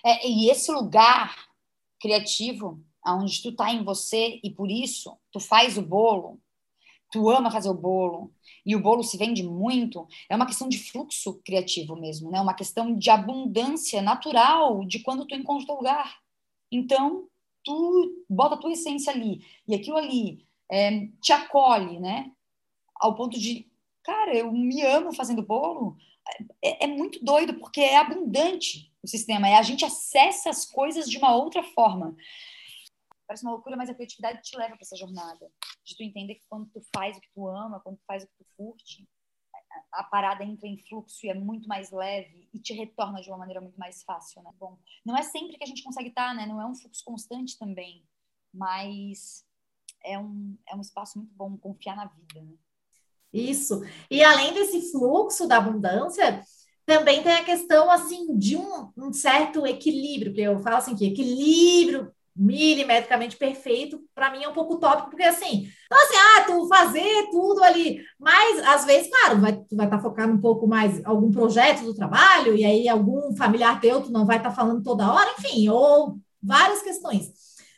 É, 0.05 0.27
e 0.27 0.49
esse 0.49 0.71
lugar 0.71 1.36
criativo, 2.03 2.83
onde 3.07 3.41
tu 3.41 3.55
tá 3.55 3.71
em 3.71 3.81
você, 3.81 4.41
e 4.43 4.49
por 4.49 4.69
isso 4.69 5.17
tu 5.31 5.39
faz 5.39 5.77
o 5.77 5.81
bolo, 5.81 6.37
tu 7.09 7.29
ama 7.29 7.49
fazer 7.49 7.69
o 7.69 7.73
bolo, 7.73 8.33
e 8.65 8.75
o 8.75 8.81
bolo 8.81 9.03
se 9.03 9.15
vende 9.15 9.41
muito, 9.41 10.05
é 10.29 10.35
uma 10.35 10.45
questão 10.45 10.67
de 10.67 10.77
fluxo 10.77 11.41
criativo 11.45 11.95
mesmo, 11.95 12.29
né? 12.29 12.41
Uma 12.41 12.53
questão 12.53 12.93
de 12.93 13.09
abundância 13.09 14.01
natural 14.01 14.83
de 14.83 14.99
quando 14.99 15.25
tu 15.25 15.33
encontra 15.33 15.71
o 15.71 15.77
lugar. 15.77 16.19
Então, 16.69 17.29
tu 17.63 18.25
bota 18.29 18.55
a 18.55 18.57
tua 18.57 18.73
essência 18.73 19.13
ali 19.13 19.45
e 19.65 19.73
aquilo 19.73 19.95
ali 19.95 20.45
é, 20.69 21.07
te 21.21 21.31
acolhe, 21.31 22.01
né? 22.01 22.33
Ao 22.97 23.15
ponto 23.15 23.39
de, 23.39 23.71
cara, 24.03 24.35
eu 24.35 24.51
me 24.51 24.81
amo 24.81 25.13
fazendo 25.13 25.41
bolo. 25.41 25.95
É, 26.61 26.83
é, 26.83 26.87
muito 26.87 27.23
doido 27.23 27.53
porque 27.53 27.79
é 27.79 27.97
abundante 27.97 28.92
o 29.03 29.07
sistema, 29.07 29.49
é 29.49 29.55
a 29.55 29.61
gente 29.61 29.83
acessa 29.83 30.49
as 30.49 30.65
coisas 30.65 31.09
de 31.09 31.17
uma 31.17 31.35
outra 31.35 31.61
forma. 31.61 32.15
Parece 33.27 33.43
uma 33.43 33.51
loucura, 33.51 33.75
mas 33.75 33.89
a 33.89 33.93
criatividade 33.93 34.41
te 34.41 34.55
leva 34.55 34.75
para 34.75 34.81
essa 34.81 34.95
jornada. 34.95 35.51
De 35.83 35.95
tu 35.95 36.03
entender 36.03 36.35
que 36.35 36.45
quando 36.47 36.69
tu 36.69 36.81
faz 36.95 37.17
o 37.17 37.21
que 37.21 37.29
tu 37.33 37.47
ama, 37.47 37.81
quando 37.81 37.97
tu 37.97 38.05
faz 38.05 38.23
o 38.23 38.27
que 38.27 38.33
tu 38.37 38.45
curte, 38.55 39.07
a 39.91 40.03
parada 40.03 40.43
entra 40.43 40.67
em 40.67 40.77
fluxo 40.77 41.25
e 41.25 41.29
é 41.29 41.33
muito 41.33 41.67
mais 41.67 41.91
leve 41.91 42.47
e 42.53 42.59
te 42.59 42.73
retorna 42.73 43.21
de 43.21 43.29
uma 43.29 43.37
maneira 43.37 43.59
muito 43.59 43.77
mais 43.77 44.03
fácil, 44.03 44.41
né? 44.41 44.51
Bom, 44.59 44.77
não 45.05 45.17
é 45.17 45.23
sempre 45.23 45.57
que 45.57 45.63
a 45.63 45.67
gente 45.67 45.83
consegue 45.83 46.09
estar, 46.09 46.33
né? 46.33 46.45
Não 46.45 46.61
é 46.61 46.65
um 46.65 46.75
fluxo 46.75 47.03
constante 47.03 47.57
também, 47.57 48.05
mas 48.53 49.45
é 50.03 50.17
um, 50.17 50.57
é 50.67 50.75
um 50.75 50.81
espaço 50.81 51.17
muito 51.17 51.33
bom 51.33 51.57
confiar 51.57 51.95
na 51.95 52.05
vida, 52.05 52.41
né? 52.41 52.55
Isso. 53.33 53.81
E 54.11 54.23
além 54.23 54.53
desse 54.53 54.91
fluxo 54.91 55.47
da 55.47 55.57
abundância, 55.57 56.43
também 56.85 57.23
tem 57.23 57.33
a 57.33 57.43
questão, 57.43 57.89
assim, 57.89 58.37
de 58.37 58.57
um, 58.57 58.91
um 58.97 59.13
certo 59.13 59.65
equilíbrio, 59.65 60.33
que 60.33 60.41
eu 60.41 60.59
falo 60.59 60.77
assim, 60.77 60.95
que 60.95 61.05
equilíbrio 61.05 62.11
milimetricamente 62.35 63.37
perfeito, 63.37 64.01
para 64.15 64.31
mim 64.31 64.43
é 64.43 64.49
um 64.49 64.53
pouco 64.53 64.79
tópico, 64.79 65.11
porque 65.11 65.23
assim, 65.23 65.67
então 65.85 66.03
assim, 66.03 66.15
ah, 66.17 66.43
tu 66.47 66.67
fazer 66.67 67.29
tudo 67.29 67.63
ali, 67.63 68.01
mas 68.19 68.59
às 68.67 68.85
vezes, 68.85 69.07
claro, 69.09 69.39
vai, 69.39 69.53
tu 69.53 69.75
vai 69.75 69.85
estar 69.85 69.97
tá 69.97 70.03
focado 70.03 70.33
um 70.33 70.41
pouco 70.41 70.67
mais 70.67 71.03
algum 71.05 71.29
projeto 71.31 71.83
do 71.83 71.93
trabalho, 71.93 72.55
e 72.55 72.65
aí 72.65 72.89
algum 72.89 73.35
familiar 73.35 73.79
teu, 73.79 74.01
tu 74.01 74.11
não 74.11 74.25
vai 74.25 74.37
estar 74.37 74.49
tá 74.49 74.55
falando 74.55 74.81
toda 74.81 75.11
hora, 75.13 75.31
enfim, 75.37 75.69
ou 75.69 76.17
várias 76.41 76.81
questões. 76.81 77.31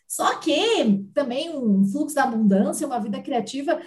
Só 0.08 0.36
que 0.36 1.04
também 1.14 1.54
um 1.54 1.86
fluxo 1.86 2.16
da 2.16 2.24
abundância, 2.24 2.88
uma 2.88 3.02
vida 3.02 3.22
criativa, 3.22 3.82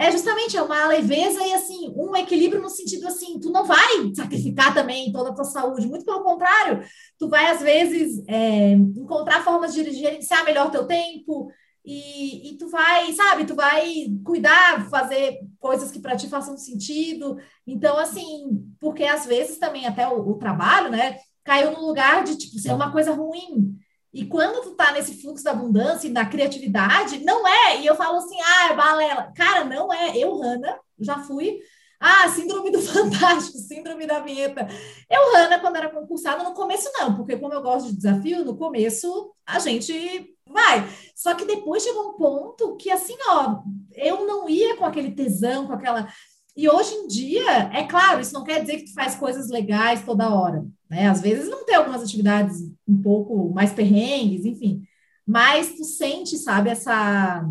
é 0.00 0.10
justamente 0.10 0.56
é 0.56 0.62
uma 0.62 0.86
leveza 0.86 1.46
e 1.46 1.52
assim 1.52 1.92
um 1.94 2.16
equilíbrio 2.16 2.62
no 2.62 2.70
sentido 2.70 3.06
assim 3.06 3.38
tu 3.38 3.50
não 3.50 3.66
vai 3.66 4.14
sacrificar 4.16 4.72
também 4.72 5.12
toda 5.12 5.28
a 5.28 5.34
tua 5.34 5.44
saúde 5.44 5.86
muito 5.86 6.06
pelo 6.06 6.24
contrário 6.24 6.82
tu 7.18 7.28
vai 7.28 7.50
às 7.50 7.60
vezes 7.60 8.24
é, 8.26 8.70
encontrar 8.72 9.44
formas 9.44 9.74
de 9.74 9.92
gerenciar 9.92 10.42
melhor 10.44 10.70
teu 10.70 10.86
tempo 10.86 11.52
e, 11.84 12.50
e, 12.50 12.58
tu 12.58 12.68
vai 12.68 13.12
sabe 13.12 13.44
tu 13.44 13.54
vai 13.54 14.06
cuidar 14.24 14.88
fazer 14.88 15.38
coisas 15.58 15.90
que 15.90 15.98
para 15.98 16.14
ti 16.14 16.28
façam 16.28 16.56
sentido. 16.56 17.38
Então 17.66 17.98
assim 17.98 18.62
porque 18.78 19.04
às 19.04 19.24
vezes 19.24 19.58
também 19.58 19.86
até 19.86 20.06
o, 20.06 20.30
o 20.30 20.38
trabalho 20.38 20.90
né 20.90 21.18
caiu 21.42 21.72
no 21.72 21.86
lugar 21.86 22.22
de 22.22 22.36
tipo 22.36 22.58
ser 22.58 22.74
uma 22.74 22.92
coisa 22.92 23.12
ruim 23.12 23.79
e 24.12 24.26
quando 24.26 24.62
tu 24.62 24.74
tá 24.74 24.92
nesse 24.92 25.20
fluxo 25.20 25.44
da 25.44 25.52
abundância 25.52 26.08
e 26.08 26.12
da 26.12 26.24
criatividade, 26.24 27.24
não 27.24 27.46
é. 27.46 27.80
E 27.80 27.86
eu 27.86 27.94
falo 27.94 28.18
assim, 28.18 28.36
ah, 28.40 28.72
é 28.72 28.76
balela. 28.76 29.32
Cara, 29.36 29.64
não 29.64 29.92
é. 29.92 30.16
Eu, 30.16 30.36
Hanna, 30.36 30.78
já 30.98 31.18
fui. 31.18 31.60
Ah, 32.00 32.28
síndrome 32.28 32.70
do 32.70 32.80
Fantástico, 32.82 33.58
síndrome 33.58 34.06
da 34.06 34.20
vinheta. 34.20 34.66
Eu, 35.08 35.34
Hanna, 35.34 35.60
quando 35.60 35.76
era 35.76 35.90
concursada, 35.90 36.42
no 36.42 36.54
começo 36.54 36.90
não, 36.94 37.14
porque 37.14 37.36
como 37.36 37.54
eu 37.54 37.62
gosto 37.62 37.90
de 37.90 37.96
desafio, 37.96 38.44
no 38.44 38.56
começo 38.56 39.32
a 39.46 39.58
gente 39.58 40.34
vai. 40.46 40.88
Só 41.14 41.34
que 41.34 41.44
depois 41.44 41.82
chegou 41.82 42.08
um 42.08 42.16
ponto 42.16 42.76
que, 42.76 42.90
assim, 42.90 43.16
ó, 43.28 43.58
eu 43.94 44.26
não 44.26 44.48
ia 44.48 44.76
com 44.76 44.84
aquele 44.84 45.12
tesão, 45.12 45.66
com 45.66 45.72
aquela. 45.72 46.08
E 46.56 46.68
hoje 46.68 46.92
em 46.92 47.06
dia, 47.06 47.70
é 47.72 47.84
claro, 47.84 48.20
isso 48.20 48.34
não 48.34 48.44
quer 48.44 48.60
dizer 48.60 48.78
que 48.78 48.86
tu 48.86 48.94
faz 48.94 49.14
coisas 49.14 49.48
legais 49.48 50.04
toda 50.04 50.34
hora, 50.34 50.66
né? 50.88 51.08
Às 51.08 51.20
vezes 51.20 51.48
não 51.48 51.64
tem 51.64 51.76
algumas 51.76 52.02
atividades 52.02 52.60
um 52.86 53.00
pouco 53.00 53.52
mais 53.54 53.72
perrengues, 53.72 54.44
enfim, 54.44 54.82
mas 55.26 55.74
tu 55.76 55.84
sente, 55.84 56.36
sabe, 56.36 56.70
essa 56.70 57.44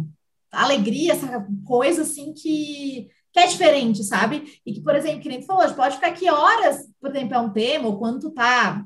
alegria, 0.52 1.14
essa 1.14 1.48
coisa 1.66 2.02
assim 2.02 2.34
que, 2.34 3.08
que 3.32 3.40
é 3.40 3.48
diferente, 3.48 4.04
sabe? 4.04 4.60
E 4.66 4.74
que, 4.74 4.82
por 4.82 4.96
exemplo, 4.96 5.22
que 5.22 5.30
nem 5.30 5.40
tu 5.40 5.46
falou, 5.46 5.74
pode 5.74 5.96
ficar 5.96 6.08
aqui 6.08 6.30
horas, 6.30 6.88
por 7.00 7.10
exemplo, 7.10 7.36
é 7.36 7.40
um 7.40 7.52
tema, 7.52 7.88
ou 7.88 7.98
quando 7.98 8.20
tu 8.20 8.32
tá 8.32 8.86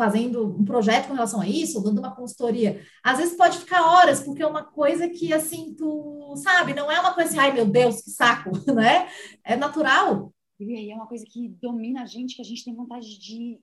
fazendo 0.00 0.56
um 0.58 0.64
projeto 0.64 1.08
com 1.08 1.12
relação 1.12 1.42
a 1.42 1.46
isso, 1.46 1.82
dando 1.82 1.98
uma 1.98 2.16
consultoria, 2.16 2.80
às 3.04 3.18
vezes 3.18 3.36
pode 3.36 3.58
ficar 3.58 3.82
horas, 3.82 4.22
porque 4.22 4.42
é 4.42 4.46
uma 4.46 4.64
coisa 4.64 5.06
que, 5.10 5.30
assim, 5.30 5.74
tu 5.74 6.34
sabe, 6.36 6.72
não 6.72 6.90
é 6.90 6.98
uma 6.98 7.12
coisa 7.12 7.28
assim, 7.28 7.38
ai 7.38 7.52
meu 7.52 7.66
Deus, 7.66 8.00
que 8.00 8.08
saco, 8.08 8.50
né? 8.72 9.10
É 9.44 9.56
natural. 9.56 10.32
E 10.58 10.90
é 10.90 10.94
uma 10.94 11.06
coisa 11.06 11.26
que 11.26 11.50
domina 11.60 12.00
a 12.00 12.06
gente, 12.06 12.34
que 12.34 12.40
a 12.40 12.44
gente 12.44 12.64
tem 12.64 12.74
vontade 12.74 13.18
de 13.18 13.60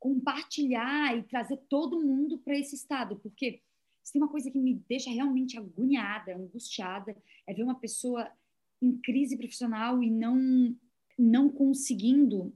compartilhar 0.00 1.16
e 1.16 1.22
trazer 1.22 1.56
todo 1.68 2.04
mundo 2.04 2.38
para 2.38 2.58
esse 2.58 2.74
estado, 2.74 3.14
porque 3.22 3.60
se 4.02 4.12
tem 4.12 4.20
uma 4.20 4.30
coisa 4.30 4.50
que 4.50 4.58
me 4.58 4.74
deixa 4.88 5.08
realmente 5.08 5.56
agoniada, 5.56 6.34
angustiada, 6.34 7.16
é 7.46 7.54
ver 7.54 7.62
uma 7.62 7.76
pessoa 7.76 8.28
em 8.82 8.96
crise 8.96 9.36
profissional 9.36 10.02
e 10.02 10.10
não 10.10 10.74
não 11.16 11.48
conseguindo 11.48 12.52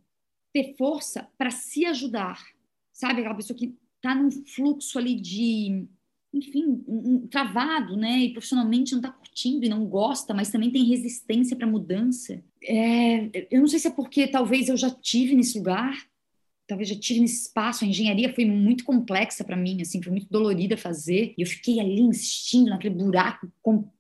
ter 0.53 0.75
força 0.77 1.31
para 1.39 1.51
se 1.51 1.87
ajudar, 1.87 2.45
sabe? 3.01 3.21
Aquela 3.21 3.35
pessoa 3.35 3.59
que 3.59 3.75
está 3.97 4.15
num 4.15 4.31
fluxo 4.31 4.99
ali 4.99 5.15
de, 5.15 5.87
enfim, 6.33 6.83
um, 6.87 7.15
um, 7.15 7.27
travado, 7.27 7.97
né? 7.97 8.19
E 8.19 8.33
profissionalmente 8.33 8.93
não 8.93 9.01
está 9.01 9.11
curtindo 9.11 9.65
e 9.65 9.69
não 9.69 9.87
gosta, 9.87 10.35
mas 10.35 10.51
também 10.51 10.71
tem 10.71 10.85
resistência 10.85 11.57
para 11.57 11.67
mudança. 11.67 12.43
É, 12.63 13.47
eu 13.51 13.61
não 13.61 13.67
sei 13.67 13.79
se 13.79 13.89
é 13.89 13.91
porque 13.91 14.27
talvez 14.27 14.69
eu 14.69 14.77
já 14.77 14.91
tive 14.91 15.35
nesse 15.35 15.57
lugar, 15.57 15.97
talvez 16.67 16.89
já 16.91 16.97
tive 16.97 17.21
nesse 17.21 17.47
espaço. 17.47 17.85
A 17.85 17.89
engenharia 17.89 18.33
foi 18.35 18.45
muito 18.45 18.85
complexa 18.85 19.43
para 19.43 19.57
mim, 19.57 19.81
assim, 19.81 20.03
foi 20.03 20.13
muito 20.13 20.29
dolorida 20.31 20.77
fazer. 20.77 21.35
E 21.37 21.43
eu 21.43 21.47
fiquei 21.47 21.81
ali 21.81 22.01
insistindo 22.01 22.69
naquele 22.69 22.95
buraco 22.95 23.49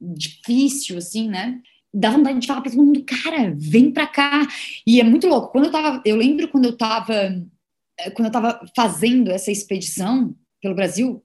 difícil, 0.00 0.98
assim, 0.98 1.28
né? 1.28 1.60
Dá 1.92 2.10
vontade 2.10 2.38
de 2.38 2.46
falar 2.46 2.60
para 2.60 2.70
todo 2.70 2.84
mundo, 2.84 3.02
cara, 3.04 3.52
vem 3.56 3.90
para 3.90 4.06
cá. 4.06 4.46
E 4.86 5.00
é 5.00 5.04
muito 5.04 5.26
louco. 5.26 5.50
Quando 5.50 5.64
eu 5.64 5.72
tava, 5.72 6.02
eu 6.04 6.16
lembro 6.16 6.46
quando 6.48 6.66
eu 6.66 6.76
tava, 6.76 7.44
quando 8.14 8.26
eu 8.26 8.32
tava 8.32 8.60
fazendo 8.74 9.30
essa 9.30 9.50
expedição 9.50 10.34
pelo 10.60 10.74
Brasil, 10.74 11.22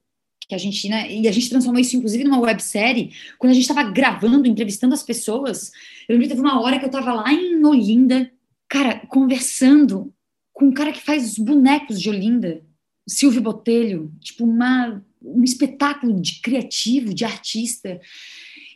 que 0.47 0.55
a 0.55 0.57
gente, 0.57 0.87
né, 0.87 1.11
e 1.11 1.27
a 1.27 1.31
gente 1.31 1.49
transformou 1.49 1.81
isso 1.81 1.95
inclusive 1.95 2.23
numa 2.23 2.39
websérie, 2.39 3.13
quando 3.39 3.51
a 3.51 3.53
gente 3.53 3.63
estava 3.63 3.83
gravando, 3.89 4.47
entrevistando 4.47 4.93
as 4.93 5.03
pessoas, 5.03 5.71
eu 6.07 6.13
lembro 6.13 6.23
que 6.23 6.35
teve 6.35 6.41
uma 6.41 6.61
hora 6.61 6.77
que 6.77 6.85
eu 6.85 6.89
estava 6.89 7.13
lá 7.13 7.33
em 7.33 7.63
Olinda, 7.63 8.31
cara, 8.69 8.99
conversando 9.07 10.13
com 10.53 10.65
um 10.65 10.73
cara 10.73 10.91
que 10.91 11.01
faz 11.01 11.31
os 11.31 11.37
bonecos 11.37 11.99
de 11.99 12.09
Olinda, 12.09 12.63
Silvio 13.07 13.41
Botelho, 13.41 14.11
tipo 14.19 14.45
uma, 14.45 15.03
um 15.21 15.43
espetáculo 15.43 16.19
de 16.19 16.41
criativo, 16.41 17.13
de 17.13 17.25
artista. 17.25 17.99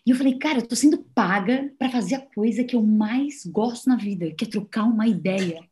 E 0.05 0.11
eu 0.11 0.15
falei, 0.15 0.37
cara, 0.37 0.59
eu 0.59 0.67
tô 0.67 0.75
sendo 0.75 0.97
paga 1.15 1.71
para 1.77 1.89
fazer 1.89 2.15
a 2.15 2.21
coisa 2.21 2.63
que 2.63 2.75
eu 2.75 2.83
mais 2.83 3.45
gosto 3.45 3.87
na 3.87 3.95
vida, 3.95 4.31
que 4.31 4.43
é 4.43 4.47
trocar 4.47 4.83
uma 4.83 5.07
ideia. 5.07 5.63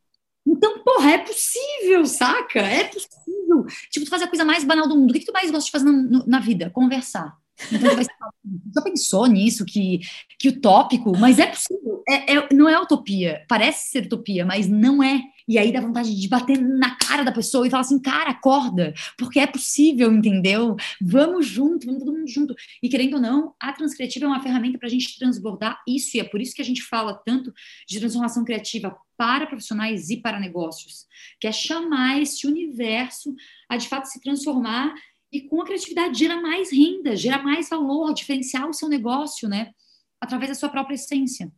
Então, 0.47 0.79
porra, 0.79 1.11
é 1.11 1.17
possível, 1.17 2.05
saca? 2.05 2.59
É 2.59 2.85
possível. 2.85 3.65
Tipo, 3.91 4.05
tu 4.05 4.09
faz 4.09 4.21
a 4.21 4.27
coisa 4.27 4.45
mais 4.45 4.63
banal 4.63 4.87
do 4.87 4.95
mundo. 4.95 5.09
O 5.09 5.13
que, 5.13 5.19
que 5.19 5.25
tu 5.25 5.33
mais 5.33 5.51
gosta 5.51 5.65
de 5.65 5.71
fazer 5.71 5.91
na, 5.91 6.25
na 6.25 6.39
vida? 6.39 6.69
Conversar. 6.69 7.35
Então, 7.71 7.95
vai... 7.95 8.03
já 8.03 8.81
pensou 8.81 9.25
nisso, 9.27 9.65
que, 9.65 9.99
que 10.39 10.49
utópico? 10.49 11.17
Mas 11.17 11.39
é 11.39 11.47
possível. 11.47 12.03
É, 12.07 12.35
é, 12.35 12.49
não 12.53 12.69
é 12.69 12.79
utopia. 12.79 13.43
Parece 13.47 13.91
ser 13.91 14.05
utopia, 14.05 14.45
mas 14.45 14.67
não 14.67 15.01
é. 15.03 15.21
E 15.47 15.57
aí 15.57 15.71
dá 15.71 15.79
vontade 15.79 16.13
de 16.13 16.27
bater 16.27 16.59
na 16.59 16.95
cara 16.95 17.23
da 17.23 17.31
pessoa 17.31 17.65
e 17.65 17.69
falar 17.69 17.81
assim, 17.81 17.99
cara, 17.99 18.31
acorda, 18.31 18.93
porque 19.17 19.39
é 19.39 19.47
possível, 19.47 20.11
entendeu? 20.11 20.75
Vamos 21.01 21.47
junto, 21.47 21.85
vamos 21.85 22.03
todo 22.03 22.13
mundo 22.13 22.27
junto. 22.27 22.53
E 22.83 22.89
querendo 22.89 23.13
ou 23.13 23.21
não, 23.21 23.55
a 23.57 23.71
transcriativa 23.71 24.25
é 24.25 24.27
uma 24.27 24.43
ferramenta 24.43 24.77
para 24.77 24.87
a 24.87 24.91
gente 24.91 25.17
transbordar 25.17 25.81
isso, 25.87 26.17
e 26.17 26.19
é 26.19 26.23
por 26.25 26.41
isso 26.41 26.53
que 26.53 26.61
a 26.61 26.65
gente 26.65 26.83
fala 26.83 27.13
tanto 27.25 27.53
de 27.87 27.97
transformação 27.97 28.43
criativa 28.43 28.93
para 29.15 29.47
profissionais 29.47 30.09
e 30.09 30.17
para 30.17 30.39
negócios, 30.39 31.07
que 31.39 31.47
é 31.47 31.51
chamar 31.51 32.21
esse 32.21 32.45
universo 32.45 33.33
a 33.69 33.77
de 33.77 33.87
fato 33.87 34.05
se 34.05 34.21
transformar 34.21 34.93
e 35.31 35.41
com 35.41 35.61
a 35.61 35.65
criatividade 35.65 36.17
gera 36.19 36.41
mais 36.41 36.71
renda, 36.71 37.15
gera 37.15 37.41
mais 37.41 37.69
valor, 37.69 38.13
diferenciar 38.13 38.67
o 38.69 38.73
seu 38.73 38.87
negócio, 38.87 39.49
né? 39.49 39.71
Através 40.19 40.49
da 40.49 40.55
sua 40.55 40.69
própria 40.69 40.95
essência 40.95 41.51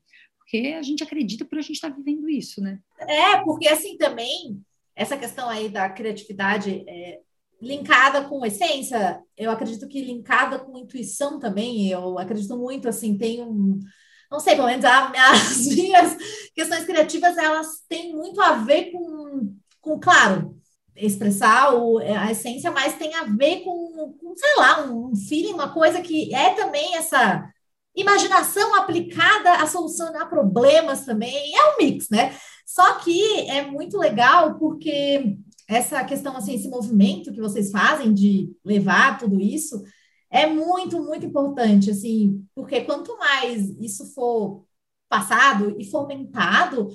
porque 0.50 0.74
a 0.74 0.82
gente 0.82 1.04
acredita 1.04 1.46
por 1.46 1.60
a 1.60 1.62
gente 1.62 1.74
estar 1.74 1.92
tá 1.92 1.96
vivendo 1.96 2.28
isso, 2.28 2.60
né? 2.60 2.80
É, 2.98 3.38
porque 3.44 3.68
assim 3.68 3.96
também, 3.98 4.60
essa 4.96 5.16
questão 5.16 5.48
aí 5.48 5.70
da 5.70 5.88
criatividade, 5.88 6.84
é, 6.88 7.20
linkada 7.62 8.24
com 8.24 8.44
essência, 8.44 9.22
eu 9.38 9.52
acredito 9.52 9.88
que 9.88 10.04
linkada 10.04 10.58
com 10.58 10.80
intuição 10.80 11.38
também, 11.38 11.90
eu 11.90 12.18
acredito 12.18 12.58
muito, 12.58 12.90
assim, 12.90 13.16
tem 13.16 13.44
um, 13.44 13.80
não 14.32 14.40
sei, 14.40 14.56
pelo 14.56 14.66
menos 14.66 14.84
as 14.90 15.68
minhas 15.68 16.18
questões 16.56 16.84
criativas, 16.84 17.38
elas 17.38 17.86
têm 17.88 18.12
muito 18.16 18.42
a 18.42 18.54
ver 18.54 18.92
com, 18.92 19.56
com 19.80 20.00
claro, 20.00 20.59
expressar 20.96 21.76
o, 21.76 21.98
a 22.00 22.32
essência, 22.32 22.72
mas 22.72 22.98
tem 22.98 23.14
a 23.16 23.24
ver 23.24 23.62
com, 23.62 24.14
com, 24.20 24.36
sei 24.36 24.56
lá, 24.58 24.86
um 24.86 25.16
feeling, 25.16 25.54
uma 25.54 25.74
coisa 25.74 26.02
que 26.02 26.34
é 26.34 26.54
também 26.54 26.96
essa 26.96 27.50
imaginação 27.96 28.76
aplicada 28.76 29.54
a 29.54 29.68
solucionar 29.68 30.30
problemas 30.30 31.06
também, 31.06 31.56
é 31.56 31.74
um 31.74 31.78
mix, 31.78 32.10
né? 32.10 32.36
Só 32.66 32.96
que 33.00 33.50
é 33.50 33.66
muito 33.66 33.98
legal 33.98 34.58
porque 34.58 35.38
essa 35.68 36.04
questão, 36.04 36.36
assim, 36.36 36.56
esse 36.56 36.68
movimento 36.68 37.32
que 37.32 37.42
vocês 37.42 37.72
fazem 37.72 38.14
de 38.14 38.52
levar 38.64 39.18
tudo 39.18 39.40
isso 39.40 39.84
é 40.32 40.46
muito, 40.46 41.04
muito 41.04 41.26
importante, 41.26 41.90
assim, 41.90 42.46
porque 42.56 42.82
quanto 42.82 43.18
mais 43.18 43.70
isso 43.80 44.14
for 44.14 44.64
passado 45.08 45.76
e 45.80 45.90
fomentado, 45.90 46.90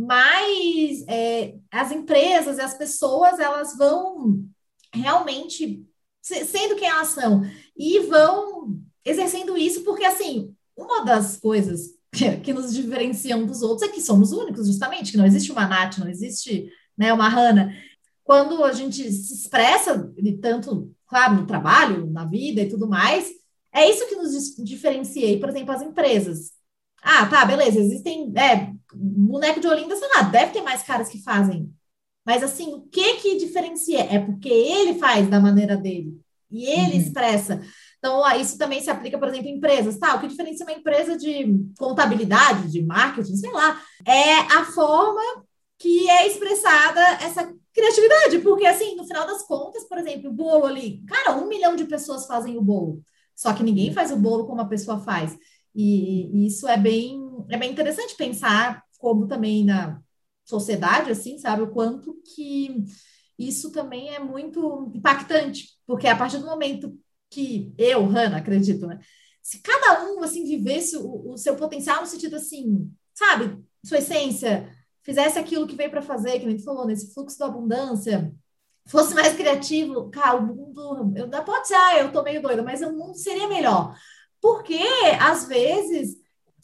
mais 0.00 1.04
é, 1.06 1.54
as 1.70 1.92
empresas 1.92 2.56
e 2.58 2.60
as 2.60 2.74
pessoas, 2.74 3.38
elas 3.38 3.76
vão 3.76 4.44
realmente 4.92 5.86
sendo 6.22 6.76
quem 6.76 6.88
elas 6.88 7.08
são 7.08 7.42
e 7.76 8.00
vão 8.00 8.80
exercendo 9.04 9.56
isso, 9.56 9.82
porque, 9.84 10.04
assim, 10.04 10.54
uma 10.76 11.04
das 11.04 11.36
coisas 11.36 11.90
que, 12.42 12.52
nos 12.52 12.72
diferenciam 12.72 13.46
dos 13.46 13.62
outros 13.62 13.88
é 13.88 13.92
que 13.92 14.00
somos 14.00 14.32
únicos, 14.32 14.66
justamente, 14.66 15.12
que 15.12 15.18
não 15.18 15.26
existe 15.26 15.52
uma 15.52 15.66
Nath, 15.66 15.98
não 15.98 16.08
existe 16.08 16.70
né, 16.96 17.12
uma 17.12 17.28
Hanna. 17.28 17.74
Quando 18.24 18.64
a 18.64 18.72
gente 18.72 19.10
se 19.10 19.34
expressa, 19.34 20.12
tanto, 20.40 20.94
claro, 21.06 21.34
no 21.34 21.46
trabalho, 21.46 22.10
na 22.10 22.24
vida 22.24 22.62
e 22.62 22.68
tudo 22.68 22.88
mais, 22.88 23.28
é 23.72 23.88
isso 23.88 24.08
que 24.08 24.16
nos 24.16 24.54
diferencia, 24.56 25.38
por 25.38 25.48
exemplo, 25.48 25.72
as 25.72 25.82
empresas. 25.82 26.52
Ah, 27.02 27.26
tá, 27.26 27.44
beleza, 27.44 27.80
existem, 27.80 28.32
é, 28.36 28.72
boneco 28.94 29.60
de 29.60 29.66
Olinda, 29.66 29.96
sei 29.96 30.08
lá, 30.14 30.22
deve 30.22 30.52
ter 30.52 30.62
mais 30.62 30.82
caras 30.82 31.08
que 31.08 31.22
fazem. 31.22 31.72
Mas, 32.24 32.42
assim, 32.42 32.74
o 32.74 32.82
que 32.82 33.14
que 33.16 33.38
diferencia? 33.38 34.00
É 34.00 34.18
porque 34.18 34.48
ele 34.48 34.98
faz 34.98 35.28
da 35.28 35.40
maneira 35.40 35.76
dele. 35.76 36.20
E 36.50 36.66
ele 36.66 36.96
uhum. 36.96 37.00
expressa. 37.00 37.60
Então, 37.98 38.22
isso 38.36 38.58
também 38.58 38.80
se 38.80 38.90
aplica, 38.90 39.18
por 39.18 39.28
exemplo, 39.28 39.48
em 39.48 39.56
empresas. 39.56 39.98
Tá, 39.98 40.14
o 40.14 40.20
que 40.20 40.26
diferencia 40.26 40.66
uma 40.66 40.76
empresa 40.76 41.16
de 41.16 41.64
contabilidade, 41.78 42.70
de 42.70 42.82
marketing, 42.82 43.36
sei 43.36 43.52
lá, 43.52 43.80
é 44.06 44.34
a 44.34 44.64
forma 44.64 45.20
que 45.78 46.08
é 46.10 46.26
expressada 46.26 47.00
essa 47.22 47.52
criatividade. 47.72 48.38
Porque, 48.40 48.66
assim, 48.66 48.96
no 48.96 49.06
final 49.06 49.26
das 49.26 49.42
contas, 49.42 49.84
por 49.84 49.98
exemplo, 49.98 50.30
o 50.30 50.34
bolo 50.34 50.66
ali, 50.66 51.02
cara, 51.06 51.36
um 51.36 51.46
milhão 51.46 51.76
de 51.76 51.84
pessoas 51.84 52.26
fazem 52.26 52.56
o 52.56 52.62
bolo. 52.62 53.02
Só 53.34 53.52
que 53.54 53.62
ninguém 53.62 53.92
faz 53.92 54.10
o 54.12 54.16
bolo 54.16 54.46
como 54.46 54.60
a 54.60 54.66
pessoa 54.66 55.00
faz. 55.00 55.36
E, 55.74 56.26
e 56.32 56.46
isso 56.46 56.68
é 56.68 56.76
bem, 56.76 57.20
é 57.48 57.56
bem 57.56 57.70
interessante 57.70 58.16
pensar 58.16 58.82
como 58.98 59.26
também 59.26 59.64
na 59.64 60.00
sociedade, 60.44 61.10
assim, 61.10 61.38
sabe, 61.38 61.62
o 61.62 61.70
quanto 61.70 62.20
que 62.34 62.84
isso 63.38 63.72
também 63.72 64.10
é 64.10 64.18
muito 64.18 64.90
impactante, 64.94 65.68
porque 65.86 66.06
a 66.06 66.16
partir 66.16 66.38
do 66.38 66.46
momento 66.46 66.98
que 67.30 67.72
eu, 67.78 68.04
Hanna, 68.04 68.38
acredito, 68.38 68.86
né? 68.86 68.98
Se 69.42 69.60
cada 69.62 70.04
um, 70.04 70.22
assim, 70.22 70.44
vivesse 70.44 70.96
o, 70.96 71.32
o 71.32 71.36
seu 71.38 71.56
potencial 71.56 72.00
no 72.00 72.06
sentido, 72.06 72.36
assim, 72.36 72.90
sabe? 73.14 73.58
Sua 73.84 73.98
essência, 73.98 74.70
fizesse 75.02 75.38
aquilo 75.38 75.66
que 75.66 75.76
veio 75.76 75.90
para 75.90 76.02
fazer, 76.02 76.38
que 76.38 76.46
a 76.46 76.50
gente 76.50 76.64
falou, 76.64 76.86
nesse 76.86 77.14
fluxo 77.14 77.38
da 77.38 77.46
abundância, 77.46 78.34
fosse 78.86 79.14
mais 79.14 79.34
criativo, 79.34 80.10
cara, 80.10 80.36
o 80.36 80.46
mundo, 80.46 81.12
eu, 81.16 81.28
pode 81.44 81.68
ser, 81.68 81.74
ah, 81.74 81.98
eu 81.98 82.12
tô 82.12 82.22
meio 82.22 82.42
doida, 82.42 82.62
mas 82.62 82.82
o 82.82 82.92
mundo 82.92 83.16
seria 83.16 83.48
melhor. 83.48 83.96
Porque, 84.40 84.82
às 85.20 85.46
vezes, 85.46 86.16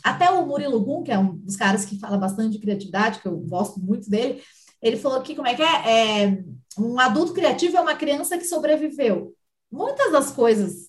até 0.03 0.31
o 0.31 0.47
Murilo 0.47 0.81
Gun, 0.81 1.03
que 1.03 1.13
é 1.13 1.19
um 1.19 1.37
dos 1.37 1.57
caras 1.57 1.85
que 1.85 1.99
fala 1.99 2.17
bastante 2.17 2.53
de 2.53 2.59
criatividade, 2.59 3.21
que 3.21 3.27
eu 3.27 3.37
gosto 3.37 3.81
muito 3.81 4.09
dele, 4.09 4.43
ele 4.81 4.97
falou 4.97 5.21
que, 5.23 5.35
como 5.35 5.49
é 5.49 5.55
que 5.55 5.63
é? 5.63 6.25
é 6.25 6.45
um 6.79 6.99
adulto 7.01 7.33
criativo 7.33 7.77
é 7.77 7.81
uma 7.81 7.95
criança 7.95 8.37
que 8.37 8.45
sobreviveu 8.45 9.35
muitas 9.71 10.13
das 10.13 10.31
coisas, 10.31 10.89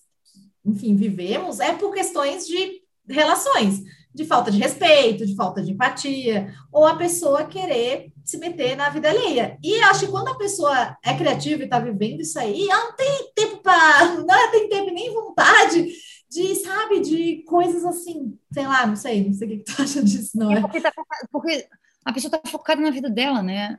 enfim, 0.65 0.95
vivemos 0.95 1.60
é 1.60 1.73
por 1.73 1.93
questões 1.93 2.47
de 2.47 2.82
relações, 3.08 3.82
de 4.13 4.26
falta 4.26 4.50
de 4.50 4.58
respeito, 4.58 5.26
de 5.26 5.36
falta 5.36 5.62
de 5.62 5.71
empatia, 5.71 6.54
ou 6.71 6.86
a 6.86 6.95
pessoa 6.95 7.45
querer 7.45 8.12
se 8.26 8.38
meter 8.38 8.76
na 8.76 8.89
vida 8.89 9.10
alheia. 9.10 9.58
E 9.63 9.80
acho 9.84 10.06
que 10.06 10.12
quando 10.12 10.30
a 10.30 10.38
pessoa 10.38 10.97
é 11.04 11.13
criativa 11.15 11.62
e 11.62 11.65
está 11.65 11.80
vivendo 11.80 12.21
isso 12.21 12.38
aí, 12.39 12.67
ela 12.67 12.86
não 12.86 12.95
tem 12.95 13.32
tempo 13.36 13.58
para, 13.58 14.15
não 14.26 14.52
tem 14.52 14.69
tempo 14.69 14.91
nem 14.91 15.13
vontade 15.13 15.93
de, 16.30 16.56
sabe, 16.56 17.00
de 17.00 17.44
coisas 17.44 17.86
assim, 17.86 18.38
sei 18.52 18.66
lá, 18.68 18.86
não 18.86 18.96
sei, 18.96 19.26
não 19.26 19.34
sei 19.34 19.48
o 19.48 19.52
que 19.52 19.63
tu 19.63 19.74
acha 19.82 20.04
disso, 20.04 20.38
não 20.38 20.52
é? 20.52 20.62
porque, 20.62 20.82
tá, 20.82 20.92
porque 21.32 21.68
a 22.08 22.13
pessoa 22.13 22.34
está 22.34 22.50
focada 22.50 22.82
na 22.82 22.90
vida 22.90 23.10
dela, 23.10 23.44
né? 23.44 23.78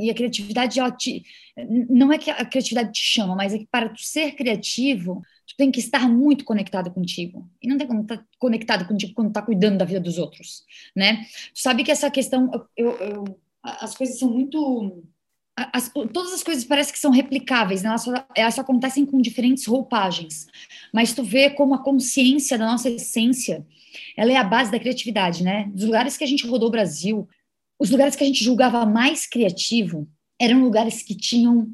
E 0.00 0.10
a 0.10 0.14
criatividade, 0.14 0.80
ela 0.80 0.90
te. 0.90 1.22
Não 1.90 2.10
é 2.10 2.16
que 2.16 2.30
a 2.30 2.44
criatividade 2.46 2.90
te 2.90 3.02
chama, 3.02 3.36
mas 3.36 3.52
é 3.52 3.58
que 3.58 3.66
para 3.66 3.90
tu 3.90 4.00
ser 4.00 4.32
criativo, 4.32 5.20
tu 5.46 5.54
tem 5.58 5.70
que 5.70 5.78
estar 5.78 6.08
muito 6.08 6.42
conectado 6.42 6.90
contigo. 6.90 7.46
E 7.62 7.68
não 7.68 7.76
tem 7.76 7.86
como 7.86 8.00
estar 8.00 8.26
conectado 8.38 8.88
contigo 8.88 9.12
quando 9.12 9.30
tá 9.30 9.42
cuidando 9.42 9.76
da 9.76 9.84
vida 9.84 10.00
dos 10.00 10.16
outros, 10.16 10.64
né? 10.96 11.26
Tu 11.52 11.60
sabe 11.60 11.84
que 11.84 11.92
essa 11.92 12.10
questão. 12.10 12.50
Eu, 12.74 12.92
eu, 12.96 13.40
as 13.62 13.94
coisas 13.94 14.18
são 14.18 14.30
muito. 14.30 15.04
As, 15.56 15.90
todas 16.12 16.34
as 16.34 16.42
coisas 16.42 16.64
parecem 16.64 16.92
que 16.92 16.98
são 16.98 17.10
replicáveis, 17.10 17.82
né? 17.82 17.88
elas, 17.88 18.02
só, 18.02 18.12
elas 18.34 18.54
só 18.54 18.60
acontecem 18.60 19.06
com 19.06 19.20
diferentes 19.20 19.64
roupagens. 19.64 20.46
Mas 20.92 21.14
tu 21.14 21.22
vê 21.22 21.48
como 21.48 21.74
a 21.74 21.82
consciência 21.82 22.58
da 22.58 22.66
nossa 22.66 22.90
essência 22.90 23.66
ela 24.16 24.32
é 24.32 24.36
a 24.36 24.44
base 24.44 24.70
da 24.70 24.78
criatividade, 24.78 25.42
né? 25.42 25.70
Dos 25.72 25.84
lugares 25.84 26.16
que 26.16 26.24
a 26.24 26.26
gente 26.26 26.46
rodou 26.46 26.68
o 26.68 26.72
Brasil, 26.72 27.26
os 27.78 27.90
lugares 27.90 28.14
que 28.14 28.24
a 28.24 28.26
gente 28.26 28.44
julgava 28.44 28.84
mais 28.84 29.26
criativo 29.26 30.08
eram 30.40 30.62
lugares 30.62 31.02
que 31.02 31.14
tinham 31.14 31.72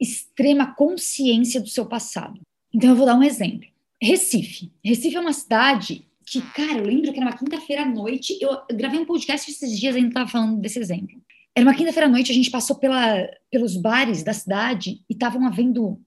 extrema 0.00 0.74
consciência 0.74 1.60
do 1.60 1.68
seu 1.68 1.86
passado. 1.86 2.40
Então 2.72 2.90
eu 2.90 2.96
vou 2.96 3.06
dar 3.06 3.16
um 3.16 3.22
exemplo. 3.22 3.68
Recife. 4.00 4.72
Recife 4.84 5.16
é 5.16 5.20
uma 5.20 5.32
cidade 5.32 6.06
que, 6.26 6.40
cara, 6.52 6.78
eu 6.78 6.86
lembro 6.86 7.12
que 7.12 7.18
era 7.18 7.28
uma 7.28 7.36
quinta-feira 7.36 7.82
à 7.82 7.86
noite, 7.86 8.36
eu 8.40 8.58
gravei 8.72 8.98
um 8.98 9.04
podcast 9.04 9.50
esses 9.50 9.78
dias 9.78 9.94
e 9.94 9.98
ainda 9.98 10.08
estava 10.08 10.30
falando 10.30 10.60
desse 10.60 10.78
exemplo. 10.78 11.22
Era 11.56 11.66
uma 11.66 11.74
quinta-feira 11.74 12.06
à 12.06 12.10
noite, 12.10 12.32
a 12.32 12.34
gente 12.34 12.50
passou 12.50 12.76
pela, 12.76 13.28
pelos 13.50 13.76
bares 13.76 14.22
da 14.22 14.32
cidade 14.32 15.00
e 15.08 15.12
estavam 15.12 15.46
havendo 15.46 16.00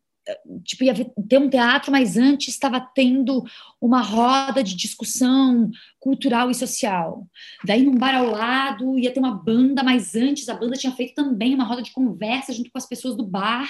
tipo, 0.64 0.84
ia 0.84 0.94
ter 0.94 1.38
um 1.38 1.50
teatro, 1.50 1.92
mas 1.92 2.18
antes 2.18 2.50
estava 2.50 2.80
tendo 2.80 3.44
uma 3.80 4.02
roda 4.02 4.64
de 4.64 4.76
discussão 4.76 5.70
cultural 6.00 6.50
e 6.50 6.56
social. 6.56 7.28
Daí, 7.64 7.84
num 7.84 7.96
bar 7.96 8.16
ao 8.16 8.30
lado, 8.30 8.98
ia 8.98 9.12
ter 9.12 9.20
uma 9.20 9.32
banda, 9.32 9.84
mas 9.84 10.16
antes 10.16 10.50
a 10.50 10.54
banda 10.54 10.76
tinha 10.76 10.94
feito 10.94 11.16
também 11.16 11.56
uma 11.56 11.64
roda 11.64 11.82
de 11.82 11.92
conversa 11.92 12.54
junto 12.54 12.72
com 12.72 12.78
as 12.78 12.88
pessoas 12.88 13.16
do 13.16 13.26
bar 13.26 13.70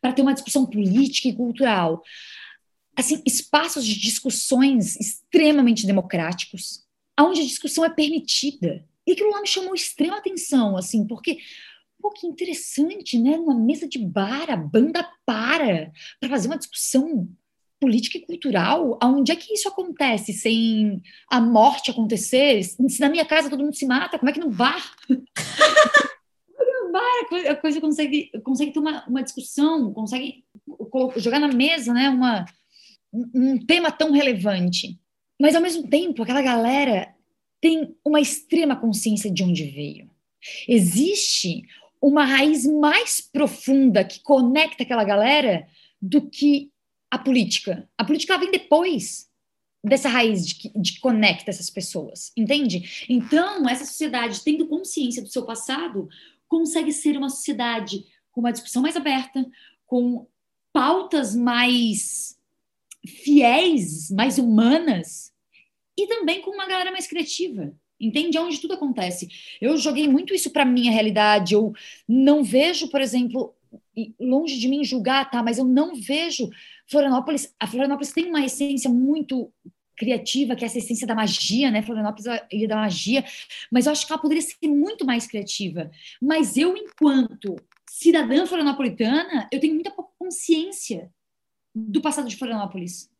para 0.00 0.12
ter 0.12 0.22
uma 0.22 0.34
discussão 0.34 0.66
política 0.66 1.28
e 1.28 1.34
cultural. 1.34 2.02
Assim, 2.96 3.22
espaços 3.24 3.84
de 3.84 3.98
discussões 3.98 4.96
extremamente 4.96 5.86
democráticos, 5.86 6.84
onde 7.18 7.40
a 7.40 7.44
discussão 7.44 7.84
é 7.84 7.90
permitida. 7.90 8.84
E 9.08 9.12
aquilo 9.12 9.30
lá 9.30 9.40
me 9.40 9.48
chamou 9.48 9.74
extrema 9.74 10.18
atenção, 10.18 10.76
assim, 10.76 11.06
porque 11.06 11.38
Pô, 12.00 12.10
que 12.10 12.28
interessante, 12.28 13.18
né? 13.18 13.36
Numa 13.36 13.54
mesa 13.56 13.88
de 13.88 13.98
bar, 13.98 14.48
a 14.50 14.56
banda 14.56 15.04
para 15.26 15.90
para 16.20 16.28
fazer 16.28 16.46
uma 16.46 16.56
discussão 16.56 17.28
política 17.80 18.18
e 18.18 18.24
cultural. 18.24 18.96
Aonde 19.02 19.32
é 19.32 19.36
que 19.36 19.52
isso 19.52 19.68
acontece 19.68 20.32
sem 20.32 21.02
a 21.28 21.40
morte 21.40 21.90
acontecer? 21.90 22.62
Se 22.62 23.00
na 23.00 23.08
minha 23.08 23.24
casa 23.24 23.50
todo 23.50 23.64
mundo 23.64 23.74
se 23.74 23.84
mata, 23.84 24.16
como 24.16 24.30
é 24.30 24.32
que 24.32 24.38
no 24.38 24.50
bar? 24.50 24.94
no 25.08 26.92
bar 26.92 27.50
a 27.50 27.56
coisa 27.56 27.80
consegue, 27.80 28.30
consegue 28.44 28.72
ter 28.72 28.78
uma, 28.78 29.04
uma 29.08 29.22
discussão, 29.22 29.92
consegue 29.92 30.44
jogar 31.16 31.40
na 31.40 31.48
mesa, 31.48 31.92
né? 31.92 32.08
Uma, 32.10 32.44
um 33.12 33.58
tema 33.58 33.90
tão 33.90 34.12
relevante. 34.12 35.00
Mas, 35.40 35.56
ao 35.56 35.62
mesmo 35.62 35.88
tempo, 35.88 36.22
aquela 36.22 36.42
galera 36.42 37.12
tem 37.60 37.94
uma 38.04 38.20
extrema 38.20 38.76
consciência 38.76 39.30
de 39.30 39.42
onde 39.42 39.64
veio. 39.64 40.10
Existe 40.66 41.64
uma 42.00 42.24
raiz 42.24 42.64
mais 42.64 43.20
profunda 43.20 44.04
que 44.04 44.20
conecta 44.20 44.82
aquela 44.82 45.04
galera 45.04 45.66
do 46.00 46.22
que 46.22 46.70
a 47.10 47.18
política. 47.18 47.88
A 47.96 48.04
política 48.04 48.38
vem 48.38 48.50
depois 48.50 49.28
dessa 49.82 50.08
raiz 50.08 50.46
de 50.46 50.54
que, 50.54 50.78
de 50.78 50.92
que 50.92 51.00
conecta 51.00 51.50
essas 51.50 51.70
pessoas, 51.70 52.32
entende? 52.36 53.06
Então, 53.08 53.68
essa 53.68 53.84
sociedade, 53.84 54.42
tendo 54.42 54.66
consciência 54.66 55.22
do 55.22 55.28
seu 55.28 55.44
passado, 55.44 56.08
consegue 56.46 56.92
ser 56.92 57.16
uma 57.16 57.28
sociedade 57.28 58.04
com 58.30 58.40
uma 58.40 58.52
discussão 58.52 58.82
mais 58.82 58.96
aberta, 58.96 59.44
com 59.86 60.26
pautas 60.72 61.34
mais 61.34 62.36
fiéis, 63.06 64.10
mais 64.10 64.38
humanas, 64.38 65.32
e 65.98 66.06
também 66.06 66.40
com 66.40 66.50
uma 66.50 66.66
galera 66.66 66.92
mais 66.92 67.06
criativa. 67.06 67.74
Entende? 68.00 68.36
É 68.36 68.40
onde 68.40 68.60
tudo 68.60 68.74
acontece. 68.74 69.28
Eu 69.60 69.76
joguei 69.76 70.06
muito 70.06 70.32
isso 70.32 70.50
para 70.50 70.64
minha 70.64 70.92
realidade. 70.92 71.54
Eu 71.54 71.72
não 72.06 72.44
vejo, 72.44 72.88
por 72.88 73.00
exemplo, 73.00 73.54
e 73.96 74.14
longe 74.20 74.56
de 74.58 74.68
mim 74.68 74.84
julgar, 74.84 75.28
tá? 75.28 75.42
Mas 75.42 75.58
eu 75.58 75.64
não 75.64 75.96
vejo 75.96 76.48
Florianópolis. 76.86 77.52
A 77.58 77.66
Florianópolis 77.66 78.12
tem 78.12 78.26
uma 78.26 78.44
essência 78.44 78.88
muito 78.88 79.52
criativa, 79.96 80.54
que 80.54 80.64
é 80.64 80.66
essa 80.66 80.78
essência 80.78 81.06
da 81.06 81.14
magia, 81.14 81.72
né? 81.72 81.82
Florianópolis 81.82 82.26
é 82.26 82.36
a 82.36 82.46
ilha 82.52 82.68
da 82.68 82.76
magia, 82.76 83.24
mas 83.70 83.86
eu 83.86 83.92
acho 83.92 84.06
que 84.06 84.12
ela 84.12 84.22
poderia 84.22 84.42
ser 84.42 84.68
muito 84.68 85.04
mais 85.04 85.26
criativa. 85.26 85.90
Mas 86.22 86.56
eu, 86.56 86.76
enquanto 86.76 87.56
cidadã 87.90 88.46
florianopolitana, 88.46 89.48
eu 89.50 89.58
tenho 89.58 89.74
muita 89.74 89.90
pouca 89.90 90.12
consciência 90.16 91.10
do 91.74 92.00
passado 92.00 92.28
de 92.28 92.36
Florianópolis. 92.36 93.10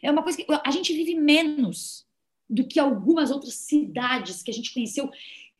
É 0.00 0.10
uma 0.10 0.22
coisa 0.22 0.38
que 0.38 0.46
a 0.64 0.70
gente 0.70 0.92
vive 0.92 1.16
menos 1.16 2.06
do 2.48 2.66
que 2.66 2.80
algumas 2.80 3.30
outras 3.30 3.54
cidades 3.54 4.42
que 4.42 4.50
a 4.50 4.54
gente 4.54 4.72
conheceu 4.72 5.10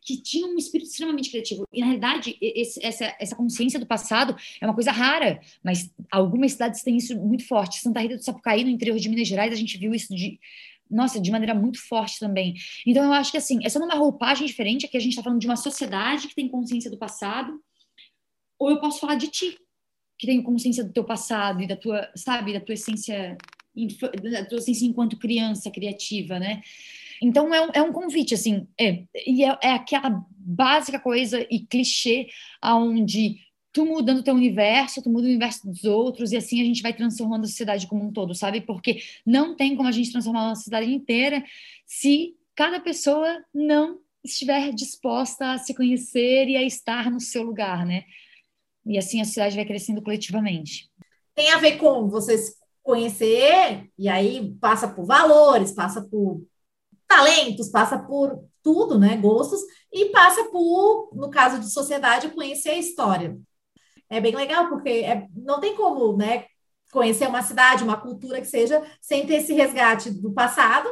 que 0.00 0.16
tinham 0.16 0.54
um 0.54 0.56
espírito 0.56 0.88
extremamente 0.88 1.30
criativo. 1.30 1.66
E, 1.70 1.80
na 1.80 1.86
realidade, 1.86 2.38
esse, 2.40 2.84
essa, 2.84 3.14
essa 3.20 3.36
consciência 3.36 3.78
do 3.78 3.86
passado 3.86 4.34
é 4.58 4.64
uma 4.64 4.72
coisa 4.72 4.90
rara, 4.90 5.38
mas 5.62 5.92
algumas 6.10 6.52
cidades 6.52 6.82
têm 6.82 6.96
isso 6.96 7.14
muito 7.18 7.46
forte. 7.46 7.80
Santa 7.80 8.00
Rita 8.00 8.16
do 8.16 8.24
Sapucaí, 8.24 8.64
no 8.64 8.70
interior 8.70 8.98
de 8.98 9.08
Minas 9.08 9.28
Gerais, 9.28 9.52
a 9.52 9.56
gente 9.56 9.76
viu 9.76 9.94
isso 9.94 10.14
de, 10.14 10.40
nossa, 10.90 11.20
de 11.20 11.30
maneira 11.30 11.54
muito 11.54 11.78
forte 11.86 12.18
também. 12.18 12.54
Então, 12.86 13.04
eu 13.04 13.12
acho 13.12 13.30
que, 13.30 13.36
assim, 13.36 13.58
é 13.62 13.78
uma 13.78 13.94
roupagem 13.96 14.46
diferente, 14.46 14.86
aqui 14.86 14.96
a 14.96 15.00
gente 15.00 15.10
está 15.10 15.22
falando 15.22 15.40
de 15.40 15.46
uma 15.46 15.56
sociedade 15.56 16.28
que 16.28 16.34
tem 16.34 16.48
consciência 16.48 16.90
do 16.90 16.96
passado, 16.96 17.60
ou 18.58 18.70
eu 18.70 18.80
posso 18.80 19.00
falar 19.00 19.16
de 19.16 19.28
ti, 19.28 19.58
que 20.18 20.26
tem 20.26 20.42
consciência 20.42 20.82
do 20.82 20.92
teu 20.92 21.04
passado 21.04 21.62
e 21.62 21.66
da 21.66 21.76
tua, 21.76 22.10
sabe, 22.16 22.52
da 22.52 22.60
tua 22.60 22.74
essência, 22.74 23.36
da 23.86 24.44
tua 24.44 24.58
essência 24.58 24.86
enquanto 24.86 25.18
criança 25.18 25.70
criativa, 25.70 26.38
né? 26.38 26.62
Então 27.20 27.52
é 27.54 27.66
um, 27.66 27.70
é 27.74 27.82
um 27.82 27.92
convite, 27.92 28.34
assim, 28.34 28.66
é, 28.78 29.04
e 29.26 29.44
é, 29.44 29.58
é 29.62 29.72
aquela 29.72 30.24
básica 30.30 30.98
coisa 30.98 31.46
e 31.50 31.60
clichê 31.60 32.28
aonde 32.60 33.36
tu 33.72 33.84
mudando 33.84 34.22
teu 34.22 34.34
universo, 34.34 35.02
tu 35.02 35.10
muda 35.10 35.26
o 35.26 35.30
universo 35.30 35.66
dos 35.66 35.84
outros, 35.84 36.32
e 36.32 36.36
assim 36.36 36.60
a 36.60 36.64
gente 36.64 36.82
vai 36.82 36.92
transformando 36.92 37.44
a 37.44 37.48
sociedade 37.48 37.86
como 37.86 38.04
um 38.04 38.12
todo, 38.12 38.34
sabe? 38.34 38.60
Porque 38.60 39.02
não 39.26 39.54
tem 39.54 39.76
como 39.76 39.88
a 39.88 39.92
gente 39.92 40.10
transformar 40.10 40.46
uma 40.46 40.54
sociedade 40.54 40.92
inteira 40.92 41.44
se 41.86 42.34
cada 42.54 42.80
pessoa 42.80 43.44
não 43.54 44.00
estiver 44.24 44.72
disposta 44.72 45.52
a 45.52 45.58
se 45.58 45.74
conhecer 45.74 46.48
e 46.48 46.56
a 46.56 46.62
estar 46.62 47.10
no 47.10 47.20
seu 47.20 47.42
lugar, 47.42 47.86
né? 47.86 48.04
E 48.84 48.98
assim 48.98 49.20
a 49.20 49.24
sociedade 49.24 49.54
vai 49.54 49.64
crescendo 49.64 50.02
coletivamente. 50.02 50.90
Tem 51.34 51.50
a 51.50 51.58
ver 51.58 51.76
com 51.76 52.08
você 52.08 52.36
se 52.36 52.57
conhecer, 52.88 53.90
e 53.98 54.08
aí 54.08 54.56
passa 54.58 54.88
por 54.88 55.04
valores, 55.04 55.72
passa 55.72 56.00
por 56.00 56.42
talentos, 57.06 57.68
passa 57.68 57.98
por 57.98 58.42
tudo, 58.62 58.98
né? 58.98 59.14
Gostos, 59.18 59.60
e 59.92 60.06
passa 60.06 60.44
por, 60.44 61.10
no 61.12 61.28
caso 61.28 61.60
de 61.60 61.70
sociedade, 61.70 62.30
conhecer 62.30 62.70
a 62.70 62.78
história. 62.78 63.38
É 64.08 64.22
bem 64.22 64.34
legal, 64.34 64.70
porque 64.70 64.88
é, 64.88 65.28
não 65.36 65.60
tem 65.60 65.76
como, 65.76 66.16
né? 66.16 66.46
Conhecer 66.90 67.28
uma 67.28 67.42
cidade, 67.42 67.84
uma 67.84 68.00
cultura 68.00 68.40
que 68.40 68.46
seja, 68.46 68.82
sem 69.02 69.26
ter 69.26 69.34
esse 69.34 69.52
resgate 69.52 70.10
do 70.10 70.32
passado. 70.32 70.88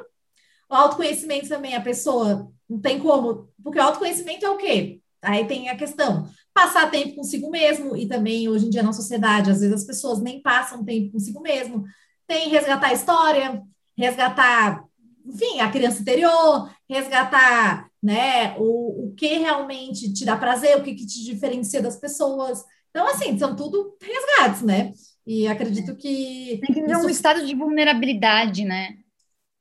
O 0.69 0.75
autoconhecimento 0.75 1.49
também, 1.49 1.75
a 1.75 1.81
pessoa 1.81 2.53
não 2.69 2.79
tem 2.79 3.01
como, 3.01 3.49
porque 3.65 3.79
o 3.79 3.83
autoconhecimento 3.83 4.45
é 4.45 4.51
o 4.51 4.59
quê? 4.59 5.01
Aí 5.23 5.47
tem 5.47 5.71
a 5.71 5.77
questão, 5.79 6.29
passar 6.57 6.91
tempo 6.91 7.17
consigo 7.17 7.51
mesmo, 7.51 7.95
e 7.95 8.09
também 8.09 8.49
hoje 8.49 8.67
em 8.67 8.71
dia 8.71 8.83
na 8.83 8.95
sociedade, 8.95 9.51
às 9.51 9.61
vezes 9.61 9.75
as 9.75 9.85
pessoas 9.85 10.23
nem 10.23 10.41
passam 10.41 10.83
tempo 10.83 11.13
consigo 11.13 11.43
mesmo. 11.43 11.85
Tem 12.27 12.49
resgatar 12.49 12.89
a 12.89 12.95
história, 12.95 13.63
resgatar 13.97 14.83
enfim, 15.27 15.61
a 15.61 15.71
criança 15.71 16.01
interior, 16.01 16.71
resgatar 16.89 17.91
né, 18.03 18.55
o, 18.59 19.07
o 19.07 19.15
que 19.15 19.39
realmente 19.39 20.13
te 20.13 20.25
dá 20.25 20.37
prazer, 20.37 20.77
o 20.77 20.83
que, 20.83 20.95
que 20.95 21.07
te 21.07 21.25
diferencia 21.25 21.83
das 21.83 21.97
pessoas. 21.97 22.65
Então, 22.91 23.09
assim, 23.09 23.37
são 23.39 23.55
tudo 23.55 23.97
resgates, 24.01 24.63
né? 24.63 24.93
E 25.27 25.47
acredito 25.47 25.97
que. 25.97 26.61
Tem 26.65 26.75
que 26.75 26.81
viver 26.81 26.97
isso... 26.97 27.07
um 27.07 27.11
estado 27.11 27.45
de 27.45 27.55
vulnerabilidade, 27.55 28.65
né? 28.65 28.97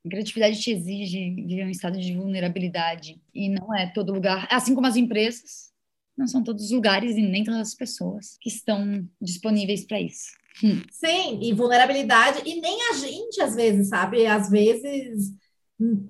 A 0.06 0.10
criatividade 0.10 0.62
te 0.62 0.72
exige 0.72 1.32
viver 1.32 1.66
um 1.66 1.70
estado 1.70 2.00
de 2.00 2.16
vulnerabilidade. 2.16 3.20
E 3.34 3.50
não 3.50 3.76
é 3.76 3.88
todo 3.88 4.14
lugar. 4.14 4.48
Assim 4.52 4.76
como 4.76 4.86
as 4.86 4.96
empresas, 4.96 5.72
não 6.18 6.28
são 6.28 6.44
todos 6.44 6.66
os 6.66 6.72
lugares 6.72 7.16
e 7.16 7.22
nem 7.22 7.44
todas 7.44 7.60
as 7.60 7.76
pessoas 7.76 8.38
que 8.40 8.50
estão 8.50 9.08
disponíveis 9.22 9.86
para 9.86 10.00
isso. 10.00 10.32
Hum. 10.64 10.82
Sim, 10.90 11.40
e 11.42 11.54
vulnerabilidade, 11.54 12.42
e 12.46 12.62
nem 12.62 12.90
a 12.90 12.94
gente, 12.94 13.42
às 13.42 13.56
vezes, 13.56 13.90
sabe? 13.90 14.26
Às 14.26 14.50
vezes 14.50 15.34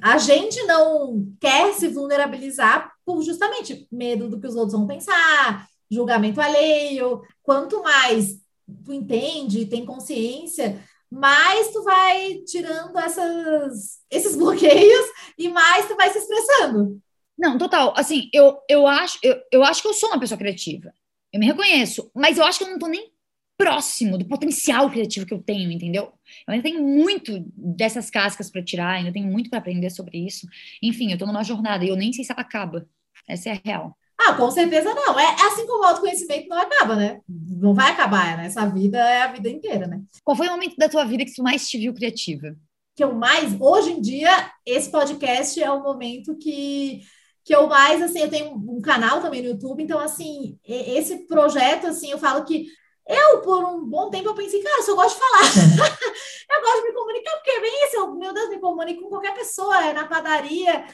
a 0.01 0.17
gente 0.19 0.61
não 0.63 1.25
quer 1.39 1.73
se 1.73 1.87
vulnerabilizar 1.87 2.91
por 3.03 3.23
justamente 3.23 3.87
medo 3.91 4.29
do 4.29 4.39
que 4.39 4.47
os 4.47 4.55
outros 4.55 4.77
vão 4.77 4.85
pensar, 4.85 5.67
julgamento 5.89 6.39
alheio. 6.39 7.21
Quanto 7.41 7.81
mais 7.81 8.39
tu 8.83 8.93
entende, 8.93 9.65
tem 9.65 9.85
consciência, 9.85 10.83
mais 11.09 11.71
tu 11.71 11.83
vai 11.83 12.41
tirando 12.45 12.97
essas, 12.97 13.99
esses 14.11 14.35
bloqueios 14.35 15.05
e 15.37 15.49
mais 15.49 15.87
tu 15.87 15.95
vai 15.95 16.11
se 16.11 16.19
expressando. 16.19 17.01
Não, 17.37 17.57
total. 17.57 17.93
Assim, 17.97 18.29
eu, 18.33 18.57
eu, 18.69 18.87
acho, 18.87 19.19
eu, 19.21 19.39
eu 19.51 19.63
acho 19.63 19.81
que 19.81 19.87
eu 19.87 19.93
sou 19.93 20.09
uma 20.09 20.19
pessoa 20.19 20.37
criativa. 20.37 20.93
Eu 21.31 21.39
me 21.39 21.45
reconheço, 21.45 22.09
mas 22.15 22.37
eu 22.37 22.45
acho 22.45 22.59
que 22.59 22.65
eu 22.65 22.69
não 22.69 22.79
tô 22.79 22.87
nem 22.87 23.11
próximo 23.57 24.17
do 24.17 24.25
potencial 24.25 24.89
criativo 24.89 25.25
que 25.25 25.33
eu 25.33 25.41
tenho, 25.41 25.71
entendeu? 25.71 26.13
Eu 26.47 26.53
ainda 26.53 26.63
tenho 26.63 26.81
muito 26.81 27.43
dessas 27.55 28.09
cascas 28.09 28.49
para 28.49 28.63
tirar, 28.63 28.91
ainda 28.91 29.11
tenho 29.11 29.27
muito 29.27 29.49
para 29.49 29.59
aprender 29.59 29.89
sobre 29.89 30.17
isso. 30.17 30.47
Enfim, 30.81 31.11
eu 31.11 31.17
tô 31.17 31.25
numa 31.25 31.43
jornada 31.43 31.83
e 31.83 31.89
eu 31.89 31.95
nem 31.95 32.11
sei 32.11 32.23
se 32.23 32.31
ela 32.31 32.41
acaba. 32.41 32.87
Essa 33.27 33.49
é 33.49 33.53
a 33.53 33.61
real. 33.63 33.97
Ah, 34.17 34.33
com 34.33 34.49
certeza 34.49 34.93
não. 34.93 35.19
É, 35.19 35.23
é 35.23 35.47
assim 35.47 35.65
como 35.67 35.83
o 35.83 35.85
autoconhecimento 35.85 36.47
não 36.47 36.57
acaba, 36.57 36.95
né? 36.95 37.19
Não 37.27 37.73
vai 37.73 37.91
acabar, 37.91 38.37
né? 38.37 38.45
Essa 38.45 38.65
vida 38.65 38.97
é 38.97 39.23
a 39.23 39.31
vida 39.31 39.49
inteira, 39.49 39.87
né? 39.87 40.01
Qual 40.23 40.37
foi 40.37 40.47
o 40.47 40.51
momento 40.51 40.75
da 40.77 40.89
tua 40.89 41.05
vida 41.05 41.25
que 41.25 41.33
tu 41.33 41.43
mais 41.43 41.67
te 41.67 41.77
viu 41.77 41.93
criativa? 41.93 42.55
Que 42.95 43.03
eu 43.03 43.13
mais, 43.13 43.59
hoje 43.59 43.91
em 43.91 44.01
dia, 44.01 44.51
esse 44.65 44.89
podcast 44.89 45.61
é 45.61 45.69
o 45.69 45.83
momento 45.83 46.37
que 46.37 47.01
que 47.45 47.55
eu 47.55 47.67
mais, 47.67 48.01
assim, 48.01 48.19
eu 48.19 48.29
tenho 48.29 48.55
um 48.55 48.81
canal 48.81 49.21
também 49.21 49.43
no 49.43 49.49
YouTube, 49.49 49.83
então, 49.83 49.99
assim, 49.99 50.59
esse 50.65 51.27
projeto, 51.27 51.85
assim, 51.85 52.09
eu 52.09 52.17
falo 52.17 52.43
que 52.43 52.65
eu, 53.07 53.41
por 53.41 53.63
um 53.63 53.85
bom 53.85 54.09
tempo, 54.09 54.29
eu 54.29 54.33
pensei, 54.33 54.63
cara, 54.63 54.79
eu 54.79 54.83
só 54.83 54.95
gosto 54.95 55.15
de 55.15 55.21
falar. 55.21 55.43
eu 56.49 56.61
gosto 56.61 56.81
de 56.81 56.87
me 56.87 56.93
comunicar, 56.95 57.35
porque 57.35 57.51
é 57.51 57.61
bem 57.61 57.85
isso, 57.85 57.97
eu, 57.97 58.15
meu 58.15 58.33
Deus, 58.33 58.49
me 58.49 58.59
comunico 58.59 59.03
com 59.03 59.09
qualquer 59.09 59.35
pessoa, 59.35 59.85
é 59.85 59.93
na 59.93 60.07
padaria. 60.07 60.87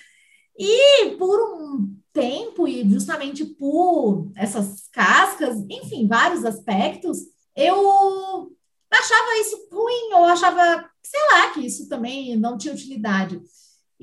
E 0.60 1.12
por 1.12 1.40
um 1.56 1.96
tempo, 2.12 2.68
e 2.68 2.84
justamente 2.90 3.46
por 3.46 4.30
essas 4.36 4.90
cascas, 4.92 5.58
enfim, 5.70 6.06
vários 6.06 6.44
aspectos, 6.44 7.20
eu 7.56 8.52
achava 8.92 9.38
isso 9.40 9.70
ruim, 9.72 10.14
ou 10.16 10.26
achava, 10.26 10.90
sei 11.02 11.22
lá, 11.32 11.50
que 11.52 11.66
isso 11.66 11.88
também 11.88 12.36
não 12.36 12.58
tinha 12.58 12.74
utilidade. 12.74 13.42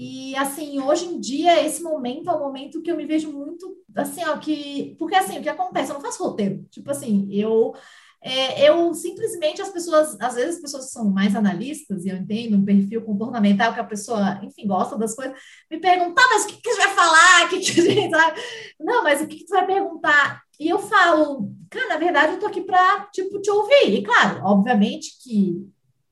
E 0.00 0.36
assim, 0.36 0.80
hoje 0.80 1.06
em 1.06 1.18
dia, 1.18 1.66
esse 1.66 1.82
momento 1.82 2.30
é 2.30 2.32
um 2.32 2.38
momento 2.38 2.80
que 2.80 2.88
eu 2.88 2.96
me 2.96 3.04
vejo 3.04 3.32
muito 3.32 3.76
assim, 3.96 4.24
ó, 4.24 4.36
que. 4.38 4.94
Porque 4.96 5.16
assim, 5.16 5.40
o 5.40 5.42
que 5.42 5.48
acontece? 5.48 5.90
Eu 5.90 5.94
não 5.94 6.00
faço 6.00 6.22
roteiro. 6.22 6.64
Tipo 6.70 6.92
assim, 6.92 7.28
eu. 7.32 7.74
É, 8.22 8.68
eu 8.68 8.94
simplesmente, 8.94 9.60
as 9.60 9.70
pessoas, 9.70 10.16
às 10.20 10.36
vezes 10.36 10.56
as 10.56 10.62
pessoas 10.62 10.90
são 10.92 11.10
mais 11.10 11.34
analistas, 11.34 12.04
e 12.04 12.10
eu 12.10 12.16
entendo 12.16 12.56
um 12.56 12.64
perfil 12.64 13.02
comportamental 13.02 13.74
que 13.74 13.80
a 13.80 13.84
pessoa, 13.84 14.40
enfim, 14.42 14.66
gosta 14.66 14.96
das 14.96 15.14
coisas, 15.14 15.36
me 15.70 15.78
perguntam, 15.80 16.14
tá, 16.14 16.22
mas 16.30 16.44
o 16.44 16.48
que, 16.48 16.60
que 16.60 16.70
você 16.70 16.80
vai 16.80 16.94
falar? 16.94 17.48
Que, 17.48 17.58
que? 17.60 18.08
Não, 18.78 19.02
mas 19.02 19.20
o 19.20 19.26
que, 19.26 19.38
que 19.38 19.48
vai 19.48 19.66
perguntar? 19.66 20.42
E 20.60 20.68
eu 20.68 20.78
falo, 20.78 21.52
cara, 21.70 21.88
na 21.88 21.96
verdade, 21.96 22.34
eu 22.34 22.38
tô 22.38 22.46
aqui 22.46 22.60
para, 22.60 23.08
tipo, 23.12 23.40
te 23.40 23.50
ouvir. 23.50 23.94
E 23.94 24.02
claro, 24.04 24.44
obviamente 24.44 25.10
que 25.22 25.68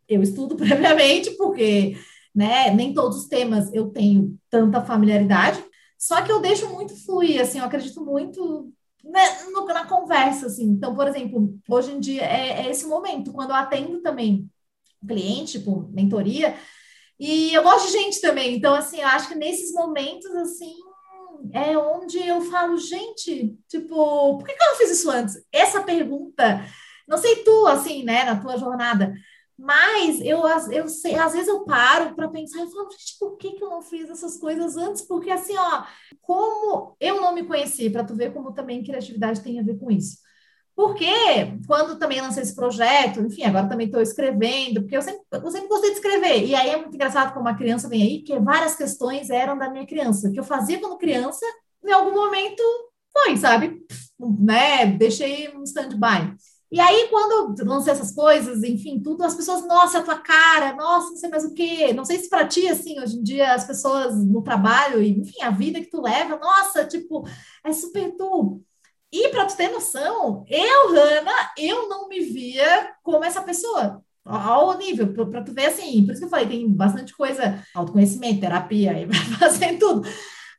eu 0.09 0.23
estudo 0.23 0.55
previamente, 0.57 1.31
porque 1.37 1.97
né? 2.37 2.71
Nem 2.71 2.93
todos 2.93 3.17
os 3.21 3.29
temas 3.29 3.73
eu 3.73 3.89
tenho 3.89 4.39
tanta 4.51 4.85
familiaridade, 4.85 5.65
só 5.99 6.21
que 6.21 6.31
eu 6.31 6.41
deixo 6.41 6.69
muito 6.69 6.95
fluir, 7.07 7.41
assim, 7.41 7.59
eu 7.59 7.65
acredito 7.65 8.05
muito 8.05 8.71
né, 9.03 9.43
no, 9.51 9.65
na 9.65 9.87
conversa, 9.87 10.47
assim. 10.47 10.65
Então, 10.65 10.95
por 10.95 11.09
exemplo, 11.09 11.59
hoje 11.67 11.93
em 11.93 11.99
dia 11.99 12.23
é, 12.23 12.67
é 12.67 12.71
esse 12.71 12.87
momento, 12.87 13.33
quando 13.33 13.51
eu 13.51 13.57
atendo 13.57 14.03
também 14.03 14.51
cliente, 15.07 15.59
tipo, 15.59 15.89
mentoria, 15.93 16.57
e 17.19 17.55
eu 17.55 17.63
gosto 17.63 17.87
de 17.87 17.93
gente 17.93 18.21
também, 18.21 18.55
então, 18.55 18.75
assim, 18.75 19.01
eu 19.01 19.07
acho 19.09 19.29
que 19.29 19.35
nesses 19.35 19.73
momentos, 19.73 20.27
assim, 20.37 20.75
é 21.53 21.79
onde 21.79 22.19
eu 22.19 22.43
falo, 22.43 22.77
gente, 22.77 23.57
tipo, 23.69 24.37
por 24.37 24.47
que, 24.47 24.53
que 24.53 24.63
eu 24.63 24.69
não 24.69 24.77
fiz 24.77 24.91
isso 24.91 25.11
antes? 25.11 25.43
Essa 25.51 25.83
pergunta, 25.83 26.67
não 27.09 27.17
sei 27.17 27.37
tu, 27.37 27.67
assim, 27.67 28.05
né, 28.05 28.25
na 28.25 28.39
tua 28.39 28.59
jornada, 28.59 29.15
mas 29.59 30.21
eu, 30.21 30.43
eu 30.71 30.89
sei, 30.89 31.15
às 31.15 31.33
vezes 31.33 31.49
eu 31.49 31.65
paro 31.65 32.15
para 32.15 32.29
pensar 32.29 32.63
e 32.63 32.71
falo, 32.71 32.91
gente, 32.91 33.19
por 33.19 33.37
que, 33.37 33.53
que 33.53 33.65
eu 33.65 33.71
não 33.71 33.81
fiz 33.81 34.09
essas 34.11 34.37
coisas 34.37 34.77
antes? 34.77 35.03
Porque 35.03 35.31
assim, 35.31 35.57
ó, 35.57 35.85
como 36.21 36.95
eu 37.01 37.21
não 37.21 37.35
me 37.35 37.45
conheci, 37.45 37.89
para 37.89 38.05
tu 38.05 38.15
ver 38.15 38.33
como 38.35 38.53
também 38.53 38.85
criatividade 38.85 39.41
tem 39.41 39.59
a 39.59 39.63
ver 39.63 39.79
com 39.79 39.91
isso. 39.91 40.19
Porque 40.75 41.07
quando 41.67 41.99
também 41.99 42.21
lancei 42.21 42.43
esse 42.43 42.55
projeto, 42.55 43.21
enfim, 43.21 43.45
agora 43.45 43.67
também 43.67 43.87
estou 43.87 44.03
escrevendo, 44.03 44.83
porque 44.83 44.97
eu 44.97 45.01
sempre, 45.01 45.23
eu 45.33 45.51
sempre 45.51 45.69
gostei 45.69 45.91
de 45.91 45.97
escrever. 45.97 46.47
E 46.47 46.55
aí 46.55 46.69
é 46.69 46.77
muito 46.77 46.95
engraçado 46.95 47.33
como 47.33 47.47
uma 47.47 47.57
criança 47.57 47.89
vem 47.89 48.03
aí, 48.03 48.23
que 48.23 48.39
várias 48.39 48.77
questões 48.77 49.31
eram 49.31 49.57
da 49.57 49.71
minha 49.71 49.87
criança, 49.87 50.31
que 50.31 50.39
eu 50.39 50.45
fazia 50.45 50.79
quando 50.79 50.99
criança, 50.99 51.47
em 51.83 51.93
algum 51.93 52.15
momento 52.15 52.63
foi, 53.11 53.39
sabe? 53.39 53.83
Né? 54.21 54.85
Deixei 54.87 55.49
um 55.57 55.63
stand-by. 55.63 56.37
E 56.77 56.81
aí, 56.81 57.09
quando 57.09 57.59
eu 57.59 57.65
lancei 57.65 57.91
essas 57.91 58.13
coisas, 58.13 58.63
enfim, 58.63 59.01
tudo, 59.01 59.25
as 59.25 59.35
pessoas, 59.35 59.67
nossa, 59.67 59.99
a 59.99 60.03
tua 60.03 60.19
cara, 60.19 60.75
nossa, 60.75 61.09
não 61.09 61.17
sei 61.17 61.31
mais 61.31 61.43
o 61.43 61.55
quê. 61.55 61.95
Não 61.95 62.05
sei 62.05 62.19
se 62.19 62.29
para 62.29 62.47
ti, 62.47 62.69
assim, 62.69 63.01
hoje 63.01 63.17
em 63.17 63.23
dia, 63.23 63.55
as 63.55 63.65
pessoas 63.65 64.15
no 64.15 64.43
trabalho, 64.43 65.03
e, 65.03 65.09
enfim, 65.09 65.41
a 65.41 65.49
vida 65.49 65.81
que 65.81 65.89
tu 65.89 66.03
leva, 66.03 66.37
nossa, 66.37 66.85
tipo, 66.85 67.27
é 67.65 67.73
super 67.73 68.15
tu. 68.19 68.63
E 69.11 69.31
para 69.31 69.47
tu 69.47 69.57
ter 69.57 69.71
noção, 69.71 70.45
eu, 70.47 70.91
Hanna, 70.93 71.33
eu 71.57 71.89
não 71.89 72.11
me 72.11 72.21
via 72.21 72.93
como 73.03 73.25
essa 73.25 73.41
pessoa 73.41 74.03
ao 74.23 74.77
nível, 74.77 75.15
para 75.15 75.43
tu 75.43 75.55
ver 75.55 75.69
assim, 75.69 76.05
por 76.05 76.13
isso 76.13 76.21
que 76.21 76.27
eu 76.27 76.31
falei, 76.31 76.47
tem 76.47 76.71
bastante 76.71 77.17
coisa, 77.17 77.65
autoconhecimento, 77.75 78.41
terapia, 78.41 78.91
aí 78.91 79.07
vai 79.09 79.17
fazer 79.39 79.79
tudo. 79.79 80.07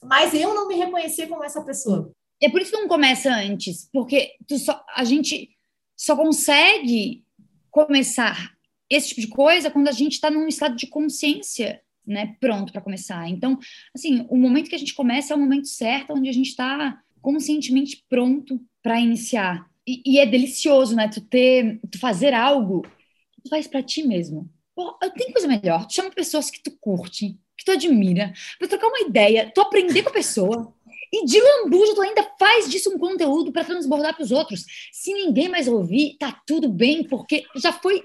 Mas 0.04 0.34
eu 0.34 0.56
não 0.56 0.68
me 0.68 0.78
reconhecia 0.78 1.28
como 1.28 1.44
essa 1.44 1.64
pessoa. 1.64 2.12
É 2.42 2.50
por 2.50 2.60
isso 2.60 2.72
que 2.72 2.78
não 2.80 2.88
começa 2.88 3.30
antes, 3.30 3.88
porque 3.94 4.32
só, 4.58 4.84
a 4.96 5.04
gente 5.04 5.56
só 5.98 6.16
consegue 6.16 7.26
começar 7.72 8.56
esse 8.90 9.10
tipo 9.10 9.22
de 9.22 9.28
coisa 9.28 9.70
quando 9.72 9.88
a 9.88 9.92
gente 9.92 10.14
está 10.14 10.30
num 10.30 10.48
estado 10.48 10.76
de 10.76 10.88
consciência, 10.88 11.82
né, 12.06 12.36
pronto 12.40 12.72
para 12.72 12.82
começar. 12.82 13.28
Então, 13.28 13.60
assim, 13.94 14.26
o 14.30 14.38
momento 14.38 14.70
que 14.70 14.76
a 14.76 14.80
gente 14.80 14.94
começa 14.94 15.34
é 15.34 15.36
o 15.36 15.40
momento 15.40 15.68
certo, 15.68 16.14
onde 16.14 16.30
a 16.30 16.34
gente 16.34 16.50
está 16.50 17.02
conscientemente 17.22 18.06
pronto 18.08 18.62
para 18.82 19.00
iniciar. 19.00 19.70
E, 19.86 20.02
e, 20.06 20.20
é 20.20 20.26
delicioso, 20.26 20.96
né, 20.96 21.10
tu 21.10 21.20
ter, 21.22 21.80
tu 21.92 22.00
fazer 22.00 22.34
algo 22.34 22.84
que 23.32 23.42
tu 23.44 23.50
faz 23.50 23.68
para 23.68 23.84
ti 23.84 24.04
mesmo. 24.04 24.50
Pô, 24.74 24.94
tem 25.18 25.32
coisa 25.32 25.48
melhor. 25.48 25.86
Tu 25.88 25.96
chama 25.96 26.12
pessoas 26.12 26.50
que 26.50 26.62
tu 26.62 26.72
curte, 26.80 27.38
que 27.58 27.66
tu 27.66 27.72
admira, 27.72 28.34
para 28.60 28.68
trocar 28.68 28.88
uma 28.88 29.02
ideia, 29.02 29.52
tu 29.54 29.60
aprender 29.60 30.04
com 30.04 30.10
a 30.10 30.14
pessoa. 30.14 30.74
E 31.12 31.26
de 31.26 31.40
lambuja, 31.40 31.96
tu 31.96 32.02
ainda 32.02 32.24
faz 32.40 32.70
disso 32.70 32.94
um 32.94 32.98
conteúdo 32.98 33.52
para 33.52 33.64
transbordar 33.64 34.16
para 34.16 34.24
os 34.24 34.32
outros. 34.32 34.66
Se 34.92 35.14
ninguém 35.14 35.50
mais 35.50 35.68
ouvir, 35.68 36.18
tá 36.20 36.42
tudo 36.46 36.70
bem, 36.70 37.04
porque 37.04 37.46
já 37.56 37.72
foi 37.72 38.04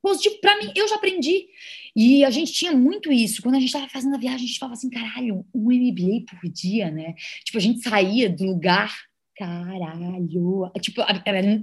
positivo 0.00 0.40
para 0.40 0.56
mim, 0.58 0.72
eu 0.74 0.86
já 0.88 0.96
aprendi. 0.96 1.46
E 1.94 2.24
a 2.24 2.30
gente 2.30 2.52
tinha 2.52 2.72
muito 2.72 3.12
isso. 3.12 3.42
Quando 3.42 3.56
a 3.56 3.58
gente 3.58 3.68
estava 3.68 3.88
fazendo 3.88 4.14
a 4.14 4.18
viagem, 4.18 4.44
a 4.44 4.46
gente 4.48 4.58
falava 4.58 4.74
assim, 4.74 4.88
caralho, 4.88 5.44
um 5.54 5.70
MBA 5.70 6.24
por 6.30 6.50
dia, 6.50 6.90
né? 6.90 7.14
Tipo, 7.44 7.58
a 7.58 7.60
gente 7.60 7.82
saía 7.82 8.30
do 8.30 8.44
lugar 8.44 8.94
caralho. 9.36 10.70
Tipo, 10.80 11.02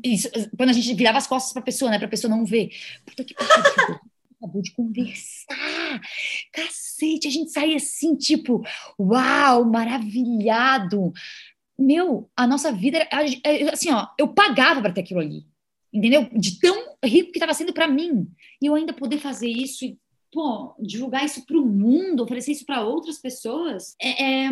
isso, 0.03 0.29
quando 0.57 0.69
a 0.69 0.73
gente 0.73 0.93
virava 0.93 1.17
as 1.17 1.27
costas 1.27 1.53
para 1.53 1.61
a 1.61 1.65
pessoa, 1.65 1.91
né? 1.91 1.97
Para 1.97 2.07
a 2.07 2.11
pessoa 2.11 2.29
não 2.29 2.45
ver. 2.45 2.69
Puta 3.05 3.23
que 3.23 3.33
pariu 3.33 3.49
acabou 4.41 4.61
de 4.61 4.71
conversar. 4.71 6.01
Cacete, 6.53 6.88
a 7.05 7.31
gente 7.31 7.51
saía 7.51 7.77
assim, 7.77 8.15
tipo, 8.15 8.63
uau, 8.99 9.65
maravilhado. 9.65 11.11
Meu, 11.77 12.29
a 12.35 12.45
nossa 12.45 12.71
vida 12.71 13.07
era 13.09 13.71
assim, 13.71 13.91
ó, 13.91 14.07
eu 14.17 14.27
pagava 14.27 14.81
para 14.81 14.91
ter 14.91 15.01
aquilo 15.01 15.19
ali. 15.19 15.45
Entendeu? 15.91 16.29
De 16.33 16.59
tão 16.59 16.95
rico 17.03 17.31
que 17.31 17.37
estava 17.37 17.53
sendo 17.53 17.73
para 17.73 17.87
mim. 17.87 18.27
E 18.61 18.67
eu 18.67 18.75
ainda 18.75 18.93
poder 18.93 19.17
fazer 19.17 19.47
isso 19.47 19.85
e, 19.85 19.97
pô, 20.31 20.75
divulgar 20.79 21.25
isso 21.25 21.45
para 21.45 21.57
o 21.57 21.65
mundo, 21.65 22.23
oferecer 22.23 22.51
isso 22.51 22.65
para 22.65 22.83
outras 22.83 23.17
pessoas. 23.17 23.95
É, 24.01 24.23
é, 24.23 24.49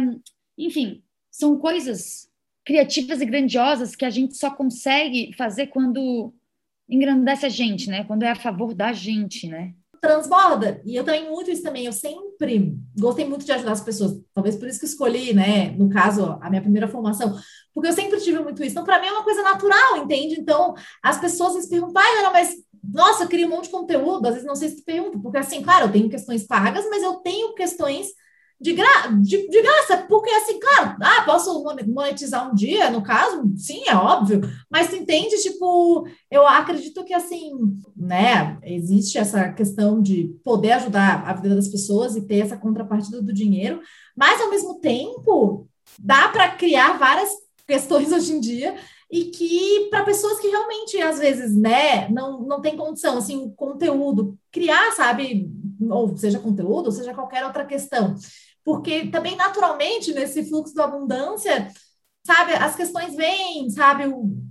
enfim, 0.57 1.03
são 1.31 1.57
coisas 1.59 2.27
criativas 2.65 3.21
e 3.21 3.25
grandiosas 3.25 3.95
que 3.95 4.03
a 4.03 4.09
gente 4.09 4.35
só 4.35 4.49
consegue 4.51 5.31
fazer 5.33 5.67
quando 5.67 6.33
engrandece 6.89 7.45
a 7.45 7.49
gente, 7.49 7.89
né? 7.89 8.03
Quando 8.03 8.23
é 8.23 8.29
a 8.29 8.35
favor 8.35 8.73
da 8.73 8.91
gente, 8.91 9.47
né? 9.47 9.73
Transborda. 10.07 10.81
E 10.85 10.95
eu 10.95 11.03
tenho 11.03 11.29
muito 11.29 11.51
isso 11.51 11.61
também. 11.61 11.85
Eu 11.85 11.91
sempre 11.91 12.77
gostei 12.97 13.25
muito 13.25 13.45
de 13.45 13.51
ajudar 13.51 13.73
as 13.73 13.81
pessoas. 13.81 14.13
Talvez 14.33 14.55
por 14.55 14.65
isso 14.65 14.79
que 14.79 14.85
escolhi, 14.85 15.33
né? 15.33 15.71
No 15.71 15.89
caso, 15.89 16.37
a 16.41 16.49
minha 16.49 16.61
primeira 16.61 16.87
formação. 16.87 17.37
Porque 17.73 17.89
eu 17.89 17.93
sempre 17.93 18.21
tive 18.21 18.39
muito 18.39 18.63
isso. 18.63 18.71
Então, 18.71 18.85
para 18.85 19.01
mim 19.01 19.07
é 19.07 19.11
uma 19.11 19.25
coisa 19.25 19.43
natural, 19.43 19.97
entende? 19.97 20.39
Então, 20.39 20.75
as 21.03 21.19
pessoas 21.19 21.61
se 21.61 21.69
perguntam, 21.69 22.01
ah, 22.01 22.19
Ana, 22.19 22.31
mas 22.31 22.55
nossa, 22.81 23.25
eu 23.25 23.27
queria 23.27 23.47
um 23.47 23.49
monte 23.49 23.65
de 23.65 23.71
conteúdo. 23.71 24.25
Às 24.25 24.35
vezes 24.35 24.47
não 24.47 24.55
sei 24.55 24.69
se 24.69 24.81
pergunta, 24.81 25.19
porque 25.19 25.39
assim, 25.39 25.61
claro, 25.61 25.87
eu 25.87 25.91
tenho 25.91 26.09
questões 26.09 26.47
pagas, 26.47 26.85
mas 26.89 27.03
eu 27.03 27.15
tenho 27.15 27.53
questões 27.53 28.07
de, 28.59 28.73
gra 28.73 29.07
de, 29.21 29.47
de, 29.47 29.61
graça, 29.61 30.05
porque 30.09 30.29
assim, 30.31 30.59
claro, 30.59 30.97
ah, 31.01 31.23
posso 31.25 31.63
monetizar 31.63 32.49
um 32.49 32.55
dia, 32.55 32.89
no 32.89 33.03
caso, 33.03 33.43
sim, 33.55 33.83
é 33.87 33.95
óbvio, 33.95 34.41
mas 34.69 34.91
entende, 34.93 35.41
tipo, 35.41 36.07
eu 36.29 36.47
acredito 36.47 37.03
que 37.05 37.13
assim, 37.13 37.51
né, 37.95 38.57
existe 38.63 39.17
essa 39.17 39.51
questão 39.53 40.01
de 40.01 40.35
poder 40.43 40.71
ajudar 40.73 41.23
a 41.27 41.33
vida 41.33 41.55
das 41.55 41.67
pessoas 41.67 42.15
e 42.15 42.25
ter 42.25 42.39
essa 42.39 42.57
contrapartida 42.57 43.21
do 43.21 43.33
dinheiro, 43.33 43.79
mas 44.15 44.41
ao 44.41 44.49
mesmo 44.49 44.79
tempo, 44.79 45.67
dá 45.99 46.29
para 46.29 46.49
criar 46.49 46.97
várias 46.97 47.29
questões 47.67 48.11
hoje 48.13 48.33
em 48.33 48.39
dia 48.39 48.75
e 49.09 49.25
que 49.25 49.87
para 49.89 50.03
pessoas 50.03 50.39
que 50.39 50.49
realmente 50.49 51.01
às 51.01 51.17
vezes 51.17 51.55
né 51.55 52.09
não, 52.09 52.41
não 52.41 52.59
tem 52.59 52.75
condição 52.75 53.17
assim 53.17 53.37
o 53.37 53.51
conteúdo 53.51 54.37
criar 54.51 54.91
sabe 54.91 55.49
ou 55.89 56.17
seja 56.17 56.39
conteúdo 56.39 56.87
ou 56.87 56.91
seja 56.91 57.13
qualquer 57.13 57.45
outra 57.45 57.65
questão 57.65 58.15
porque 58.67 59.07
também 59.07 59.37
naturalmente 59.37 60.13
nesse 60.13 60.43
fluxo 60.43 60.75
da 60.75 60.83
abundância, 60.83 61.71
sabe, 62.21 62.51
as 62.51 62.75
questões 62.75 63.15
vêm, 63.15 63.69
sabe, 63.69 64.07
o, 64.07 64.43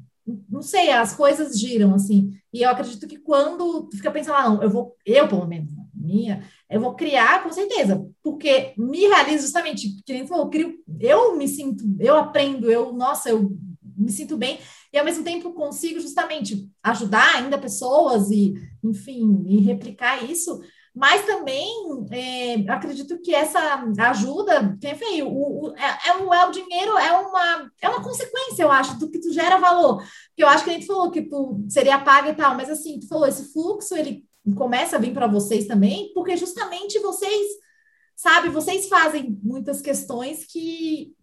não 0.49 0.63
sei, 0.63 0.91
as 0.91 1.15
coisas 1.15 1.61
giram 1.61 1.95
assim. 1.95 2.31
E 2.51 2.63
eu 2.63 2.71
acredito 2.71 3.07
que 3.07 3.19
quando 3.19 3.91
fica 3.93 4.11
pensando, 4.11 4.37
ah, 4.37 4.49
não, 4.49 4.63
eu 4.63 4.71
vou, 4.71 4.97
eu 5.05 5.29
pelo 5.29 5.47
menos, 5.47 5.71
minha, 5.95 6.43
eu 6.71 6.81
vou 6.81 6.95
criar 6.95 7.43
com 7.43 7.53
certeza, 7.53 8.09
porque 8.23 8.73
me 8.79 9.01
realizo 9.01 9.43
justamente, 9.43 10.03
que 10.03 10.15
nem 10.15 10.27
falou, 10.27 10.47
eu, 10.47 10.51
crio, 10.51 10.75
eu 10.99 11.37
me 11.37 11.47
sinto, 11.47 11.85
eu 12.01 12.17
aprendo, 12.17 12.71
eu, 12.71 12.95
nossa, 12.95 13.29
eu 13.29 13.55
me 13.83 14.11
sinto 14.11 14.35
bem, 14.39 14.59
e 14.95 14.99
ao 14.99 15.05
mesmo 15.05 15.25
tempo 15.25 15.53
consigo 15.53 16.01
justamente 16.01 16.71
ajudar 16.83 17.35
ainda 17.35 17.59
pessoas 17.59 18.31
e, 18.31 18.55
enfim, 18.83 19.45
e 19.47 19.59
replicar 19.59 20.25
isso 20.25 20.59
mas 20.97 21.27
também 21.27 21.69
é, 22.11 22.55
acredito 22.73 23.21
que 23.21 23.35
essa 23.35 23.85
ajuda, 23.99 24.79
feio, 24.99 25.29
o, 25.29 25.67
o, 25.67 25.77
é, 25.77 26.09
é, 26.09 26.17
o, 26.17 26.33
é 26.33 26.47
o 26.47 26.51
dinheiro, 26.51 26.97
é 26.97 27.13
uma, 27.13 27.71
é 27.83 27.89
uma 27.91 28.03
consequência, 28.03 28.63
eu 28.63 28.71
acho, 28.71 28.99
do 28.99 29.11
que 29.11 29.21
tu 29.21 29.31
gera 29.31 29.59
valor. 29.59 29.99
Porque 29.99 30.43
eu 30.43 30.49
acho 30.49 30.65
que 30.65 30.71
a 30.71 30.73
gente 30.73 30.87
falou 30.87 31.11
que 31.11 31.21
tu 31.21 31.63
seria 31.69 31.99
paga 31.99 32.31
e 32.31 32.35
tal, 32.35 32.55
mas 32.55 32.71
assim, 32.71 32.99
tu 32.99 33.07
falou, 33.09 33.27
esse 33.27 33.53
fluxo, 33.53 33.95
ele 33.95 34.25
começa 34.57 34.97
a 34.97 34.99
vir 34.99 35.13
para 35.13 35.27
vocês 35.27 35.67
também, 35.67 36.11
porque 36.15 36.35
justamente 36.35 36.99
vocês, 37.01 37.47
sabe, 38.15 38.49
vocês 38.49 38.89
fazem 38.89 39.39
muitas 39.43 39.83
questões 39.83 40.47
que 40.47 41.15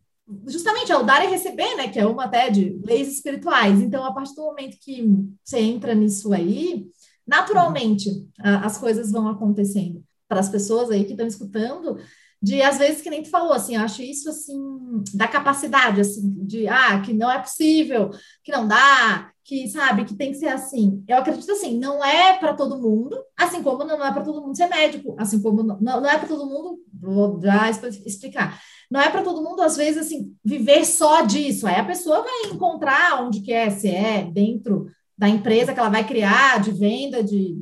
justamente 0.47 0.91
ao 0.91 1.03
dar 1.03 1.25
e 1.25 1.29
receber, 1.29 1.75
né, 1.75 1.89
que 1.89 1.99
é 1.99 2.05
uma 2.05 2.25
até 2.25 2.51
de 2.51 2.79
leis 2.85 3.07
espirituais. 3.07 3.81
Então, 3.81 4.05
a 4.05 4.13
partir 4.13 4.35
do 4.35 4.43
momento 4.43 4.77
que 4.79 5.03
você 5.43 5.59
entra 5.59 5.95
nisso 5.95 6.31
aí, 6.31 6.85
naturalmente 7.27 8.09
as 8.39 8.77
coisas 8.77 9.11
vão 9.11 9.27
acontecendo. 9.27 10.03
Para 10.27 10.39
as 10.39 10.49
pessoas 10.49 10.89
aí 10.89 11.03
que 11.03 11.11
estão 11.11 11.27
escutando, 11.27 11.97
de 12.41 12.61
às 12.61 12.77
vezes 12.77 13.01
que 13.01 13.09
nem 13.09 13.23
tu 13.23 13.29
falou, 13.29 13.53
assim, 13.53 13.75
acho 13.75 14.01
isso 14.01 14.29
assim, 14.29 14.57
da 15.13 15.27
capacidade, 15.27 16.01
assim, 16.01 16.29
de 16.45 16.67
ah, 16.67 16.99
que 16.99 17.13
não 17.13 17.31
é 17.31 17.39
possível, 17.39 18.09
que 18.43 18.51
não 18.51 18.67
dá, 18.67 19.31
que 19.45 19.67
sabe, 19.69 20.05
que 20.05 20.15
tem 20.15 20.31
que 20.31 20.37
ser 20.37 20.47
assim. 20.47 21.03
Eu 21.07 21.17
acredito 21.17 21.51
assim, 21.51 21.77
não 21.77 22.03
é 22.03 22.37
para 22.37 22.53
todo 22.53 22.81
mundo, 22.81 23.17
assim 23.37 23.63
como 23.63 23.83
não 23.83 24.03
é 24.03 24.11
para 24.11 24.23
todo 24.23 24.41
mundo 24.41 24.57
ser 24.57 24.67
médico, 24.67 25.15
assim 25.17 25.41
como 25.41 25.63
não, 25.63 25.79
não 25.79 26.09
é 26.09 26.17
para 26.17 26.27
todo 26.27 26.45
mundo, 26.45 26.79
vou 26.93 27.39
já 27.41 27.69
explicar. 27.69 28.59
Não 28.91 28.99
é 28.99 29.09
para 29.09 29.23
todo 29.23 29.41
mundo, 29.41 29.61
às 29.61 29.75
vezes, 29.75 30.05
assim, 30.05 30.35
viver 30.43 30.85
só 30.85 31.21
disso. 31.21 31.65
Aí 31.65 31.75
a 31.75 31.85
pessoa 31.85 32.23
vai 32.23 32.51
encontrar 32.51 33.23
onde 33.23 33.41
quer, 33.41 33.71
se 33.71 33.87
é 33.87 34.23
dentro 34.23 34.87
da 35.17 35.29
empresa 35.29 35.73
que 35.73 35.79
ela 35.79 35.89
vai 35.89 36.05
criar 36.05 36.61
de 36.61 36.71
venda 36.71 37.23
de 37.23 37.57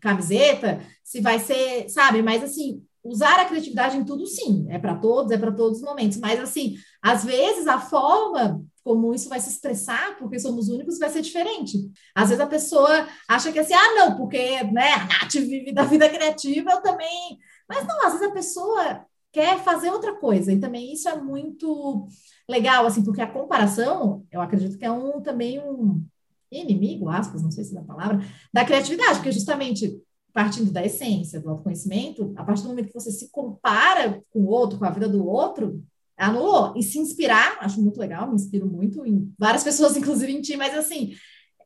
camiseta, 0.00 0.80
se 1.02 1.20
vai 1.20 1.38
ser, 1.38 1.88
sabe? 1.88 2.22
Mas 2.22 2.42
assim, 2.42 2.82
usar 3.02 3.40
a 3.40 3.44
criatividade 3.44 3.96
em 3.96 4.04
tudo, 4.04 4.26
sim, 4.26 4.66
é 4.68 4.78
para 4.78 4.96
todos, 4.96 5.30
é 5.32 5.38
para 5.38 5.52
todos 5.52 5.78
os 5.78 5.84
momentos. 5.84 6.18
Mas 6.18 6.40
assim, 6.40 6.76
às 7.02 7.24
vezes 7.24 7.66
a 7.66 7.80
forma 7.80 8.64
como 8.82 9.12
isso 9.12 9.28
vai 9.28 9.40
se 9.40 9.50
expressar, 9.50 10.16
porque 10.16 10.38
somos 10.38 10.68
únicos, 10.68 10.98
vai 10.98 11.08
ser 11.10 11.20
diferente. 11.20 11.90
Às 12.14 12.28
vezes 12.28 12.40
a 12.40 12.46
pessoa 12.46 13.08
acha 13.28 13.50
que 13.50 13.58
assim, 13.58 13.74
ah, 13.74 13.94
não, 13.96 14.16
porque 14.16 14.62
né, 14.64 14.92
a 14.92 15.04
Nath 15.06 15.32
vive 15.34 15.72
da 15.72 15.82
vida 15.82 16.08
criativa, 16.08 16.70
eu 16.70 16.80
também. 16.80 17.36
Mas 17.68 17.84
não, 17.84 18.06
às 18.06 18.12
vezes 18.12 18.28
a 18.28 18.32
pessoa 18.32 19.04
quer 19.32 19.58
fazer 19.58 19.90
outra 19.90 20.14
coisa, 20.14 20.52
e 20.52 20.60
também 20.60 20.92
isso 20.92 21.08
é 21.08 21.20
muito 21.20 22.06
legal, 22.48 22.86
assim, 22.86 23.02
porque 23.02 23.20
a 23.20 23.30
comparação, 23.30 24.24
eu 24.30 24.40
acredito 24.40 24.78
que 24.78 24.84
é 24.84 24.90
um 24.90 25.20
também 25.20 25.58
um 25.58 26.06
inimigo, 26.50 27.08
aspas, 27.08 27.42
não 27.42 27.50
sei 27.50 27.64
se 27.64 27.76
é 27.76 27.80
a 27.80 27.84
palavra, 27.84 28.20
da 28.52 28.64
criatividade, 28.64 29.16
porque 29.16 29.32
justamente 29.32 30.00
partindo 30.32 30.70
da 30.70 30.84
essência 30.84 31.40
do 31.40 31.48
autoconhecimento, 31.48 32.34
a 32.36 32.44
partir 32.44 32.62
do 32.62 32.68
momento 32.68 32.88
que 32.88 32.94
você 32.94 33.10
se 33.10 33.30
compara 33.30 34.22
com 34.30 34.40
o 34.40 34.48
outro, 34.48 34.78
com 34.78 34.84
a 34.84 34.90
vida 34.90 35.08
do 35.08 35.26
outro, 35.26 35.82
anulou. 36.14 36.74
E 36.76 36.82
se 36.82 36.98
inspirar, 36.98 37.56
acho 37.60 37.80
muito 37.80 37.98
legal, 37.98 38.28
me 38.28 38.34
inspiro 38.34 38.66
muito 38.66 39.06
em 39.06 39.32
várias 39.38 39.64
pessoas, 39.64 39.96
inclusive 39.96 40.30
em 40.30 40.42
ti, 40.42 40.54
mas 40.56 40.76
assim, 40.76 41.14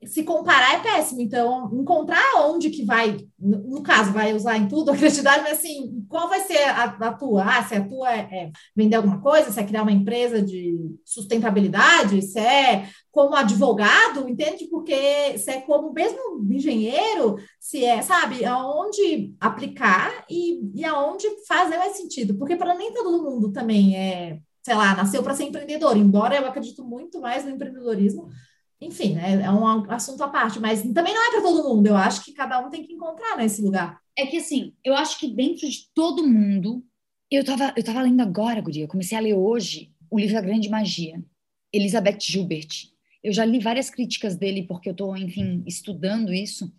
se 0.05 0.23
comparar 0.23 0.75
é 0.75 0.81
péssimo. 0.81 1.21
Então, 1.21 1.71
encontrar 1.73 2.43
onde 2.47 2.71
que 2.71 2.85
vai, 2.85 3.19
no 3.39 3.83
caso, 3.83 4.13
vai 4.13 4.33
usar 4.33 4.57
em 4.57 4.67
tudo 4.67 4.91
a 4.93 4.97
criatividade, 4.97 5.43
mas 5.43 5.59
assim, 5.59 6.05
qual 6.09 6.29
vai 6.29 6.41
ser 6.41 6.63
a, 6.65 6.85
a 6.85 7.13
tua? 7.13 7.45
Ah, 7.45 7.63
se 7.63 7.75
a 7.75 7.87
tua 7.87 8.13
é, 8.13 8.19
é, 8.21 8.51
vender 8.75 8.97
alguma 8.97 9.21
coisa, 9.21 9.51
se 9.51 9.61
é 9.61 9.65
criar 9.65 9.83
uma 9.83 9.93
empresa 9.93 10.41
de 10.41 10.77
sustentabilidade, 11.05 12.23
se 12.23 12.39
é 12.39 12.89
como 13.11 13.35
advogado, 13.35 14.29
entende? 14.29 14.67
Porque 14.69 15.37
se 15.37 15.51
é 15.51 15.61
como 15.61 15.93
mesmo 15.93 16.47
engenheiro, 16.51 17.37
se 17.59 17.85
é, 17.85 18.01
sabe, 18.03 18.45
aonde 18.45 19.35
aplicar 19.41 20.25
e, 20.31 20.61
e 20.75 20.85
aonde 20.85 21.27
fazer 21.47 21.77
mais 21.77 21.97
sentido. 21.97 22.35
Porque 22.35 22.57
para 22.57 22.75
nem 22.75 22.95
todo 22.95 23.23
mundo 23.23 23.53
também 23.53 23.97
é, 23.97 24.39
sei 24.63 24.75
lá, 24.75 24.95
nasceu 24.95 25.23
para 25.23 25.35
ser 25.35 25.45
empreendedor, 25.45 25.97
embora 25.97 26.37
eu 26.37 26.47
acredito 26.47 26.85
muito 26.85 27.21
mais 27.21 27.45
no 27.45 27.51
empreendedorismo 27.51 28.29
enfim, 28.81 29.15
né, 29.15 29.43
é 29.43 29.51
um 29.51 29.67
assunto 29.91 30.23
à 30.23 30.29
parte, 30.29 30.59
mas 30.59 30.83
também 30.93 31.13
não 31.13 31.29
é 31.29 31.31
para 31.33 31.43
todo 31.43 31.69
mundo. 31.69 31.87
Eu 31.87 31.97
acho 31.97 32.25
que 32.25 32.33
cada 32.33 32.59
um 32.65 32.71
tem 32.71 32.83
que 32.83 32.95
encontrar 32.95 33.37
nesse 33.37 33.61
lugar. 33.61 34.01
É 34.17 34.27
que 34.27 34.39
assim, 34.39 34.73
eu 34.83 34.95
acho 34.95 35.19
que 35.19 35.29
dentro 35.29 35.69
de 35.69 35.87
todo 35.95 36.27
mundo, 36.27 36.83
eu 37.31 37.45
tava, 37.45 37.75
eu 37.77 37.85
tava 37.85 38.03
lendo 38.03 38.23
agora, 38.23 38.61
Guria, 38.61 38.89
comecei 38.89 39.17
a 39.17 39.21
ler 39.21 39.35
hoje 39.35 39.93
o 40.11 40.19
livro 40.19 40.35
da 40.35 40.41
Grande 40.41 40.69
Magia, 40.69 41.23
Elizabeth 41.73 42.19
Gilbert. 42.21 42.89
Eu 43.23 43.33
já 43.33 43.45
li 43.45 43.59
várias 43.59 43.91
críticas 43.91 44.35
dele 44.35 44.63
porque 44.63 44.89
eu 44.89 44.93
estou, 44.93 45.17
enfim, 45.17 45.63
estudando 45.67 46.33
isso. 46.33 46.73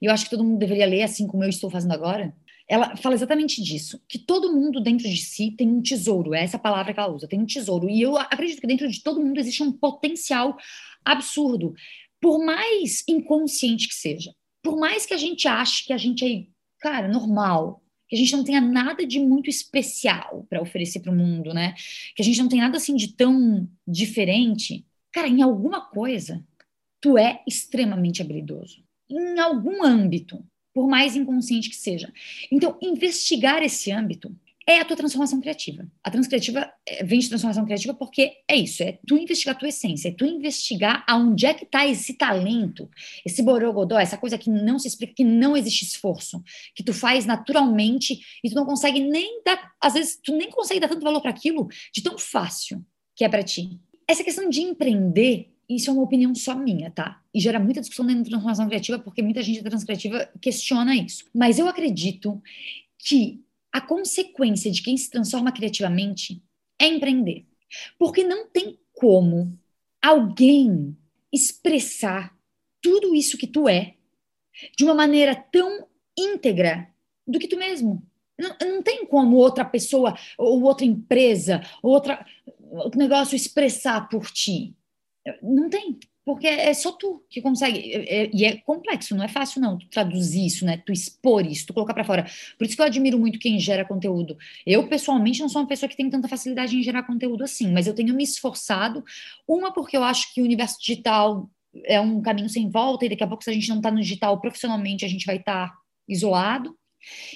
E 0.00 0.06
eu 0.06 0.12
acho 0.12 0.24
que 0.24 0.30
todo 0.30 0.44
mundo 0.44 0.58
deveria 0.58 0.86
ler 0.86 1.02
assim 1.02 1.26
como 1.26 1.42
eu 1.42 1.48
estou 1.48 1.68
fazendo 1.68 1.92
agora. 1.92 2.34
Ela 2.68 2.96
fala 2.96 3.14
exatamente 3.14 3.60
disso, 3.62 4.00
que 4.08 4.18
todo 4.18 4.52
mundo 4.52 4.80
dentro 4.80 5.08
de 5.08 5.16
si 5.16 5.50
tem 5.50 5.68
um 5.68 5.82
tesouro, 5.82 6.32
é 6.32 6.42
essa 6.42 6.58
palavra 6.58 6.94
que 6.94 7.00
ela 7.00 7.12
usa, 7.12 7.28
tem 7.28 7.40
um 7.40 7.44
tesouro. 7.44 7.90
E 7.90 8.00
eu 8.00 8.16
acredito 8.16 8.60
que 8.60 8.66
dentro 8.66 8.88
de 8.88 9.02
todo 9.02 9.20
mundo 9.20 9.38
existe 9.38 9.62
um 9.62 9.72
potencial 9.72 10.56
absurdo. 11.04 11.74
Por 12.20 12.44
mais 12.44 13.02
inconsciente 13.08 13.88
que 13.88 13.94
seja, 13.94 14.32
por 14.62 14.78
mais 14.78 15.04
que 15.04 15.14
a 15.14 15.16
gente 15.16 15.48
ache 15.48 15.84
que 15.84 15.92
a 15.92 15.98
gente 15.98 16.24
é, 16.24 16.46
cara, 16.80 17.08
normal, 17.08 17.82
que 18.08 18.16
a 18.16 18.18
gente 18.18 18.36
não 18.36 18.44
tenha 18.44 18.60
nada 18.60 19.06
de 19.06 19.18
muito 19.18 19.48
especial 19.48 20.46
para 20.48 20.60
oferecer 20.60 21.00
para 21.00 21.10
o 21.10 21.16
mundo, 21.16 21.54
né? 21.54 21.74
Que 22.14 22.22
a 22.22 22.24
gente 22.24 22.40
não 22.40 22.48
tem 22.48 22.60
nada 22.60 22.76
assim 22.76 22.94
de 22.94 23.14
tão 23.14 23.68
diferente. 23.88 24.84
Cara, 25.10 25.28
em 25.28 25.42
alguma 25.42 25.80
coisa, 25.80 26.44
tu 27.00 27.16
é 27.16 27.42
extremamente 27.48 28.20
habilidoso. 28.20 28.84
Em 29.10 29.38
algum 29.40 29.82
âmbito, 29.82 30.44
por 30.74 30.88
mais 30.88 31.16
inconsciente 31.16 31.68
que 31.68 31.76
seja. 31.76 32.12
Então, 32.50 32.78
investigar 32.82 33.62
esse 33.62 33.90
âmbito 33.90 34.34
é 34.66 34.78
a 34.80 34.84
tua 34.84 34.96
transformação 34.96 35.40
criativa. 35.40 35.86
A 36.02 36.10
transcriativa 36.10 36.70
eh, 36.86 37.04
vem 37.04 37.18
de 37.18 37.28
transformação 37.28 37.64
criativa 37.64 37.94
porque 37.94 38.32
é 38.48 38.56
isso, 38.56 38.82
é 38.82 38.98
tu 39.06 39.16
investigar 39.16 39.56
a 39.56 39.58
tua 39.58 39.68
essência, 39.68 40.08
é 40.08 40.12
tu 40.12 40.24
investigar 40.24 41.04
aonde 41.08 41.46
é 41.46 41.54
que 41.54 41.64
está 41.64 41.86
esse 41.86 42.14
talento, 42.14 42.88
esse 43.24 43.42
borogodó, 43.42 43.98
essa 43.98 44.16
coisa 44.16 44.38
que 44.38 44.50
não 44.50 44.78
se 44.78 44.88
explica, 44.88 45.14
que 45.14 45.24
não 45.24 45.56
existe 45.56 45.84
esforço, 45.84 46.42
que 46.74 46.82
tu 46.82 46.92
faz 46.92 47.26
naturalmente 47.26 48.20
e 48.42 48.48
tu 48.48 48.54
não 48.54 48.64
consegue 48.64 49.00
nem 49.00 49.42
dar, 49.44 49.72
às 49.80 49.94
vezes 49.94 50.18
tu 50.22 50.36
nem 50.36 50.50
consegue 50.50 50.80
dar 50.80 50.88
tanto 50.88 51.02
valor 51.02 51.20
para 51.20 51.30
aquilo 51.30 51.68
de 51.92 52.02
tão 52.02 52.16
fácil 52.18 52.84
que 53.14 53.24
é 53.24 53.28
para 53.28 53.42
ti. 53.42 53.80
Essa 54.06 54.24
questão 54.24 54.48
de 54.48 54.60
empreender, 54.60 55.50
isso 55.68 55.90
é 55.90 55.92
uma 55.92 56.02
opinião 56.02 56.34
só 56.34 56.54
minha, 56.54 56.90
tá? 56.90 57.20
E 57.32 57.40
gera 57.40 57.58
muita 57.58 57.80
discussão 57.80 58.06
dentro 58.06 58.24
da 58.24 58.30
transformação 58.30 58.66
criativa 58.66 58.98
porque 58.98 59.22
muita 59.22 59.42
gente 59.42 59.62
da 59.62 59.70
transcriativa 59.70 60.28
questiona 60.40 60.94
isso. 60.94 61.24
Mas 61.34 61.58
eu 61.58 61.66
acredito 61.66 62.40
que 62.98 63.42
a 63.72 63.80
consequência 63.80 64.70
de 64.70 64.82
quem 64.82 64.96
se 64.96 65.10
transforma 65.10 65.50
criativamente 65.50 66.42
é 66.80 66.86
empreender. 66.86 67.46
Porque 67.98 68.22
não 68.22 68.46
tem 68.46 68.78
como 68.92 69.58
alguém 70.00 70.96
expressar 71.32 72.36
tudo 72.82 73.14
isso 73.14 73.38
que 73.38 73.46
tu 73.46 73.68
é 73.68 73.94
de 74.76 74.84
uma 74.84 74.94
maneira 74.94 75.34
tão 75.34 75.88
íntegra 76.16 76.92
do 77.26 77.38
que 77.38 77.48
tu 77.48 77.56
mesmo. 77.56 78.06
Não, 78.38 78.56
não 78.60 78.82
tem 78.82 79.06
como 79.06 79.36
outra 79.36 79.64
pessoa, 79.64 80.16
ou 80.36 80.62
outra 80.62 80.84
empresa, 80.84 81.62
ou 81.82 81.92
outra, 81.92 82.26
outro 82.70 82.98
negócio 82.98 83.36
expressar 83.36 84.08
por 84.08 84.30
ti. 84.30 84.76
Não 85.42 85.70
tem 85.70 85.98
porque 86.24 86.46
é 86.46 86.72
só 86.72 86.92
tu 86.92 87.24
que 87.28 87.42
consegue. 87.42 87.92
É, 87.92 88.22
é, 88.22 88.30
e 88.32 88.44
é 88.44 88.56
complexo, 88.58 89.16
não 89.16 89.24
é 89.24 89.28
fácil, 89.28 89.60
não, 89.60 89.78
tu 89.78 89.88
traduzir 89.88 90.46
isso, 90.46 90.64
né? 90.64 90.80
Tu 90.86 90.92
expor 90.92 91.44
isso, 91.44 91.66
tu 91.66 91.74
colocar 91.74 91.94
para 91.94 92.04
fora. 92.04 92.26
Por 92.56 92.64
isso 92.64 92.76
que 92.76 92.82
eu 92.82 92.86
admiro 92.86 93.18
muito 93.18 93.38
quem 93.38 93.58
gera 93.58 93.84
conteúdo. 93.84 94.36
Eu, 94.66 94.86
pessoalmente, 94.86 95.40
não 95.40 95.48
sou 95.48 95.62
uma 95.62 95.68
pessoa 95.68 95.88
que 95.88 95.96
tem 95.96 96.08
tanta 96.08 96.28
facilidade 96.28 96.76
em 96.76 96.82
gerar 96.82 97.02
conteúdo 97.02 97.42
assim, 97.42 97.72
mas 97.72 97.86
eu 97.86 97.94
tenho 97.94 98.14
me 98.14 98.22
esforçado. 98.22 99.04
Uma, 99.46 99.72
porque 99.72 99.96
eu 99.96 100.04
acho 100.04 100.32
que 100.32 100.40
o 100.40 100.44
universo 100.44 100.78
digital 100.80 101.50
é 101.86 102.00
um 102.00 102.20
caminho 102.20 102.48
sem 102.48 102.68
volta, 102.70 103.04
e 103.04 103.08
daqui 103.08 103.24
a 103.24 103.26
pouco, 103.26 103.42
se 103.42 103.50
a 103.50 103.52
gente 103.52 103.68
não 103.68 103.76
está 103.76 103.90
no 103.90 104.00
digital 104.00 104.40
profissionalmente, 104.40 105.04
a 105.04 105.08
gente 105.08 105.26
vai 105.26 105.36
estar 105.36 105.68
tá 105.68 105.74
isolado. 106.08 106.76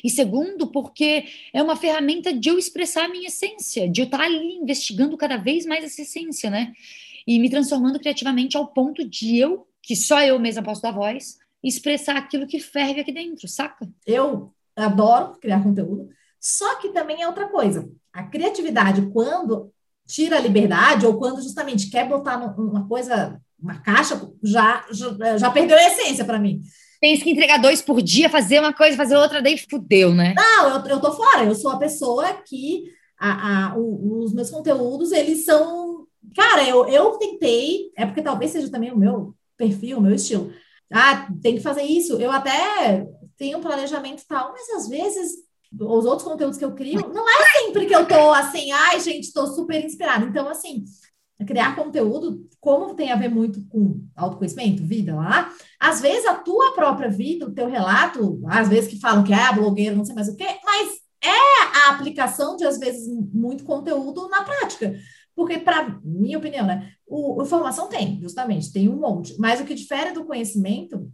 E 0.04 0.08
segundo, 0.08 0.68
porque 0.68 1.24
é 1.52 1.62
uma 1.62 1.74
ferramenta 1.74 2.32
de 2.32 2.48
eu 2.48 2.58
expressar 2.58 3.06
a 3.06 3.08
minha 3.08 3.26
essência, 3.26 3.88
de 3.90 4.00
eu 4.00 4.04
estar 4.04 4.18
tá 4.18 4.24
ali 4.24 4.54
investigando 4.54 5.16
cada 5.16 5.36
vez 5.36 5.66
mais 5.66 5.84
essa 5.84 6.02
essência, 6.02 6.50
né? 6.50 6.72
E 7.26 7.38
me 7.38 7.50
transformando 7.50 7.98
criativamente 7.98 8.56
ao 8.56 8.68
ponto 8.68 9.06
de 9.08 9.38
eu, 9.38 9.66
que 9.82 9.96
só 9.96 10.22
eu 10.22 10.38
mesma 10.38 10.62
posso 10.62 10.82
dar 10.82 10.92
voz, 10.92 11.36
expressar 11.62 12.16
aquilo 12.16 12.46
que 12.46 12.60
ferve 12.60 13.00
aqui 13.00 13.12
dentro, 13.12 13.48
saca? 13.48 13.88
Eu 14.06 14.52
adoro 14.76 15.38
criar 15.40 15.62
conteúdo, 15.62 16.08
só 16.40 16.76
que 16.76 16.90
também 16.90 17.22
é 17.22 17.26
outra 17.26 17.48
coisa. 17.48 17.88
A 18.12 18.22
criatividade, 18.22 19.10
quando 19.12 19.72
tira 20.06 20.36
a 20.36 20.40
liberdade, 20.40 21.06
ou 21.06 21.18
quando 21.18 21.42
justamente 21.42 21.90
quer 21.90 22.08
botar 22.08 22.36
uma 22.36 22.86
coisa, 22.86 23.40
uma 23.60 23.80
caixa, 23.80 24.20
já, 24.42 24.84
já, 24.92 25.38
já 25.38 25.50
perdeu 25.50 25.76
a 25.76 25.82
essência 25.82 26.24
para 26.24 26.38
mim. 26.38 26.60
Tens 27.00 27.22
que 27.22 27.30
entregar 27.30 27.58
dois 27.58 27.82
por 27.82 28.00
dia, 28.00 28.30
fazer 28.30 28.60
uma 28.60 28.72
coisa, 28.72 28.96
fazer 28.96 29.16
outra, 29.16 29.42
daí 29.42 29.58
fudeu, 29.58 30.14
né? 30.14 30.34
Não, 30.34 30.68
eu, 30.68 30.86
eu 30.86 31.00
tô 31.00 31.12
fora. 31.12 31.44
Eu 31.44 31.54
sou 31.54 31.72
a 31.72 31.78
pessoa 31.78 32.32
que 32.46 32.84
a, 33.18 33.70
a, 33.70 33.76
o, 33.76 34.22
os 34.22 34.32
meus 34.32 34.50
conteúdos, 34.50 35.12
eles 35.12 35.44
são 35.44 36.05
Cara, 36.34 36.68
eu, 36.68 36.86
eu 36.88 37.12
tentei, 37.12 37.90
é 37.96 38.06
porque 38.06 38.22
talvez 38.22 38.50
seja 38.50 38.70
também 38.70 38.90
o 38.90 38.98
meu 38.98 39.34
perfil, 39.56 39.98
o 39.98 40.00
meu 40.00 40.14
estilo. 40.14 40.52
Ah, 40.92 41.28
tem 41.42 41.56
que 41.56 41.62
fazer 41.62 41.82
isso. 41.82 42.20
Eu 42.20 42.30
até 42.30 43.06
tenho 43.36 43.58
um 43.58 43.62
planejamento 43.62 44.24
tal, 44.28 44.52
mas 44.52 44.68
às 44.70 44.88
vezes 44.88 45.46
os 45.78 46.04
outros 46.04 46.26
conteúdos 46.26 46.56
que 46.56 46.64
eu 46.64 46.74
crio, 46.74 47.12
não 47.12 47.28
é 47.28 47.58
sempre 47.58 47.86
que 47.86 47.94
eu 47.94 48.06
tô 48.06 48.30
assim, 48.30 48.70
ai, 48.72 49.00
gente, 49.00 49.24
estou 49.24 49.46
super 49.46 49.84
inspirada. 49.84 50.24
Então, 50.24 50.48
assim, 50.48 50.84
criar 51.44 51.74
conteúdo, 51.76 52.48
como 52.60 52.94
tem 52.94 53.12
a 53.12 53.16
ver 53.16 53.28
muito 53.28 53.62
com 53.68 54.00
autoconhecimento, 54.16 54.84
vida 54.84 55.14
lá, 55.14 55.52
às 55.78 56.00
vezes 56.00 56.24
a 56.24 56.34
tua 56.34 56.72
própria 56.72 57.10
vida, 57.10 57.46
o 57.46 57.52
teu 57.52 57.68
relato, 57.68 58.40
às 58.46 58.68
vezes 58.68 58.88
que 58.88 59.00
falam 59.00 59.24
que 59.24 59.34
é 59.34 59.52
blogueira, 59.52 59.94
não 59.94 60.04
sei 60.04 60.14
mais 60.14 60.28
o 60.28 60.36
quê, 60.36 60.46
mas 60.64 60.92
é 61.22 61.88
a 61.88 61.90
aplicação 61.90 62.56
de, 62.56 62.64
às 62.64 62.78
vezes, 62.78 63.06
muito 63.32 63.64
conteúdo 63.64 64.28
na 64.28 64.44
prática. 64.44 64.94
Porque, 65.36 65.58
para 65.58 66.00
minha 66.02 66.38
opinião, 66.38 66.66
né, 66.66 66.92
o, 67.06 67.42
informação 67.42 67.88
tem, 67.88 68.18
justamente, 68.22 68.72
tem 68.72 68.88
um 68.88 68.96
monte, 68.96 69.38
mas 69.38 69.60
o 69.60 69.66
que 69.66 69.74
difere 69.74 70.12
do 70.12 70.24
conhecimento 70.24 71.12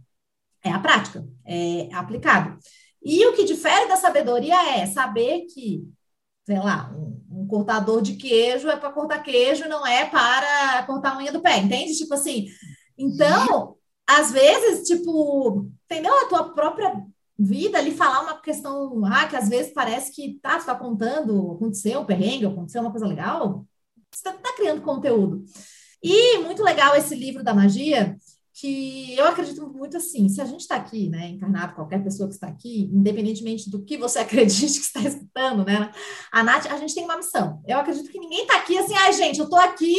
é 0.63 0.71
a 0.71 0.79
prática, 0.79 1.27
é 1.45 1.89
aplicado. 1.93 2.57
E 3.03 3.25
o 3.27 3.33
que 3.33 3.43
difere 3.43 3.87
da 3.89 3.97
sabedoria 3.97 4.79
é 4.79 4.85
saber 4.85 5.45
que, 5.53 5.83
sei 6.45 6.57
lá, 6.57 6.89
um, 6.95 7.21
um 7.29 7.47
cortador 7.47 8.01
de 8.01 8.15
queijo 8.15 8.69
é 8.69 8.77
para 8.77 8.93
cortar 8.93 9.21
queijo, 9.21 9.67
não 9.67 9.85
é 9.85 10.05
para 10.05 10.83
cortar 10.83 11.15
a 11.15 11.17
unha 11.17 11.31
do 11.31 11.41
pé, 11.41 11.57
entende? 11.57 11.97
Tipo 11.97 12.13
assim, 12.13 12.47
então, 12.97 13.75
às 14.07 14.31
vezes, 14.31 14.87
tipo, 14.87 15.69
entendeu? 15.85 16.13
A 16.17 16.29
tua 16.29 16.53
própria 16.53 17.05
vida 17.37 17.77
ali 17.77 17.91
falar 17.91 18.21
uma 18.21 18.39
questão, 18.39 19.03
ah, 19.05 19.27
que 19.27 19.35
às 19.35 19.49
vezes 19.49 19.73
parece 19.73 20.13
que 20.13 20.39
tá, 20.41 20.59
tu 20.59 20.65
tá 20.65 20.75
contando, 20.75 21.51
aconteceu 21.51 21.99
um 21.99 22.05
perrengue, 22.05 22.45
aconteceu 22.45 22.81
uma 22.81 22.91
coisa 22.91 23.05
legal, 23.05 23.65
você 24.17 24.29
está 24.29 24.33
tá 24.33 24.55
criando 24.55 24.81
conteúdo. 24.81 25.43
E 26.01 26.37
muito 26.39 26.63
legal 26.63 26.95
esse 26.95 27.15
livro 27.15 27.43
da 27.43 27.53
magia, 27.53 28.17
que 28.53 29.15
eu 29.17 29.25
acredito 29.25 29.67
muito 29.67 29.97
assim, 29.97 30.29
se 30.29 30.39
a 30.39 30.45
gente 30.45 30.61
está 30.61 30.75
aqui, 30.75 31.09
né, 31.09 31.29
encarnado, 31.29 31.73
qualquer 31.73 32.03
pessoa 32.03 32.27
que 32.27 32.35
está 32.35 32.47
aqui, 32.47 32.89
independentemente 32.93 33.69
do 33.69 33.83
que 33.83 33.97
você 33.97 34.19
acredite 34.19 34.79
que 34.79 34.85
está 34.85 35.01
escutando, 35.01 35.65
né, 35.65 35.91
a 36.31 36.43
Nath, 36.43 36.67
a 36.67 36.77
gente 36.77 36.93
tem 36.93 37.03
uma 37.03 37.17
missão. 37.17 37.61
Eu 37.67 37.79
acredito 37.79 38.11
que 38.11 38.19
ninguém 38.19 38.43
está 38.43 38.57
aqui 38.57 38.77
assim, 38.77 38.93
ai, 38.95 39.13
gente, 39.13 39.39
eu 39.39 39.45
estou 39.45 39.59
aqui, 39.59 39.97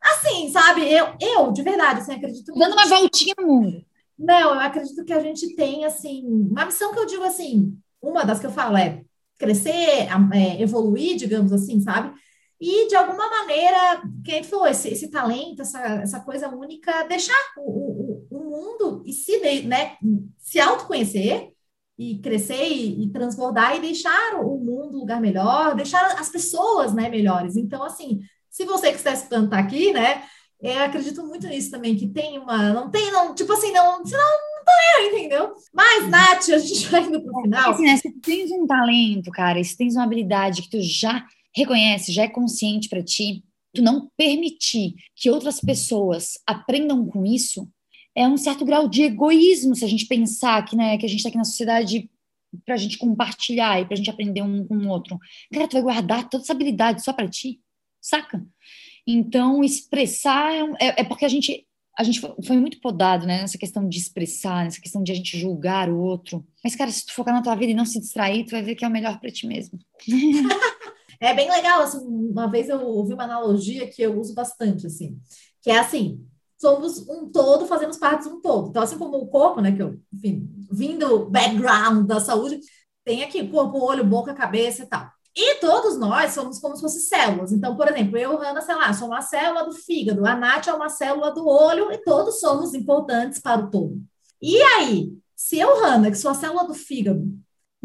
assim, 0.00 0.50
sabe, 0.50 0.90
eu, 0.90 1.14
eu 1.20 1.52
de 1.52 1.62
verdade, 1.62 2.00
assim, 2.00 2.14
acredito... 2.14 2.52
Dando 2.54 2.72
uma 2.72 2.86
voltinha 2.86 3.34
no 3.38 3.46
mundo. 3.46 3.84
Não, 4.18 4.54
eu 4.54 4.60
acredito 4.60 5.04
que 5.04 5.12
a 5.12 5.20
gente 5.20 5.54
tem, 5.54 5.84
assim, 5.84 6.24
uma 6.50 6.64
missão 6.64 6.92
que 6.92 6.98
eu 6.98 7.06
digo 7.06 7.22
assim, 7.22 7.76
uma 8.02 8.24
das 8.24 8.40
que 8.40 8.46
eu 8.46 8.52
falo 8.52 8.76
é 8.76 9.02
crescer, 9.38 10.08
é, 10.32 10.62
evoluir, 10.62 11.16
digamos 11.16 11.52
assim, 11.52 11.80
sabe? 11.80 12.12
E, 12.60 12.88
de 12.88 12.96
alguma 12.96 13.28
maneira, 13.28 14.02
quem 14.24 14.42
falou, 14.42 14.66
esse, 14.66 14.88
esse 14.88 15.10
talento, 15.10 15.62
essa, 15.62 15.80
essa 16.02 16.20
coisa 16.20 16.48
única, 16.48 17.04
deixar 17.04 17.36
o, 17.58 17.62
o, 17.62 18.26
o 18.30 18.44
mundo 18.44 19.02
e 19.04 19.12
se, 19.12 19.38
né, 19.62 19.96
se 20.38 20.58
autoconhecer 20.58 21.52
e 21.98 22.18
crescer 22.18 22.66
e, 22.66 23.04
e, 23.04 23.10
transbordar 23.10 23.76
e 23.76 23.80
deixar 23.80 24.36
o 24.40 24.58
mundo 24.58 24.96
um 24.96 25.00
lugar 25.00 25.20
melhor, 25.20 25.74
deixar 25.74 26.04
as 26.18 26.28
pessoas 26.30 26.94
né, 26.94 27.08
melhores. 27.08 27.56
Então, 27.56 27.82
assim, 27.82 28.20
se 28.50 28.64
você 28.64 28.90
que 28.90 28.96
está 28.96 29.12
escutando 29.12 29.46
está 29.46 29.58
aqui, 29.58 29.92
né, 29.92 30.22
Eu 30.60 30.80
acredito 30.80 31.22
muito 31.26 31.46
nisso 31.46 31.70
também, 31.70 31.94
que 31.94 32.08
tem 32.08 32.38
uma. 32.38 32.72
Não 32.72 32.90
tem, 32.90 33.12
não, 33.12 33.34
tipo 33.34 33.52
assim, 33.52 33.72
não. 33.72 34.04
Senão 34.04 34.24
não 34.24 34.64
tô 34.64 34.72
nem 34.98 35.08
entendeu? 35.10 35.54
Mas, 35.72 36.08
Nath, 36.08 36.48
a 36.48 36.58
gente 36.58 36.88
vai 36.88 37.02
indo 37.02 37.22
pro 37.22 37.42
final. 37.42 37.72
Assim, 37.72 37.84
né, 37.84 37.96
se 37.98 38.10
tu 38.10 38.20
tens 38.20 38.50
um 38.50 38.66
talento, 38.66 39.30
cara, 39.30 39.62
se 39.62 39.76
tens 39.76 39.94
uma 39.94 40.04
habilidade 40.04 40.62
que 40.62 40.70
tu 40.70 40.80
já 40.80 41.26
reconhece, 41.56 42.12
já 42.12 42.24
é 42.24 42.28
consciente 42.28 42.88
para 42.88 43.02
ti, 43.02 43.42
tu 43.74 43.82
não 43.82 44.10
permitir 44.16 44.94
que 45.14 45.30
outras 45.30 45.60
pessoas 45.60 46.34
aprendam 46.46 47.06
com 47.06 47.24
isso, 47.24 47.68
é 48.14 48.26
um 48.26 48.36
certo 48.36 48.64
grau 48.64 48.88
de 48.88 49.02
egoísmo 49.02 49.74
se 49.74 49.84
a 49.84 49.88
gente 49.88 50.06
pensar 50.06 50.64
que, 50.64 50.76
né, 50.76 50.96
que 50.96 51.06
a 51.06 51.08
gente 51.08 51.18
está 51.18 51.28
aqui 51.28 51.38
na 51.38 51.44
sociedade 51.44 52.10
para 52.64 52.74
a 52.74 52.78
gente 52.78 52.96
compartilhar 52.96 53.80
e 53.80 53.84
para 53.84 53.94
a 53.94 53.96
gente 53.96 54.08
aprender 54.08 54.42
um 54.42 54.66
com 54.66 54.76
o 54.76 54.88
outro. 54.88 55.18
Cara, 55.52 55.68
tu 55.68 55.74
vai 55.74 55.82
guardar 55.82 56.28
toda 56.28 56.42
essa 56.42 56.52
habilidade 56.52 57.04
só 57.04 57.12
para 57.12 57.28
ti, 57.28 57.60
saca? 58.00 58.44
Então, 59.06 59.62
expressar 59.62 60.52
é, 60.54 60.86
é, 60.86 61.00
é, 61.00 61.04
porque 61.04 61.24
a 61.24 61.28
gente 61.28 61.66
a 61.98 62.04
gente 62.04 62.20
foi 62.20 62.58
muito 62.58 62.78
podado, 62.78 63.26
né, 63.26 63.40
nessa 63.40 63.56
questão 63.56 63.88
de 63.88 63.96
expressar, 63.96 64.64
nessa 64.64 64.78
questão 64.78 65.02
de 65.02 65.10
a 65.12 65.14
gente 65.14 65.38
julgar 65.38 65.88
o 65.88 65.98
outro. 65.98 66.46
Mas, 66.62 66.76
cara, 66.76 66.90
se 66.90 67.06
tu 67.06 67.14
focar 67.14 67.32
na 67.32 67.40
tua 67.40 67.54
vida 67.54 67.72
e 67.72 67.74
não 67.74 67.86
se 67.86 67.98
distrair, 67.98 68.44
tu 68.44 68.50
vai 68.50 68.62
ver 68.62 68.74
que 68.74 68.84
é 68.84 68.88
o 68.88 68.90
melhor 68.90 69.18
para 69.18 69.30
ti 69.30 69.46
mesmo. 69.46 69.78
é 71.20 71.34
bem 71.34 71.50
legal, 71.50 71.82
assim, 71.82 71.98
uma 72.06 72.46
vez 72.46 72.68
eu 72.68 72.80
ouvi 72.80 73.14
uma 73.14 73.24
analogia 73.24 73.88
que 73.88 74.02
eu 74.02 74.18
uso 74.18 74.34
bastante, 74.34 74.86
assim, 74.86 75.18
que 75.62 75.70
é 75.70 75.78
assim, 75.78 76.24
somos 76.58 77.06
um 77.08 77.30
todo, 77.30 77.66
fazemos 77.66 77.98
parte 77.98 78.28
de 78.28 78.34
um 78.34 78.40
todo. 78.40 78.70
Então, 78.70 78.82
assim 78.82 78.98
como 78.98 79.16
o 79.16 79.28
corpo, 79.28 79.60
né, 79.60 79.72
que 79.72 79.82
eu, 79.82 79.98
enfim, 80.12 80.48
vindo 80.70 81.28
background 81.30 82.06
da 82.06 82.20
saúde, 82.20 82.60
tem 83.04 83.22
aqui 83.22 83.46
corpo, 83.48 83.78
olho, 83.78 84.04
boca, 84.04 84.34
cabeça 84.34 84.82
e 84.82 84.86
tal. 84.86 85.08
E 85.34 85.56
todos 85.56 85.98
nós 85.98 86.32
somos 86.32 86.58
como 86.58 86.74
se 86.74 86.82
fossem 86.82 87.00
células. 87.00 87.52
Então, 87.52 87.76
por 87.76 87.86
exemplo, 87.88 88.16
eu, 88.16 88.36
Hanna, 88.38 88.62
sei 88.62 88.74
lá, 88.74 88.92
sou 88.94 89.08
uma 89.08 89.20
célula 89.20 89.64
do 89.64 89.72
fígado, 89.72 90.26
a 90.26 90.34
Nath 90.34 90.66
é 90.66 90.72
uma 90.72 90.88
célula 90.88 91.30
do 91.30 91.46
olho, 91.46 91.92
e 91.92 91.98
todos 91.98 92.40
somos 92.40 92.72
importantes 92.72 93.38
para 93.38 93.60
o 93.60 93.70
todo. 93.70 94.00
E 94.40 94.56
aí, 94.62 95.12
se 95.34 95.58
eu, 95.58 95.78
Hanna, 95.82 96.10
que 96.10 96.16
sou 96.16 96.30
a 96.30 96.34
célula 96.34 96.66
do 96.66 96.72
fígado, 96.72 97.22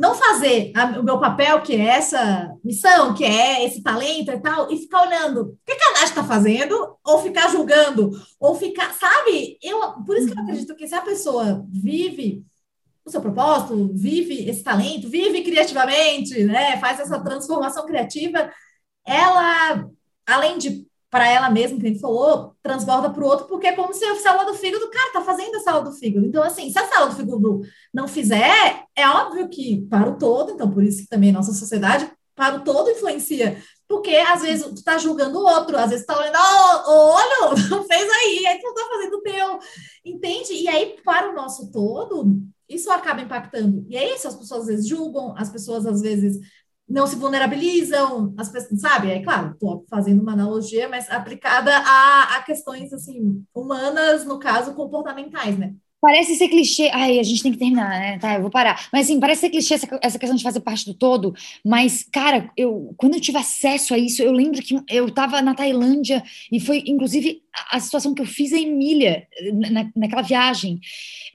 não 0.02 0.16
fazer 0.16 0.72
a, 0.76 1.00
o 1.00 1.04
meu 1.04 1.20
papel, 1.20 1.62
que 1.62 1.76
é 1.76 1.86
essa 1.86 2.52
missão, 2.64 3.14
que 3.14 3.24
é 3.24 3.64
esse 3.64 3.84
talento 3.84 4.32
e 4.32 4.40
tal, 4.40 4.72
e 4.72 4.78
ficar 4.78 5.04
olhando 5.04 5.42
o 5.42 5.58
que, 5.64 5.76
que 5.76 5.84
a 5.84 5.94
Nath 5.94 6.10
está 6.10 6.24
fazendo, 6.24 6.98
ou 7.06 7.22
ficar 7.22 7.50
julgando, 7.50 8.10
ou 8.40 8.56
ficar, 8.56 8.92
sabe? 8.96 9.60
Eu, 9.62 10.04
por 10.04 10.18
isso 10.18 10.26
que 10.26 10.34
eu 10.34 10.38
uhum. 10.38 10.44
acredito 10.44 10.76
que 10.76 10.88
se 10.88 10.96
a 10.96 11.02
pessoa 11.02 11.64
vive 11.70 12.44
o 13.06 13.12
seu 13.12 13.22
propósito, 13.22 13.92
vive 13.94 14.50
esse 14.50 14.64
talento, 14.64 15.08
vive 15.08 15.44
criativamente, 15.44 16.46
né? 16.46 16.80
Faz 16.80 17.00
essa 17.00 17.20
transformação 17.24 17.86
criativa, 17.86 18.52
ela, 19.06 19.88
além 20.26 20.58
de 20.58 20.84
para 21.12 21.30
ela 21.30 21.50
mesma, 21.50 21.78
que 21.78 21.86
a 21.86 21.90
gente 21.90 22.00
falou, 22.00 22.56
transborda 22.64 23.10
para 23.10 23.22
o 23.22 23.28
outro, 23.28 23.46
porque 23.46 23.68
é 23.68 23.76
como 23.76 23.94
se 23.94 24.04
a 24.06 24.16
célula 24.16 24.46
do 24.46 24.54
fígado, 24.54 24.90
cara, 24.90 25.12
tá 25.12 25.22
fazendo 25.22 25.56
a 25.58 25.60
célula 25.60 25.84
do 25.84 25.92
fígado. 25.92 26.26
Então, 26.26 26.42
assim, 26.42 26.72
se 26.72 26.80
a 26.80 26.88
célula 26.88 27.10
do 27.10 27.18
fígado 27.18 27.62
não 27.94 28.08
fizer, 28.08 28.86
é 28.96 29.08
óbvio 29.10 29.50
que 29.50 29.86
para 29.90 30.10
o 30.10 30.18
todo, 30.18 30.54
então 30.54 30.72
por 30.72 30.82
isso 30.82 31.04
que 31.04 31.10
também 31.10 31.34
nossa 31.34 31.54
sociedade, 31.54 32.10
para 32.34 32.56
o 32.56 32.64
todo 32.64 32.90
influencia. 32.90 33.62
Porque 33.90 34.16
às 34.16 34.42
vezes 34.42 34.66
tu 34.66 34.82
tá 34.86 34.98
julgando 34.98 35.38
o 35.38 35.44
outro, 35.44 35.78
às 35.78 35.90
vezes 35.90 36.06
tu 36.06 36.14
tá 36.14 36.18
olhando, 36.18 36.38
oh, 36.88 37.70
não 37.70 37.84
fez 37.84 38.10
aí, 38.10 38.46
aí 38.48 38.58
tu 38.58 38.68
não 38.68 38.74
tá 38.74 38.88
fazendo 38.90 39.16
o 39.16 39.22
teu, 39.22 39.60
entende? 40.06 40.54
E 40.54 40.70
aí, 40.70 40.96
para 41.04 41.30
o 41.30 41.36
nosso 41.36 41.70
todo, 41.72 42.42
isso 42.70 42.90
acaba 42.90 43.22
impactando. 43.22 43.86
E 43.90 43.98
é 43.98 44.16
isso, 44.16 44.30
as 44.30 44.36
pessoas 44.36 44.62
às 44.62 44.68
vezes 44.68 44.88
julgam, 44.88 45.36
as 45.38 45.50
pessoas 45.50 45.86
às 45.86 46.02
vezes 46.02 46.40
não 46.92 47.08
se 47.08 47.16
vulnerabilizam, 47.16 48.34
as 48.38 48.50
pessoas, 48.50 48.82
sabe? 48.82 49.10
É 49.10 49.22
claro, 49.22 49.52
estou 49.52 49.86
fazendo 49.90 50.22
uma 50.22 50.34
analogia, 50.34 50.90
mas 50.90 51.10
aplicada 51.10 51.72
a, 51.76 52.36
a 52.36 52.44
questões 52.44 52.92
assim 52.92 53.44
humanas, 53.56 54.26
no 54.26 54.38
caso, 54.38 54.74
comportamentais, 54.74 55.58
né? 55.58 55.74
Parece 56.02 56.36
ser 56.36 56.50
clichê. 56.50 56.90
Ai, 56.92 57.20
a 57.20 57.24
gente 57.24 57.44
tem 57.44 57.52
que 57.52 57.60
terminar, 57.60 57.90
né? 57.90 58.18
Tá, 58.18 58.34
eu 58.34 58.42
vou 58.42 58.50
parar. 58.50 58.90
Mas 58.92 59.06
assim, 59.06 59.20
parece 59.20 59.42
ser 59.42 59.50
clichê 59.52 59.76
essa, 59.76 60.00
essa 60.02 60.18
questão 60.18 60.36
de 60.36 60.44
fazer 60.44 60.60
parte 60.60 60.84
do 60.84 60.96
todo. 60.96 61.34
Mas, 61.64 62.04
cara, 62.12 62.50
eu 62.58 62.94
quando 62.98 63.14
eu 63.14 63.22
tive 63.22 63.38
acesso 63.38 63.94
a 63.94 64.00
isso, 64.00 64.22
eu 64.24 64.32
lembro 64.32 64.62
que 64.64 64.76
eu 64.90 65.08
estava 65.08 65.42
na 65.44 65.54
Tailândia 65.54 66.24
e 66.52 66.60
foi, 66.60 66.84
inclusive, 66.88 67.44
a, 67.56 67.78
a 67.78 67.80
situação 67.80 68.16
que 68.16 68.22
eu 68.22 68.26
fiz 68.26 68.52
a 68.52 68.60
Emília 68.60 69.28
na, 69.54 69.92
naquela 69.96 70.24
viagem. 70.24 70.80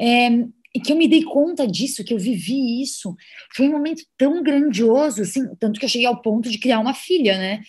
É, 0.00 0.30
e 0.76 0.80
que 0.80 0.92
eu 0.92 0.96
me 0.96 1.08
dei 1.08 1.22
conta 1.22 1.66
disso, 1.66 2.04
que 2.04 2.12
eu 2.12 2.18
vivi 2.18 2.82
isso, 2.82 3.16
foi 3.54 3.66
um 3.66 3.72
momento 3.72 4.02
tão 4.14 4.42
grandioso, 4.42 5.22
assim, 5.22 5.42
tanto 5.58 5.80
que 5.80 5.86
eu 5.86 5.88
cheguei 5.88 6.06
ao 6.06 6.20
ponto 6.20 6.50
de 6.50 6.58
criar 6.58 6.80
uma 6.80 6.92
filha, 6.92 7.38
né? 7.38 7.62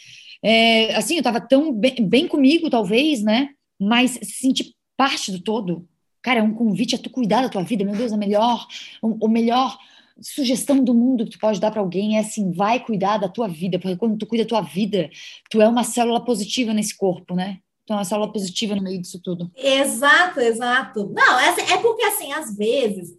É, 0.44 0.94
assim, 0.94 1.14
eu 1.14 1.20
estava 1.20 1.40
tão 1.40 1.72
bem, 1.72 1.96
bem, 2.06 2.28
comigo, 2.28 2.70
talvez, 2.70 3.24
né? 3.24 3.52
Mas 3.80 4.20
sentir 4.22 4.74
parte 4.98 5.32
do 5.32 5.40
todo, 5.40 5.88
cara, 6.22 6.42
é 6.42 6.44
um 6.44 6.54
convite 6.54 6.96
a 6.96 6.98
tu 6.98 7.10
cuidar 7.10 7.44
da 7.44 7.50
tua 7.50 7.64
vida, 7.64 7.86
meu 7.86 7.96
Deus, 7.96 8.12
a 8.12 8.18
melhor, 8.18 8.68
o 9.02 9.30
melhor 9.30 9.80
sugestão 10.20 10.84
do 10.84 10.94
mundo 10.94 11.24
que 11.24 11.32
tu 11.32 11.40
pode 11.40 11.62
dar 11.62 11.72
para 11.72 11.80
alguém 11.80 12.18
é 12.18 12.20
assim, 12.20 12.52
vai 12.52 12.84
cuidar 12.84 13.20
da 13.20 13.30
tua 13.30 13.48
vida, 13.48 13.80
porque 13.80 13.96
quando 13.96 14.18
tu 14.18 14.28
cuida 14.28 14.44
da 14.44 14.50
tua 14.50 14.62
vida, 14.62 15.10
tu 15.50 15.62
é 15.62 15.68
uma 15.70 15.86
célula 15.86 16.26
positiva 16.26 16.74
nesse 16.74 16.98
corpo, 16.98 17.36
né? 17.36 17.60
Então, 17.88 18.02
essa 18.02 18.16
aula 18.16 18.34
positiva 18.34 18.76
no 18.76 18.84
meio 18.84 19.02
disso 19.02 19.18
tudo. 19.24 19.50
Exato, 19.56 20.42
exato. 20.42 21.10
Não, 21.16 21.40
é, 21.40 21.78
porque, 21.78 22.04
assim, 22.04 22.34
às 22.34 22.54
vezes, 22.54 23.14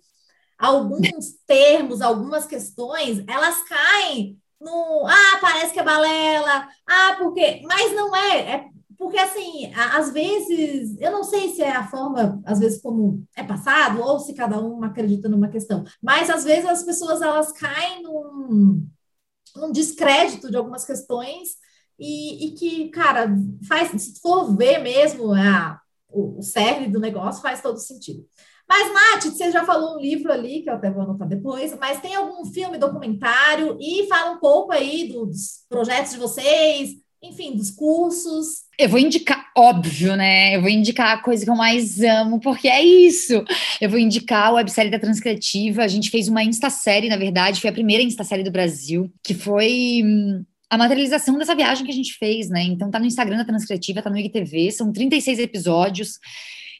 alguns 0.58 1.32
termos, 1.46 2.02
algumas 2.02 2.44
questões, 2.44 3.24
elas 3.26 3.62
caem 3.62 4.38
no. 4.60 5.06
Ah, 5.06 5.38
parece 5.40 5.72
que 5.72 5.80
é 5.80 5.82
balela. 5.82 6.68
Ah, 6.86 7.16
porque. 7.18 7.62
Mas 7.64 7.94
não 7.94 8.14
é. 8.14 8.56
É 8.56 8.64
porque, 8.98 9.16
assim, 9.16 9.72
às 9.74 10.12
vezes, 10.12 11.00
eu 11.00 11.12
não 11.12 11.24
sei 11.24 11.54
se 11.54 11.62
é 11.62 11.70
a 11.70 11.88
forma, 11.88 12.42
às 12.44 12.58
vezes, 12.58 12.82
como 12.82 13.24
é 13.34 13.42
passado, 13.42 14.02
ou 14.02 14.18
se 14.18 14.34
cada 14.34 14.60
um 14.60 14.84
acredita 14.84 15.30
numa 15.30 15.48
questão, 15.48 15.84
mas 16.02 16.28
às 16.28 16.44
vezes 16.44 16.66
as 16.66 16.82
pessoas 16.82 17.22
elas 17.22 17.52
caem 17.52 18.02
num, 18.02 18.86
num 19.56 19.72
descrédito 19.72 20.50
de 20.50 20.56
algumas 20.58 20.84
questões 20.84 21.56
e, 21.98 22.46
e 22.46 22.50
que, 22.52 22.88
cara, 22.90 23.28
faz, 23.66 23.90
se 24.00 24.20
for 24.20 24.56
ver 24.56 24.78
mesmo 24.78 25.32
a, 25.32 25.80
o, 26.08 26.38
o 26.38 26.42
cerne 26.42 26.88
do 26.88 27.00
negócio, 27.00 27.42
faz 27.42 27.60
todo 27.60 27.78
sentido. 27.78 28.24
Mas, 28.68 28.92
Nath, 28.92 29.24
você 29.32 29.50
já 29.50 29.64
falou 29.64 29.96
um 29.96 30.00
livro 30.00 30.30
ali, 30.30 30.60
que 30.60 30.68
eu 30.68 30.74
até 30.74 30.90
vou 30.90 31.02
anotar 31.02 31.26
depois, 31.26 31.74
mas 31.80 32.02
tem 32.02 32.14
algum 32.14 32.44
filme, 32.44 32.76
documentário, 32.76 33.78
e 33.80 34.06
fala 34.08 34.32
um 34.32 34.38
pouco 34.38 34.72
aí 34.72 35.08
dos 35.08 35.64
projetos 35.70 36.12
de 36.12 36.18
vocês, 36.18 36.90
enfim, 37.22 37.56
dos 37.56 37.70
cursos. 37.70 38.64
Eu 38.78 38.90
vou 38.90 38.98
indicar, 38.98 39.50
óbvio, 39.56 40.14
né? 40.16 40.54
Eu 40.54 40.60
vou 40.60 40.70
indicar 40.70 41.16
a 41.16 41.22
coisa 41.22 41.44
que 41.44 41.50
eu 41.50 41.56
mais 41.56 42.00
amo, 42.00 42.38
porque 42.40 42.68
é 42.68 42.82
isso. 42.82 43.42
Eu 43.80 43.88
vou 43.88 43.98
indicar 43.98 44.48
a 44.48 44.52
websérie 44.52 44.90
da 44.90 44.98
Transcriativa. 44.98 45.82
A 45.82 45.88
gente 45.88 46.10
fez 46.10 46.28
uma 46.28 46.44
Insta-série, 46.44 47.08
na 47.08 47.16
verdade, 47.16 47.60
foi 47.60 47.70
a 47.70 47.72
primeira 47.72 48.02
Insta-série 48.02 48.44
do 48.44 48.52
Brasil, 48.52 49.10
que 49.24 49.34
foi 49.34 50.02
hum, 50.04 50.44
a 50.70 50.76
materialização 50.76 51.38
dessa 51.38 51.54
viagem 51.54 51.84
que 51.84 51.90
a 51.90 51.94
gente 51.94 52.14
fez, 52.14 52.48
né? 52.48 52.62
Então 52.62 52.90
tá 52.90 52.98
no 52.98 53.06
Instagram 53.06 53.38
da 53.38 53.44
Transcriativa, 53.44 54.02
tá 54.02 54.10
no 54.10 54.18
IGTV, 54.18 54.70
são 54.70 54.92
36 54.92 55.38
episódios 55.38 56.18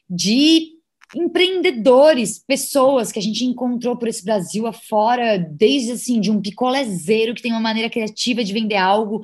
de 0.09 0.79
empreendedores, 1.15 2.37
pessoas 2.37 3.11
que 3.11 3.17
a 3.17 3.21
gente 3.21 3.43
encontrou 3.43 3.97
por 3.97 4.07
esse 4.07 4.23
Brasil 4.23 4.67
afora, 4.67 5.39
desde 5.39 5.93
assim, 5.93 6.21
de 6.21 6.29
um 6.29 6.39
picolezeiro 6.39 7.33
que 7.33 7.41
tem 7.41 7.51
uma 7.51 7.59
maneira 7.59 7.89
criativa 7.89 8.43
de 8.43 8.53
vender 8.53 8.75
algo, 8.75 9.21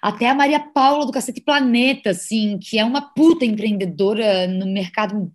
até 0.00 0.30
a 0.30 0.34
Maria 0.34 0.60
Paula 0.60 1.04
do 1.04 1.12
Cacete 1.12 1.42
Planeta, 1.42 2.10
assim, 2.10 2.58
que 2.58 2.78
é 2.78 2.84
uma 2.84 3.02
puta 3.02 3.44
empreendedora 3.44 4.46
no 4.46 4.66
mercado 4.66 5.30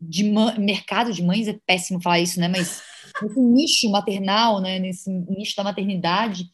de 0.00 0.24
mercado 0.58 1.12
de 1.12 1.22
mães, 1.22 1.48
é 1.48 1.58
péssimo 1.66 2.00
falar 2.00 2.20
isso, 2.20 2.38
né? 2.38 2.48
Mas 2.48 2.82
nesse 3.22 3.40
nicho 3.40 3.90
maternal, 3.90 4.60
né? 4.60 4.78
Nesse 4.78 5.10
nicho 5.10 5.56
da 5.56 5.64
maternidade. 5.64 6.44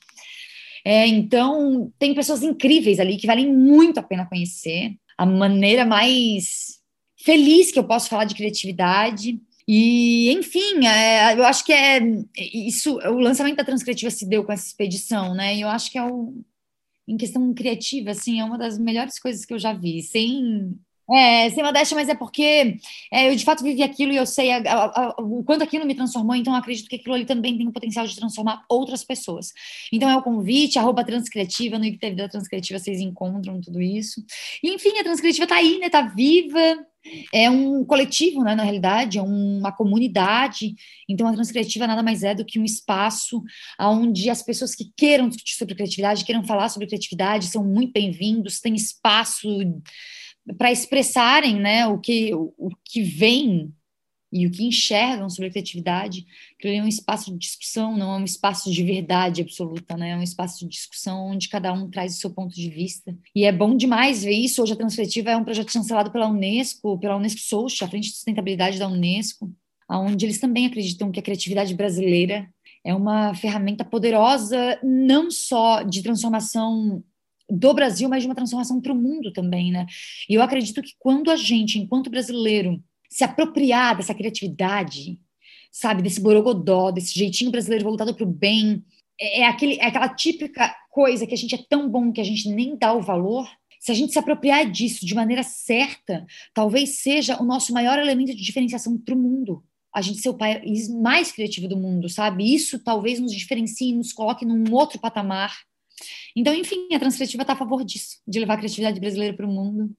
É, 0.84 1.06
então, 1.06 1.92
tem 1.98 2.14
pessoas 2.14 2.42
incríveis 2.42 2.98
ali 2.98 3.16
que 3.16 3.26
valem 3.26 3.52
muito 3.54 3.98
a 3.98 4.02
pena 4.02 4.26
conhecer. 4.26 4.94
A 5.16 5.26
maneira 5.26 5.84
mais 5.84 6.80
feliz 7.22 7.70
que 7.70 7.78
eu 7.78 7.84
posso 7.84 8.08
falar 8.08 8.24
de 8.24 8.34
criatividade. 8.34 9.38
E, 9.68 10.32
enfim, 10.32 10.86
é, 10.86 11.34
eu 11.34 11.44
acho 11.44 11.64
que 11.64 11.72
é 11.72 12.00
isso. 12.36 12.96
O 12.98 13.18
lançamento 13.20 13.56
da 13.56 13.64
Transcriativa 13.64 14.10
se 14.10 14.26
deu 14.26 14.44
com 14.44 14.52
essa 14.52 14.66
expedição, 14.66 15.34
né? 15.34 15.54
E 15.54 15.60
eu 15.60 15.68
acho 15.68 15.90
que 15.90 15.98
é 15.98 16.04
o, 16.04 16.34
em 17.06 17.16
questão 17.16 17.52
criativa, 17.52 18.10
assim, 18.12 18.40
é 18.40 18.44
uma 18.44 18.58
das 18.58 18.78
melhores 18.78 19.18
coisas 19.18 19.44
que 19.44 19.52
eu 19.52 19.58
já 19.58 19.72
vi, 19.72 20.02
sem 20.02 20.76
é, 21.12 21.50
sem 21.50 21.62
modéstia, 21.62 21.94
mas 21.94 22.08
é 22.08 22.14
porque 22.14 22.76
é, 23.12 23.30
eu 23.30 23.36
de 23.36 23.44
fato 23.44 23.64
vivi 23.64 23.82
aquilo 23.82 24.12
e 24.12 24.16
eu 24.16 24.26
sei 24.26 24.52
a, 24.52 24.58
a, 24.58 24.84
a, 24.84 25.14
o 25.20 25.42
quanto 25.44 25.64
aquilo 25.64 25.84
me 25.84 25.94
transformou, 25.94 26.36
então 26.36 26.54
acredito 26.54 26.88
que 26.88 26.96
aquilo 26.96 27.14
ali 27.14 27.24
também 27.24 27.56
tem 27.56 27.66
o 27.66 27.72
potencial 27.72 28.06
de 28.06 28.16
transformar 28.16 28.64
outras 28.68 29.02
pessoas. 29.04 29.52
Então 29.92 30.08
é 30.08 30.16
o 30.16 30.22
convite, 30.22 30.78
arroba 30.78 31.04
transcriativa, 31.04 31.78
no 31.78 31.84
IGTV 31.84 32.16
da 32.16 32.28
Transcriativa 32.28 32.78
vocês 32.78 33.00
encontram 33.00 33.61
tudo 33.61 33.80
isso. 33.80 34.24
E 34.62 34.72
enfim, 34.72 34.98
a 34.98 35.04
Transcriativa 35.04 35.46
tá 35.46 35.56
aí, 35.56 35.78
né, 35.78 35.88
tá 35.88 36.02
viva, 36.02 36.86
é 37.32 37.48
um 37.48 37.84
coletivo, 37.84 38.44
né, 38.44 38.54
na 38.54 38.62
realidade, 38.62 39.18
é 39.18 39.22
uma 39.22 39.72
comunidade. 39.72 40.74
Então, 41.08 41.26
a 41.26 41.32
Transcriativa 41.32 41.86
nada 41.86 42.02
mais 42.02 42.22
é 42.22 42.34
do 42.34 42.44
que 42.44 42.58
um 42.58 42.64
espaço 42.64 43.42
onde 43.80 44.28
as 44.28 44.42
pessoas 44.42 44.74
que 44.74 44.90
queiram 44.96 45.28
discutir 45.28 45.54
sobre 45.54 45.74
criatividade, 45.74 46.24
queiram 46.24 46.44
falar 46.44 46.68
sobre 46.68 46.86
criatividade, 46.86 47.46
são 47.46 47.64
muito 47.64 47.92
bem-vindos, 47.92 48.61
tem 48.61 48.74
espaço 48.74 49.48
para 50.57 50.72
expressarem 50.72 51.57
né, 51.57 51.86
o, 51.86 51.98
que, 51.98 52.34
o, 52.34 52.53
o 52.57 52.70
que 52.84 53.03
vem 53.03 53.72
e 54.32 54.46
o 54.46 54.51
que 54.51 54.64
enxergam 54.64 55.28
sobre 55.28 55.48
a 55.48 55.51
criatividade, 55.51 56.24
que 56.59 56.68
é 56.68 56.82
um 56.82 56.86
espaço 56.86 57.32
de 57.32 57.38
discussão, 57.38 57.96
não 57.96 58.14
é 58.14 58.18
um 58.18 58.24
espaço 58.24 58.70
de 58.70 58.84
verdade 58.84 59.42
absoluta, 59.42 59.96
né? 59.96 60.11
É 60.11 60.16
um 60.16 60.22
espaço 60.22 60.61
de 60.61 60.70
discussão 60.70 61.26
onde 61.26 61.48
cada 61.48 61.72
um 61.72 61.90
traz 61.90 62.16
o 62.16 62.20
seu 62.20 62.30
ponto 62.30 62.55
de 62.55 62.70
vista. 62.70 63.16
E 63.34 63.44
é 63.44 63.51
bom 63.51 63.76
demais 63.76 64.22
ver 64.22 64.32
isso. 64.32 64.62
Hoje 64.62 64.74
a 64.74 64.76
Transcritiva 64.76 65.30
é 65.30 65.36
um 65.36 65.44
projeto 65.44 65.72
chancelado 65.72 66.12
pela 66.12 66.28
Unesco, 66.28 66.98
pela 66.98 67.16
Unesco 67.16 67.40
Social, 67.40 67.88
a 67.88 67.90
frente 67.90 68.09
de 68.09 68.14
sustentabilidade 68.14 68.78
da 68.78 68.86
Unesco, 68.86 69.53
onde 69.88 70.24
eles 70.24 70.38
também 70.38 70.66
acreditam 70.66 71.11
que 71.11 71.18
a 71.18 71.22
criatividade 71.22 71.74
brasileira 71.74 72.48
é 72.84 72.94
uma 72.94 73.34
ferramenta 73.34 73.84
poderosa, 73.84 74.78
não 74.82 75.30
só 75.30 75.82
de 75.82 76.03
transformação 76.03 77.03
do 77.51 77.74
Brasil, 77.74 78.09
mas 78.09 78.22
de 78.22 78.28
uma 78.28 78.34
transformação 78.34 78.80
para 78.80 78.92
o 78.92 78.96
mundo 78.96 79.32
também, 79.32 79.72
né? 79.72 79.86
E 80.28 80.34
eu 80.34 80.42
acredito 80.42 80.82
que 80.82 80.92
quando 80.98 81.30
a 81.30 81.36
gente, 81.36 81.78
enquanto 81.78 82.11
brasileiro, 82.11 82.82
se 83.09 83.24
apropriar 83.24 83.96
dessa 83.96 84.14
criatividade, 84.14 85.18
sabe, 85.70 86.03
desse 86.03 86.20
borogodó, 86.20 86.90
desse 86.90 87.18
jeitinho 87.18 87.51
brasileiro 87.51 87.84
voltado 87.84 88.14
para 88.14 88.24
o 88.24 88.30
bem. 88.30 88.84
É, 89.20 89.40
é, 89.40 89.46
aquele, 89.46 89.74
é 89.74 89.86
aquela 89.86 90.09
típica 90.09 90.74
coisa 90.90 91.26
que 91.26 91.34
a 91.34 91.36
gente 91.36 91.55
é 91.55 91.64
tão 91.68 91.88
bom 91.88 92.12
que 92.12 92.20
a 92.20 92.24
gente 92.24 92.48
nem 92.48 92.76
dá 92.76 92.92
o 92.92 93.03
valor. 93.03 93.48
Se 93.80 93.90
a 93.92 93.94
gente 93.94 94.12
se 94.12 94.18
apropriar 94.18 94.70
disso 94.70 95.07
de 95.07 95.14
maneira 95.14 95.42
certa, 95.42 96.26
talvez 96.53 97.01
seja 97.01 97.40
o 97.40 97.44
nosso 97.44 97.72
maior 97.72 97.98
elemento 97.98 98.34
de 98.34 98.42
diferenciação 98.42 98.98
para 98.98 99.14
o 99.14 99.18
mundo. 99.18 99.64
A 99.92 100.03
gente 100.03 100.20
ser 100.20 100.28
o 100.28 100.36
país 100.36 100.88
mais 100.88 101.32
criativo 101.32 101.66
do 101.66 101.76
mundo, 101.76 102.09
sabe? 102.09 102.55
Isso 102.55 102.78
talvez 102.78 103.18
nos 103.18 103.32
diferencie, 103.32 103.94
nos 103.94 104.12
coloque 104.12 104.44
num 104.44 104.72
outro 104.72 105.01
patamar. 105.01 105.53
Então, 106.36 106.54
enfim, 106.54 106.88
a 106.94 106.98
Transcriativa 106.98 107.42
está 107.42 107.52
a 107.54 107.56
favor 107.56 107.84
disso, 107.84 108.18
de 108.26 108.40
levar 108.40 108.54
a 108.54 108.58
criatividade 108.58 109.00
brasileira 109.00 109.36
para 109.36 109.46
o 109.46 109.50
mundo. 109.50 109.94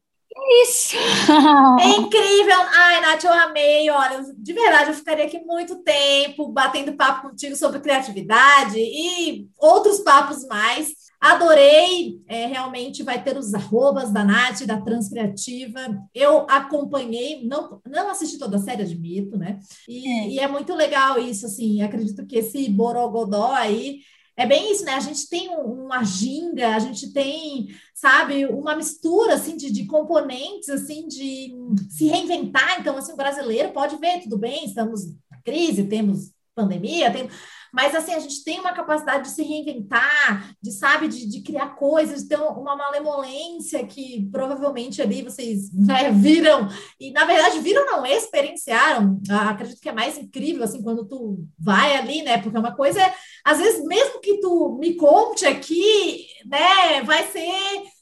Isso! 0.63 0.95
É 1.81 1.87
incrível! 1.97 2.57
Ai, 2.73 3.01
Nath, 3.01 3.23
eu 3.23 3.33
amei. 3.33 3.89
Olha, 3.89 4.23
de 4.37 4.53
verdade, 4.53 4.89
eu 4.89 4.93
ficaria 4.93 5.25
aqui 5.25 5.39
muito 5.39 5.77
tempo 5.83 6.51
batendo 6.51 6.93
papo 6.93 7.29
contigo 7.29 7.55
sobre 7.55 7.79
criatividade 7.79 8.77
e 8.77 9.47
outros 9.57 9.99
papos 9.99 10.45
mais. 10.47 10.93
Adorei, 11.19 12.19
é, 12.27 12.47
realmente 12.47 13.03
vai 13.03 13.23
ter 13.23 13.37
os 13.37 13.53
arrobas 13.53 14.11
da 14.11 14.23
Nath, 14.23 14.63
da 14.65 14.81
Transcriativa. 14.81 15.79
Eu 16.13 16.45
acompanhei, 16.49 17.45
não, 17.45 17.79
não 17.85 18.09
assisti 18.09 18.37
toda 18.37 18.57
a 18.57 18.59
série, 18.59 18.81
admito, 18.81 19.37
né? 19.37 19.59
E 19.87 20.07
é. 20.07 20.27
e 20.29 20.39
é 20.39 20.47
muito 20.47 20.73
legal 20.73 21.19
isso, 21.19 21.45
assim. 21.45 21.81
Acredito 21.81 22.25
que 22.25 22.37
esse 22.37 22.69
Borogodó 22.69 23.51
aí 23.53 23.99
é 24.37 24.45
bem 24.45 24.71
isso, 24.71 24.85
né? 24.85 24.93
A 24.93 24.99
gente 24.99 25.27
tem 25.29 25.49
uma 25.49 26.03
ginga, 26.03 26.75
a 26.75 26.79
gente 26.79 27.11
tem, 27.11 27.67
sabe, 27.93 28.45
uma 28.45 28.75
mistura 28.75 29.35
assim 29.35 29.57
de, 29.57 29.71
de, 29.71 29.85
componentes 29.85 30.69
assim 30.69 31.07
de 31.07 31.53
se 31.89 32.07
reinventar. 32.07 32.79
Então, 32.79 32.97
assim, 32.97 33.13
o 33.13 33.17
brasileiro 33.17 33.71
pode 33.71 33.97
ver, 33.97 34.21
tudo 34.21 34.37
bem, 34.37 34.65
estamos 34.65 35.05
na 35.29 35.41
crise, 35.43 35.83
temos 35.83 36.31
pandemia, 36.55 37.11
temos 37.11 37.33
mas 37.71 37.95
assim, 37.95 38.13
a 38.13 38.19
gente 38.19 38.43
tem 38.43 38.59
uma 38.59 38.73
capacidade 38.73 39.23
de 39.23 39.35
se 39.35 39.43
reinventar, 39.43 40.55
de, 40.61 40.71
sabe, 40.71 41.07
de, 41.07 41.27
de 41.27 41.41
criar 41.41 41.75
coisas, 41.75 42.23
de 42.23 42.29
ter 42.29 42.39
uma 42.39 42.75
malemolência 42.75 43.85
que 43.85 44.27
provavelmente 44.31 45.01
ali 45.01 45.21
vocês 45.21 45.71
né, 45.73 46.11
viram, 46.11 46.67
e 46.99 47.11
na 47.11 47.25
verdade 47.25 47.59
viram 47.59 47.85
não, 47.85 48.05
experienciaram, 48.05 49.19
acredito 49.29 49.81
que 49.81 49.89
é 49.89 49.93
mais 49.93 50.17
incrível, 50.17 50.63
assim, 50.63 50.81
quando 50.81 51.05
tu 51.05 51.45
vai 51.57 51.95
ali, 51.95 52.21
né, 52.21 52.37
porque 52.41 52.57
é 52.57 52.59
uma 52.59 52.75
coisa, 52.75 53.01
às 53.43 53.57
vezes, 53.57 53.85
mesmo 53.85 54.19
que 54.19 54.39
tu 54.39 54.77
me 54.79 54.95
conte 54.95 55.45
aqui, 55.45 56.27
né, 56.45 57.01
vai 57.03 57.27
ser 57.31 57.51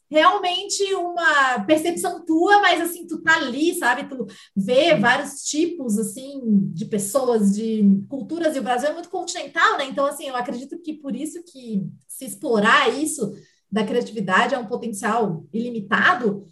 realmente 0.09 0.83
uma 0.95 1.63
percepção 1.65 2.25
tua, 2.25 2.61
mas 2.61 2.81
assim, 2.81 3.05
tu 3.05 3.21
tá 3.21 3.35
ali, 3.35 3.73
sabe? 3.75 4.09
Tu 4.09 4.25
vê 4.55 4.95
vários 4.95 5.43
tipos, 5.43 5.97
assim, 5.97 6.41
de 6.73 6.85
pessoas, 6.85 7.55
de 7.55 7.83
culturas, 8.09 8.55
e 8.55 8.59
o 8.59 8.63
Brasil 8.63 8.89
é 8.89 8.93
muito 8.93 9.09
continental, 9.09 9.77
né? 9.77 9.85
Então, 9.85 10.05
assim, 10.05 10.27
eu 10.27 10.35
acredito 10.35 10.79
que 10.81 10.93
por 10.93 11.15
isso 11.15 11.43
que 11.43 11.83
se 12.07 12.25
explorar 12.25 12.89
isso 12.89 13.31
da 13.71 13.83
criatividade 13.83 14.55
é 14.55 14.57
um 14.57 14.67
potencial 14.67 15.45
ilimitado, 15.53 16.47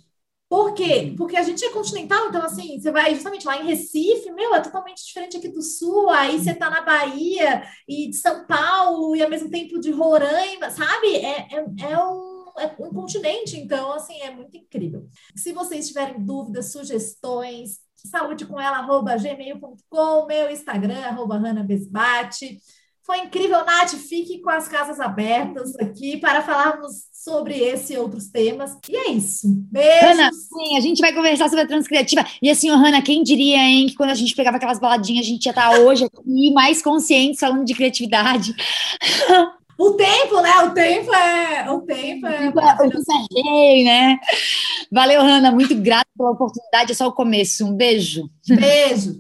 por 0.49 0.74
quê? 0.74 1.14
Porque 1.18 1.36
a 1.36 1.43
gente 1.43 1.66
é 1.66 1.72
continental, 1.72 2.30
então, 2.30 2.41
assim, 2.41 2.80
você 2.80 2.89
vai 2.89 3.14
justamente 3.14 3.45
lá 3.45 3.62
em 3.62 3.66
Recife, 3.66 4.32
meu, 4.32 4.55
é 4.55 4.62
totalmente 4.62 5.05
diferente 5.05 5.36
aqui 5.36 5.49
do 5.49 5.62
Sul, 5.62 6.10
aí 6.10 6.39
você 6.39 6.53
tá 6.53 6.70
na 6.70 6.82
Bahia 6.82 7.64
e 7.86 8.10
de 8.10 8.16
São 8.16 8.45
Paulo, 8.47 9.14
e 9.14 9.22
ao 9.22 9.30
mesmo 9.30 9.49
tempo 9.49 9.78
de 9.78 9.91
Roraima, 9.91 10.70
sabe? 10.70 11.16
É, 11.18 11.47
é, 11.53 11.91
é 11.91 11.99
um 11.99 12.37
é 12.60 12.76
um 12.80 12.91
continente, 12.91 13.58
então, 13.58 13.91
assim, 13.93 14.20
é 14.22 14.32
muito 14.32 14.55
incrível. 14.58 15.08
Se 15.36 15.51
vocês 15.53 15.88
tiverem 15.88 16.24
dúvidas, 16.24 16.72
sugestões, 16.72 17.80
saúde 17.95 18.45
com 18.45 18.60
ela, 18.60 18.78
arroba 18.78 19.18
gmail.com, 19.18 20.26
meu 20.26 20.49
Instagram, 20.49 20.99
arroba 20.99 21.39
Besbate. 21.64 22.60
Foi 23.08 23.20
incrível, 23.20 23.64
Nath. 23.64 23.91
Fique 23.91 24.41
com 24.41 24.49
as 24.49 24.68
casas 24.68 24.99
abertas 24.99 25.74
aqui 25.78 26.18
para 26.18 26.41
falarmos 26.41 27.03
sobre 27.14 27.58
esse 27.58 27.93
e 27.93 27.97
outros 27.97 28.28
temas. 28.28 28.78
E 28.89 28.97
é 28.97 29.12
isso. 29.12 29.47
Beijo. 29.72 30.08
Hanna, 30.08 30.30
sim, 30.34 30.76
a 30.76 30.82
gente 30.82 30.99
vai 30.99 31.14
conversar 31.14 31.47
sobre 31.47 31.64
a 31.64 31.68
transcriativa. 31.68 32.26
E 32.41 32.49
assim, 32.49 32.70
Hanna, 32.70 33.01
quem 33.01 33.24
diria, 33.24 33.60
hein, 33.60 33.88
que 33.88 33.95
quando 33.95 34.10
a 34.10 34.16
gente 34.16 34.36
pegava 34.36 34.58
aquelas 34.58 34.78
baladinhas, 34.78 35.26
a 35.26 35.30
gente 35.30 35.45
ia 35.45 35.51
estar 35.51 35.80
hoje 35.80 36.03
aqui 36.03 36.51
mais 36.53 36.82
consciente 36.82 37.39
falando 37.39 37.64
de 37.64 37.74
criatividade. 37.74 38.53
O 39.78 39.91
tempo, 39.91 40.41
né? 40.41 40.55
O 40.63 40.71
tempo 40.71 41.13
é. 41.13 41.71
O 41.71 41.82
tempo 41.82 42.28
é. 42.28 42.49
O 42.49 42.53
tempo 42.53 42.59
é 42.59 43.41
cheio, 43.43 43.86
né? 43.86 44.19
Valeu, 44.91 45.21
Hanna. 45.21 45.51
Muito 45.51 45.75
grata 45.75 46.07
pela 46.17 46.32
oportunidade. 46.32 46.91
É 46.91 46.95
só 46.95 47.07
o 47.07 47.13
começo. 47.13 47.65
Um 47.65 47.73
beijo. 47.73 48.30
Beijo. 48.47 49.15